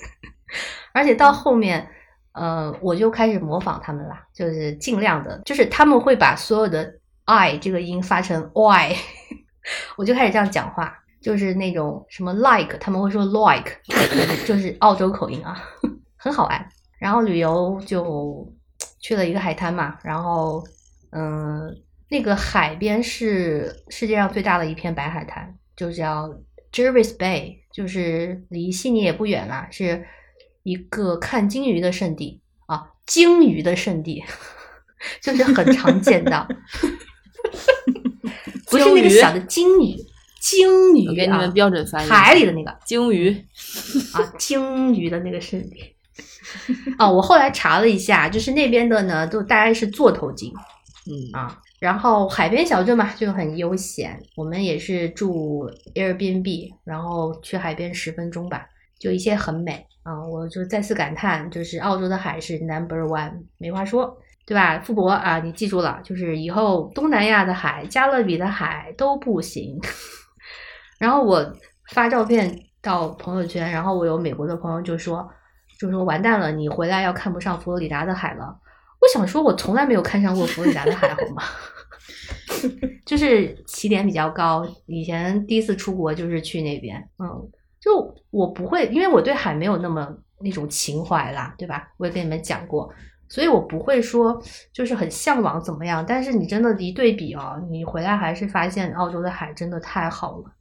[0.94, 1.88] 而且到后面，
[2.32, 6.94] 呃，我就开始模仿他们啦，就是尽量的，就是他们会把所有的
[7.28, 8.96] i 这个音发成 y，
[9.96, 13.70] 我就开始这样讲话，就是那种什么 like，他们会说 like，
[14.46, 15.62] 就是澳洲口音啊，
[16.16, 16.68] 很好玩。
[16.98, 18.50] 然后旅游就
[18.98, 20.64] 去了一个海滩嘛，然后
[21.12, 21.70] 嗯，
[22.08, 26.28] 那个海边是世界上最大的一片白海滩，就叫
[26.72, 30.06] Jervis Bay，就是离悉尼也不远啦，是
[30.62, 34.24] 一个看鲸鱼的圣地啊，鲸鱼的圣地，
[35.22, 36.48] 就是很常见到，
[38.70, 39.96] 不是那个小的鲸鱼，
[40.40, 43.30] 鲸鱼啊我给你们，标准翻译，海里的那个鲸鱼，
[44.12, 45.94] 啊，鲸鱼的那个身体。
[46.98, 50.52] 哦，我后来查了一下，就是那边的呢，都大概是座头鲸
[51.06, 51.58] 嗯啊。
[51.78, 54.20] 然后海边小镇嘛，就很悠闲。
[54.34, 58.66] 我们也是住 Airbnb，然后去海边十分钟吧，
[58.98, 60.26] 就一切很美啊。
[60.26, 64.80] 我就再次感叹，就是澳洲的海是 number one，没话说，对吧？
[64.80, 69.78] 富博啊，你记住了，就是以后东南亚的海、加勒比的海都不行。
[70.98, 71.52] 然后我
[71.92, 75.28] 发照片到朋友圈，然后我有美国的朋友就说，
[75.78, 78.58] 就说完蛋了，你回来要看不上佛罗里达的海了。
[79.02, 81.42] 我想说，我从来没有看上过佛罗里达的海，好吗？
[83.04, 90.08] 就是起点比较高，以前第一次出国就是去那边，嗯，就我不会，因为我对海没有那么
[90.40, 91.88] 那种情怀啦，对吧？
[91.98, 92.90] 我也跟你们讲过，
[93.28, 94.42] 所以我不会说
[94.72, 96.04] 就是很向往怎么样。
[96.06, 100.52] 但是你真的一对比哦，你回来还是发现澳洲的海真的太好了，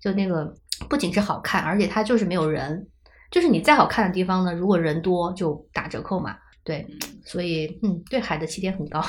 [0.00, 0.54] 就那个
[0.88, 2.86] 不仅是好看，而且它就是没有人，
[3.30, 6.36] 就是你再好看的地方呢，如果人多就打折扣嘛。
[6.62, 6.86] 对，
[7.26, 9.04] 所以嗯，对海的起点很高。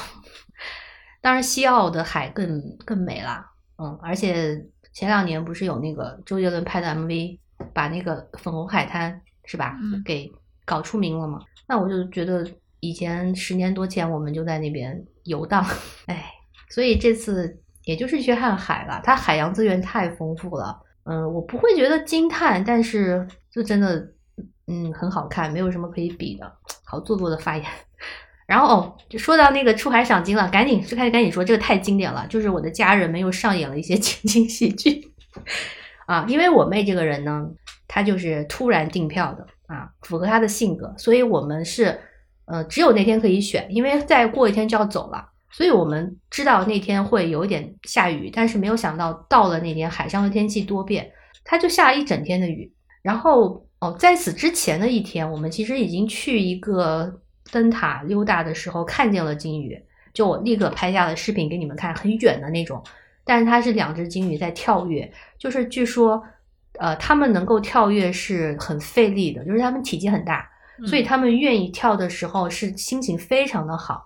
[1.22, 4.61] 当然，西澳的海更更美啦，嗯，而且
[4.91, 7.40] 前两年不是有那个周杰伦拍的 MV，
[7.73, 10.30] 把那个粉红海滩是吧，嗯给
[10.65, 11.40] 搞出名了嘛？
[11.65, 12.45] 那我就觉得
[12.88, 15.66] 以前十年多前我们就在那边游荡，
[16.06, 16.26] 哎，
[16.70, 24.07] 所以这次也就是去看海了，它海洋资源太丰富了，嗯，我不会觉得惊叹，但是就真的
[24.68, 26.52] 嗯很好看，没有什么可以比的，
[26.86, 27.66] 好做作的发言。
[28.45, 32.28] 然后哦，就说到那个出海赏金了，赶紧就开始赶紧说，这个太经典了。
[32.28, 35.02] 就是我的家人们又上演了一些情景喜剧
[36.06, 37.49] 啊，因为我妹这个人呢，
[37.88, 41.99] 她就是突然订票的啊，符合她的性格，所以我们是
[42.46, 51.12] 呃只有那天可以选，因为再过一天就要走了，所以我们知道那天会有一点下雨，但是没有想到到了那天海上的天气多变，
[51.44, 52.72] 它就下了一整天的雨。
[53.02, 57.22] 然后哦，在此之前的一天，我们其实已经去一个。
[57.52, 59.80] 灯塔溜达的时候看见了鲸鱼，
[60.16, 62.84] 就我立刻拍下了视频给你们看，很远的那种，
[63.24, 66.22] 但是它是两只鲸鱼在跳跃，就是据说，
[66.80, 70.50] 呃，它们能够跳跃是很费力的，就是它们体积很大，
[70.85, 74.06] 所以他们愿意跳的时候是心情非常的好。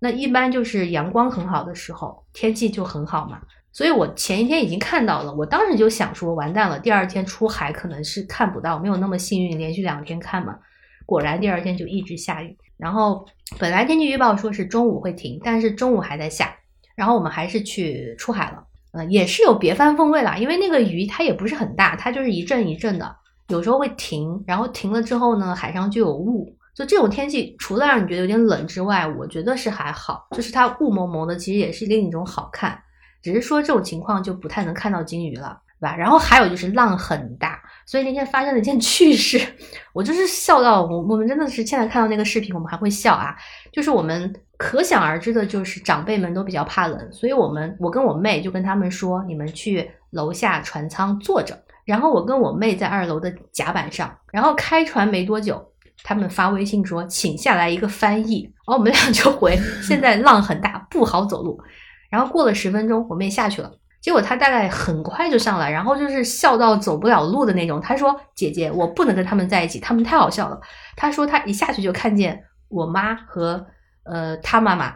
[0.00, 3.40] 那一般就是阳光很好的时候，天气就很好嘛。
[3.72, 10.56] 所以我前一天已经看到了，我当时就想说，完蛋了，第二天出海可能是看不到，没有那么幸运，连续两天看嘛。
[11.04, 12.56] 果然第二天就一直下雨。
[12.76, 13.26] 然后
[13.58, 16.54] 本来天气预报说是中午会停，但是中午还在下，
[16.94, 18.64] 然后我们还是去出海了。
[18.92, 23.16] 呃，也是有别番风味啦，因为那个鱼它也不是很大，它就是一阵一阵的，
[23.48, 32.78] 有时候会停，然后停了之后呢，海上就有雾，就这种天气，除了让你觉得有点冷之外，我觉得是还好，就是它雾蒙蒙的，其实也是另一种好看。
[33.20, 35.96] 只是说这种情况就不太能看到金鱼了，对吧？
[35.96, 39.40] 然后还有就是浪很大，所以那天发生了一件 趣事，
[39.92, 43.34] 我就是笑到我我们真的是现在看到那个视频，我们还会笑啊。
[43.72, 55.72] 就是我们可想而知的，就是长辈们都比较怕冷，所以我们我跟我妹就跟他们说，你们去楼下船舱坐着，然后我跟我妹在二楼的甲板上，然后开船没多久。
[56.04, 61.58] 他们发微信说，请下来一个翻译，然后我们俩就回，现在浪很大，不好走路。
[62.10, 67.80] 然后过了十分钟，我妹下去了，结果他大概很快就上来，然后就是笑到走不了路的那种。
[67.80, 70.60] 他说：“姐姐，我不能跟他们在一起，他们太好笑了。”
[70.94, 73.66] 他说他一下去就看见我妈和
[74.04, 74.94] 呃他妈妈，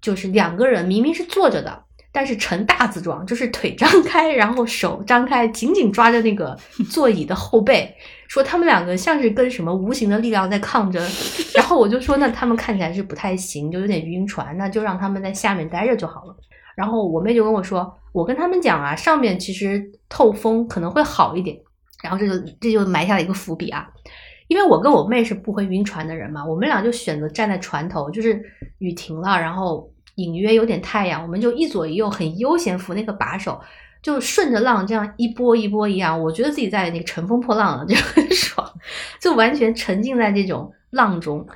[0.00, 1.84] 就是两个人明明是坐着的。
[2.14, 6.54] 但是呈大字状，就是腿张开，然后手张开，紧紧抓着那个
[6.90, 7.90] 座椅的后背，
[8.28, 11.02] 说他们两个像是跟什么无形的力量在抗争。
[11.54, 16.36] 然后我就说，那他们看起来是不太行，就有点晕船，那就让他们在下面待着就好了。
[16.76, 21.56] 然后我妹就跟我说，我跟他们讲啊，上面其实透风可能会好一点。
[22.02, 23.88] 然后这就这就埋下了一个伏笔啊，
[24.48, 28.42] 因为我跟我妹是不会晕船的人嘛，我们俩就选择站在船头，就是
[28.76, 29.90] 雨停了，然后。
[30.16, 33.60] 隐约有点太阳，我们就一左一右很悠闲扶那个把手，
[34.02, 38.66] 就顺着浪这样一波一波一样，我觉得自己在那个乘风破浪了， 就很爽，
[39.20, 41.46] 就完全沉浸在这种浪中。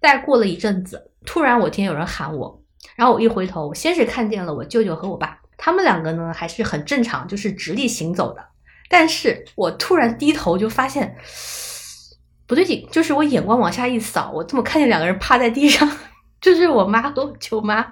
[0.00, 2.62] 再过了一阵子，突然我听见有人喊我，
[2.94, 8.44] 然后我一回头，先是看见了我舅舅和我爸，他们两个呢还是很正常，就是直立行走的。
[8.90, 11.16] 但是我突然低头就发现
[12.46, 15.90] 不对劲，就是我眼光往下一扫，我怎么看见两个人趴在地上，
[16.38, 17.84] 就是我妈和我舅妈。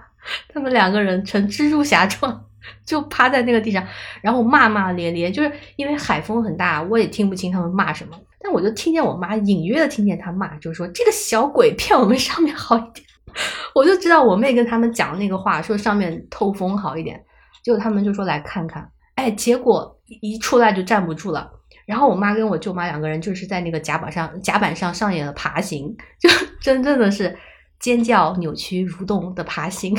[0.53, 2.45] 他们两个人呈蜘蛛侠状，
[2.87, 3.87] 就趴在那个地上，
[4.21, 5.31] 然后骂骂咧咧。
[5.31, 13.07] 就是因为海风很大，我也听不清他们骂什么，但我就听见我妈隐约的听见他骂，就是说这个小鬼骗我们上面好一点。
[13.75, 17.19] 我就知道我妹跟他们讲那个话，说上面透风好一点。
[17.65, 21.51] 结果他们就说来看看，哎，结果一出来就站不住了。
[21.87, 26.29] 然后我妈跟我舅妈两个人就是在那个甲板上，甲板上上演了爬行，就
[26.61, 27.37] 真正的是。
[27.83, 29.95] 尖叫、扭曲、蠕动的爬行，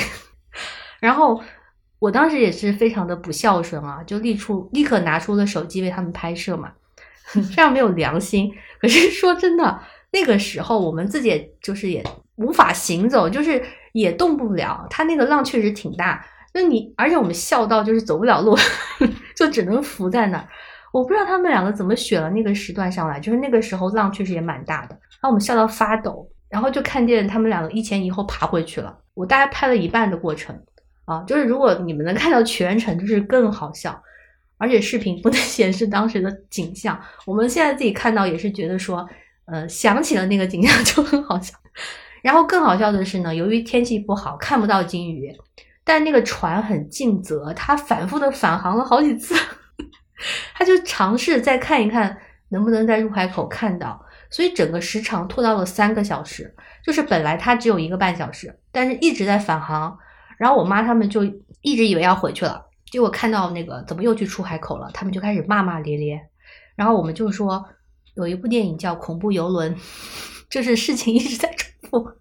[1.01, 1.39] 然后
[1.99, 6.71] 我当时也是非常的不孝顺啊，就立出立刻拿出了手机为他们拍摄嘛，
[7.27, 8.51] 非常没有良心。
[8.79, 9.79] 可是说真的，
[10.11, 12.01] 那个时候我们自己也就是也
[12.37, 13.61] 无法行走，就是
[13.91, 14.87] 也动不了。
[14.89, 18.57] 它那个浪确实挺大，那你而且我们笑到就是走不了路，
[19.35, 20.47] 就只能浮在那儿。
[20.93, 26.29] 我不知道他们两个怎么选了那个时段上来，就是那个时候浪确实也蛮大的，然后我们笑到发抖。
[26.53, 28.95] 然后就看见他们两个一前一后爬回去了。
[29.15, 30.55] 我大概拍了一半的过程，
[31.05, 33.99] 啊，就是如果你们能看到全程，就是更好笑。
[34.59, 39.09] 而且视频不能 显示当时的景象，我们现在自己看到也是觉得说，
[39.45, 41.57] 呃，想起了那个景象就很好笑。
[42.21, 45.35] 然后更好笑的是呢，由于天气不好，看不到金鱼，
[45.83, 49.33] 但那个船很尽责，它反复的返航了好几次，
[50.53, 52.15] 它就尝试再看一看
[52.49, 54.02] 能不能在入海口看到。
[54.33, 56.51] 所以整个时长拖到了三个小时，
[56.83, 59.95] 就是本来它只有一个半小时，但是一直在返航。
[60.39, 61.23] 然后我妈他们就
[61.61, 66.19] 一直以为要回去了，结果看到那个怎么又去出海口了，他们就开始骂骂咧咧。
[66.75, 67.63] 然后我们就说
[68.15, 69.75] 有一部电影叫《恐怖游轮》，
[70.49, 72.11] 就是事情一直在重复。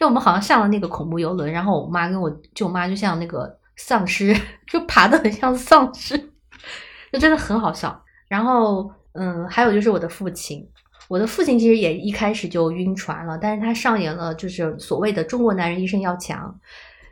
[0.00, 4.36] 就我们好像上了那个恐怖游轮，然后我妈跟我舅妈就像那个丧尸，
[4.66, 6.18] 就爬得很像丧尸，
[7.12, 8.02] 就真的很好笑。
[8.26, 10.68] 然后嗯，还有就是我的父亲。
[11.06, 16.58] 我的父亲其实也一开始就晕船了，但是他上演了就是所谓的中国男人一生要强，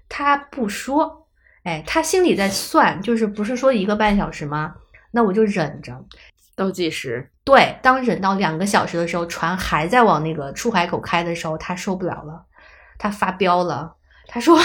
[0.08, 1.26] 他不说，
[1.64, 4.74] 哎，他心里在算，就是不是说一个半小时吗？
[5.10, 6.02] 那我就忍着，
[6.56, 7.28] 倒计时。
[7.44, 12.46] 对，当忍到两个小时的时候，船还在往那个出海口开的时候，他受不了了，
[12.98, 13.94] 他发飙了，
[14.26, 14.58] 他说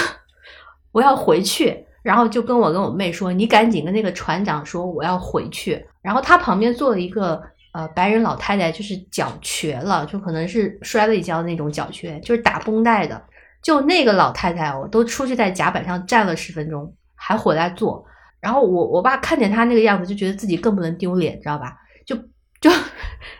[0.93, 7.43] 我要回去，然后就跟我跟我妹说，你赶紧跟那个船长说我要回去，然后他旁边坐了一个。
[7.77, 13.23] 呃，白人老太太就是脚瘸了，就可能是摔了一跤那种脚瘸，就是打绷带的。
[13.61, 18.03] 就那个老太太，我都出去在甲板上站了十分钟，还回来坐。
[18.39, 21.77] 然后我我爸看见他那个样子，就觉得自己更不能丢脸，知道吧？
[22.03, 22.15] 就
[22.59, 22.71] 就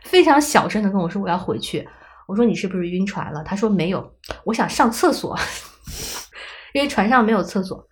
[0.03, 1.89] 非常小声的跟我说我要回去。
[2.27, 3.43] 我说你是不是晕船了？
[3.43, 4.07] 他说没有，
[4.43, 5.35] 我想上厕所，
[6.75, 7.83] 因为船上没有厕所。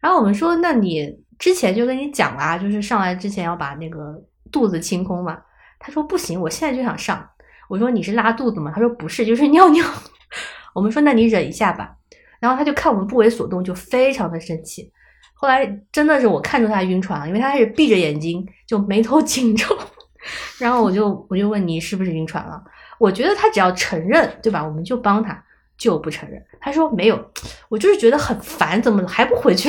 [0.00, 4.20] 然后我们说，那你之前就跟你讲啦，就是上来之前要把那个
[4.50, 5.38] 肚子清空嘛。
[5.84, 7.28] 他说不行，我现在就想上。
[7.68, 8.70] 我说你是拉肚子吗？
[8.72, 9.84] 他说不是，就是尿尿。
[10.74, 11.96] 我们说那你忍一下吧。
[12.38, 14.92] 然后他就看我们不为所动，就非常的生气。
[15.34, 19.76] 后来真的是我看出他晕船了，因为他开始闭着眼睛，就眉头紧皱。
[20.60, 22.62] 然后我就我就问你是不是晕船了？
[22.98, 24.64] 我觉得他只要承认，对吧？
[24.64, 25.42] 我们就帮他，
[25.76, 26.40] 就不承认。
[26.60, 27.32] 他说没有，
[27.68, 29.68] 我就是觉得很烦，怎么还不回去？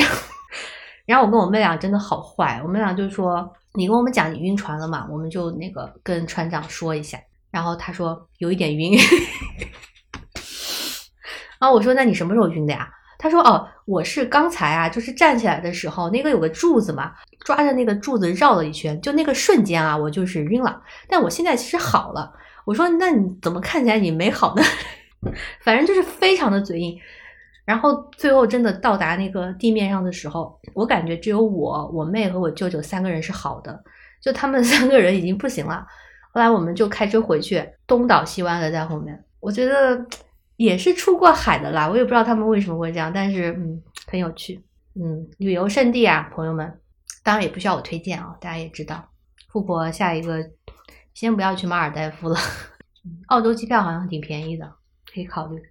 [1.06, 7.20] 然后我跟我妹俩真的好坏，我们俩就说你跟我们讲你晕船了嘛，我们就那个跟船长说一下。
[7.52, 8.98] 然后他说有一点晕。
[11.60, 12.90] 然 后我说那你什么时候晕的呀？
[13.18, 17.14] 他说哦，我是刚才啊，就是站起来的时候，那个有个柱子嘛，
[17.46, 20.82] 抓着那个柱子绕了一圈，就那个瞬间啊，我就是晕了。
[21.08, 22.34] 但我现在其实好了。
[22.66, 24.64] 我说那你怎么看起来你没好呢？
[25.62, 27.00] 反正就是非常的嘴硬。
[27.66, 33.84] 然后最后真的到达那个地面上的时候，我感觉只有我、我妹和我舅舅三个人是好的，
[34.22, 35.86] 就他们 三个人已经不行了。
[36.34, 39.24] 后来我们就开车回去，东倒西歪的在后面。
[39.40, 40.06] 我觉得
[40.58, 44.64] 也是出过海的啦，我也不知道他们为什么会这样，但是嗯，很有趣。
[44.96, 46.80] 嗯，旅游胜地啊，朋友们，
[47.24, 49.04] 当然也不需要我推荐啊，大家也知道。
[49.52, 50.44] 富婆下一个，
[51.14, 52.36] 先不要去马尔代夫了，
[53.28, 54.72] 澳洲机票好像挺便宜的，
[55.14, 55.62] 可以考虑。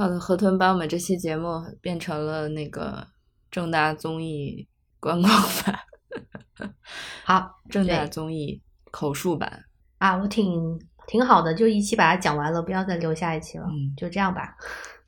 [0.00, 3.06] 好的，河豚把我们这期节目变成了那个
[3.50, 4.66] 正大综艺
[4.98, 5.30] 观光
[5.62, 6.72] 版，
[7.22, 9.66] 好，正大综艺口述版。
[9.98, 14.56] 啊，我挺挺好的，就一期把它讲完了，不要再留下一期了，嗯就这样吧。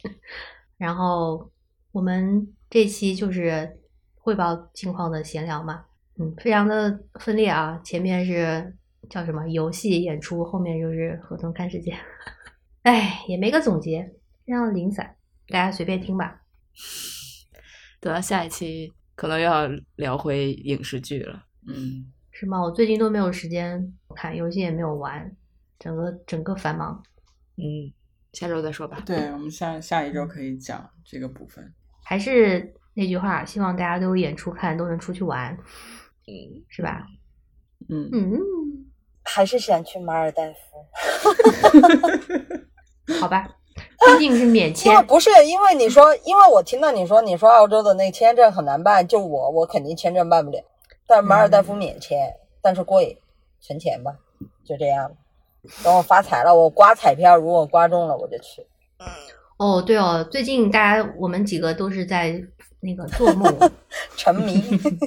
[0.77, 1.51] 然后
[1.93, 3.81] 我们这期就是
[4.17, 5.87] 汇报近况的闲聊嘛，
[6.19, 8.77] 嗯，非常的分裂啊，前面是
[9.09, 11.97] 叫什么游戏演出，后面就是合同看世界，
[12.85, 14.13] 哎，也没个总结，
[14.45, 15.17] 非常零散，
[15.49, 16.43] 大家随便听吧。
[18.01, 21.45] 等到下一期可能又要聊回影视剧了。
[21.69, 22.61] 嗯，是吗？
[22.61, 25.37] 我最近都没有时间看游戏，也没有玩，
[25.79, 27.03] 整个整个繁忙。
[27.57, 27.93] 嗯，
[28.33, 29.01] 下周再说吧。
[29.07, 31.73] 对，我们下下一周可以讲这个部分。
[32.05, 35.57] 还是那句话，希望大家都有演出看，都能出去玩，
[36.27, 37.07] 嗯，是吧？
[37.89, 38.41] 嗯，嗯，
[39.23, 40.59] 还是想去马尔代夫，
[43.21, 43.49] 好吧，
[44.19, 44.95] 毕竟是免因签。
[44.97, 50.63] 为，不是因为你说，因为我听到你说你说澳洲的那个签证很难办，就我我肯定签证办不了，
[51.07, 53.21] 但是马尔代夫免签，但是贵，
[53.61, 54.13] 存钱吧，
[54.65, 55.11] 就这样。
[55.85, 58.67] 等我发财了，我刮彩票，如果刮中了我就去。
[59.59, 62.43] 哦，对哦，最近大家我们几个都是在
[62.81, 63.71] 那个做梦，
[64.17, 64.61] 沉迷，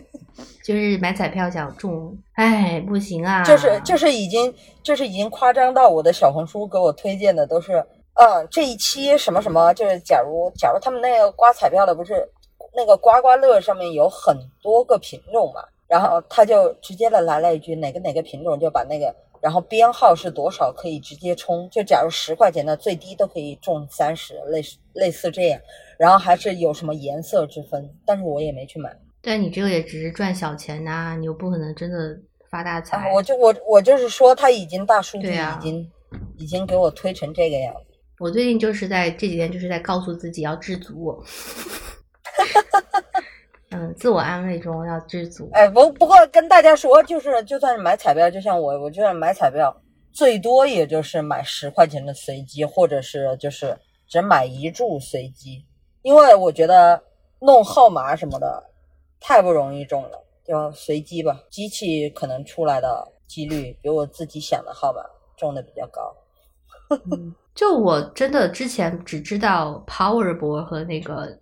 [0.63, 7.85] 就是买彩票想中，哎，不行啊，就是就是已经就是已经夸张到我的小红书给我推荐的都是，
[8.15, 12.27] 嗯，这一期什么什么，就是假如假如他们那个刮彩票的不是
[12.75, 19.13] 那个刮刮乐上面有很多个品种嘛，然后他就直接的来了一句哪个哪个品种就把那个。
[19.41, 25.61] 然后编号是多少可以直接充，就假如十块钱的最低都可以中三十，类似类似这样，
[25.99, 28.97] 然后还是有什么颜色之分，但是我也没去买。
[29.21, 32.17] 但你这个也只是赚小钱呐、你又不可能真的
[32.49, 32.97] 发大财。
[32.97, 35.91] 啊，我就我我就是说，他已经大数据已经、
[36.37, 37.84] 已经给我推成这个样子。
[38.19, 41.21] 我最近就是在这几天就是在告诉自己要知足，
[43.71, 45.49] 嗯，自我安慰中要知足。
[45.51, 49.75] 哎，不不过跟大家说，就是就算是买彩票，就像我，我就算买彩票，
[50.13, 53.77] 最多也就是买十块钱的随机，或者是就是
[54.07, 55.65] 只买一注随机，
[56.01, 57.03] 因为我觉得
[57.41, 58.63] 弄号码什么的
[59.19, 65.01] 太不容易中了，就随机吧，机器可能出来的几率比我自己想的号码
[65.35, 66.15] 中的比较高。
[67.11, 71.39] 嗯，就我真的之前只知道 Powerball 和那个，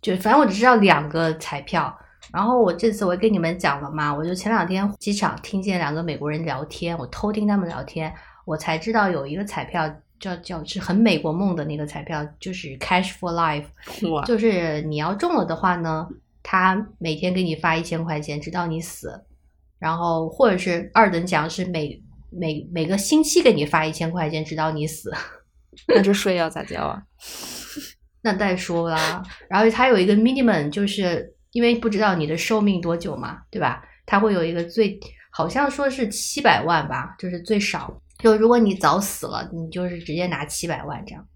[0.00, 1.92] 就反正我只知道两个彩票。
[2.32, 8.12] 然后我这次我也跟你们讲了嘛，我就前两天机场听见两个美国人聊天，我偷听他们聊天，
[8.44, 9.88] 我才知道有一个彩票
[10.18, 13.66] 叫叫是很美国梦的那个彩票，就是 Cash for Life，
[14.26, 16.08] 就是你要中了的话呢，
[16.42, 19.22] 他每天给你发一千块钱，直到你死。
[19.78, 25.12] 然后或者是二等奖是每每每个星期给你发一千块钱，直到你死。
[25.88, 27.02] 那这税要咋交啊？
[28.22, 29.22] 那再说啦。
[29.48, 33.84] 然后它有一个 minimum，就是因为不知道你的寿命多久嘛，对吧？
[34.06, 34.98] 它会有一个最，
[35.30, 38.00] 好像说是七百万吧，就是最少。
[38.18, 41.26] 就如果你早死了，你就是直接拿七百万这样。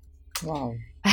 [0.47, 1.13] 哇哦，唉，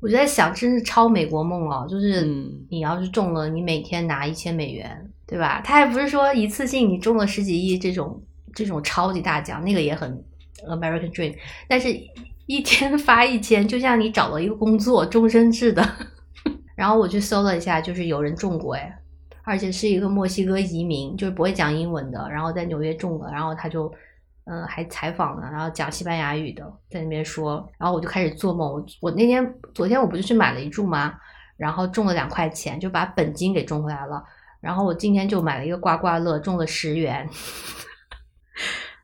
[0.00, 1.86] 我就在想，真是超美国梦哦！
[1.90, 5.60] 就是嗯你要是中了，你每天拿一千美元，对吧？
[5.64, 8.22] 他还不是说一次性你中了十几亿这种
[8.54, 10.24] 这种超级大奖，那个也很
[10.66, 11.36] American Dream，
[11.68, 11.88] 但是
[12.46, 15.86] 一天 发一千，就像你找了一个工作，终身制的。
[16.76, 18.98] 然后我去搜了一下，就是有人中过哎，
[19.44, 23.92] 而且是一个墨西哥移民，就是不会讲英文的，然后在纽约中了，然后他就。
[24.46, 28.72] 嗯，还采访了，然后讲西班牙语的，在那边说，然后我就开始做梦。
[28.72, 31.14] 我我那天昨天我不就去买了一注吗？
[31.56, 34.24] 然后中了两块钱，就把本金给中回来了。
[34.60, 37.28] 然后我今天就买了一个刮刮乐，中了十元。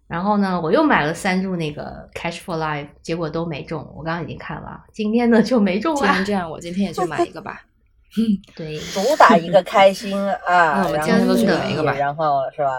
[0.09, 3.81] 然后呢，我又买了三注那个 Cash for Life，结果都没中。
[3.97, 6.01] 我刚刚已经看了，今天呢就没中了。
[6.01, 7.63] 既然这样，我今天也去买一个吧。
[8.55, 10.17] 对， 主打一个开心
[10.47, 10.81] 啊！
[10.81, 12.71] 那我们今天都去后买一个吧然后是吧？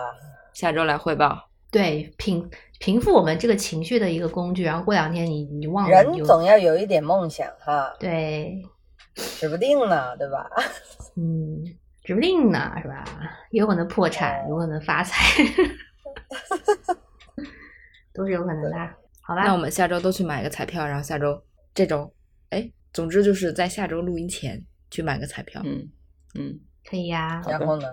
[0.53, 1.37] 下周来汇报。
[1.69, 2.49] 对，平
[2.79, 4.63] 平复我们这个情绪的一个工具。
[4.63, 8.63] 然后过两天你你忘了，人总要有一点梦想哈，对，
[9.15, 10.49] 指不定呢，对吧？
[11.17, 11.61] 嗯，
[12.03, 13.03] 指不定呢，是吧？
[13.51, 15.43] 有可能破产，有可能发财，
[18.17, 18.71] 都是有可能的。
[19.21, 21.41] 好吧，那我们下周都去买个彩票，然后下周
[21.73, 22.11] 这周，
[22.49, 25.87] 哎，总之就是在下周录音前去买个彩票，嗯
[26.35, 27.87] 嗯，可以呀、然后呢？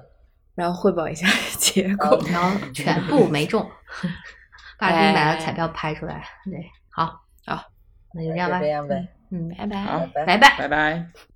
[0.55, 1.27] 然后汇报一下
[1.59, 2.07] 结果。
[2.07, 3.69] 好然后全部没中，
[4.79, 6.25] 把自己买哎的彩票拍出来。
[6.45, 7.65] 对，好，好，
[8.15, 8.71] 那就这样吧就这。
[8.71, 9.09] 样呗。
[9.31, 9.83] 嗯，拜拜。
[9.83, 10.57] 好，拜拜。
[10.57, 11.34] 拜拜。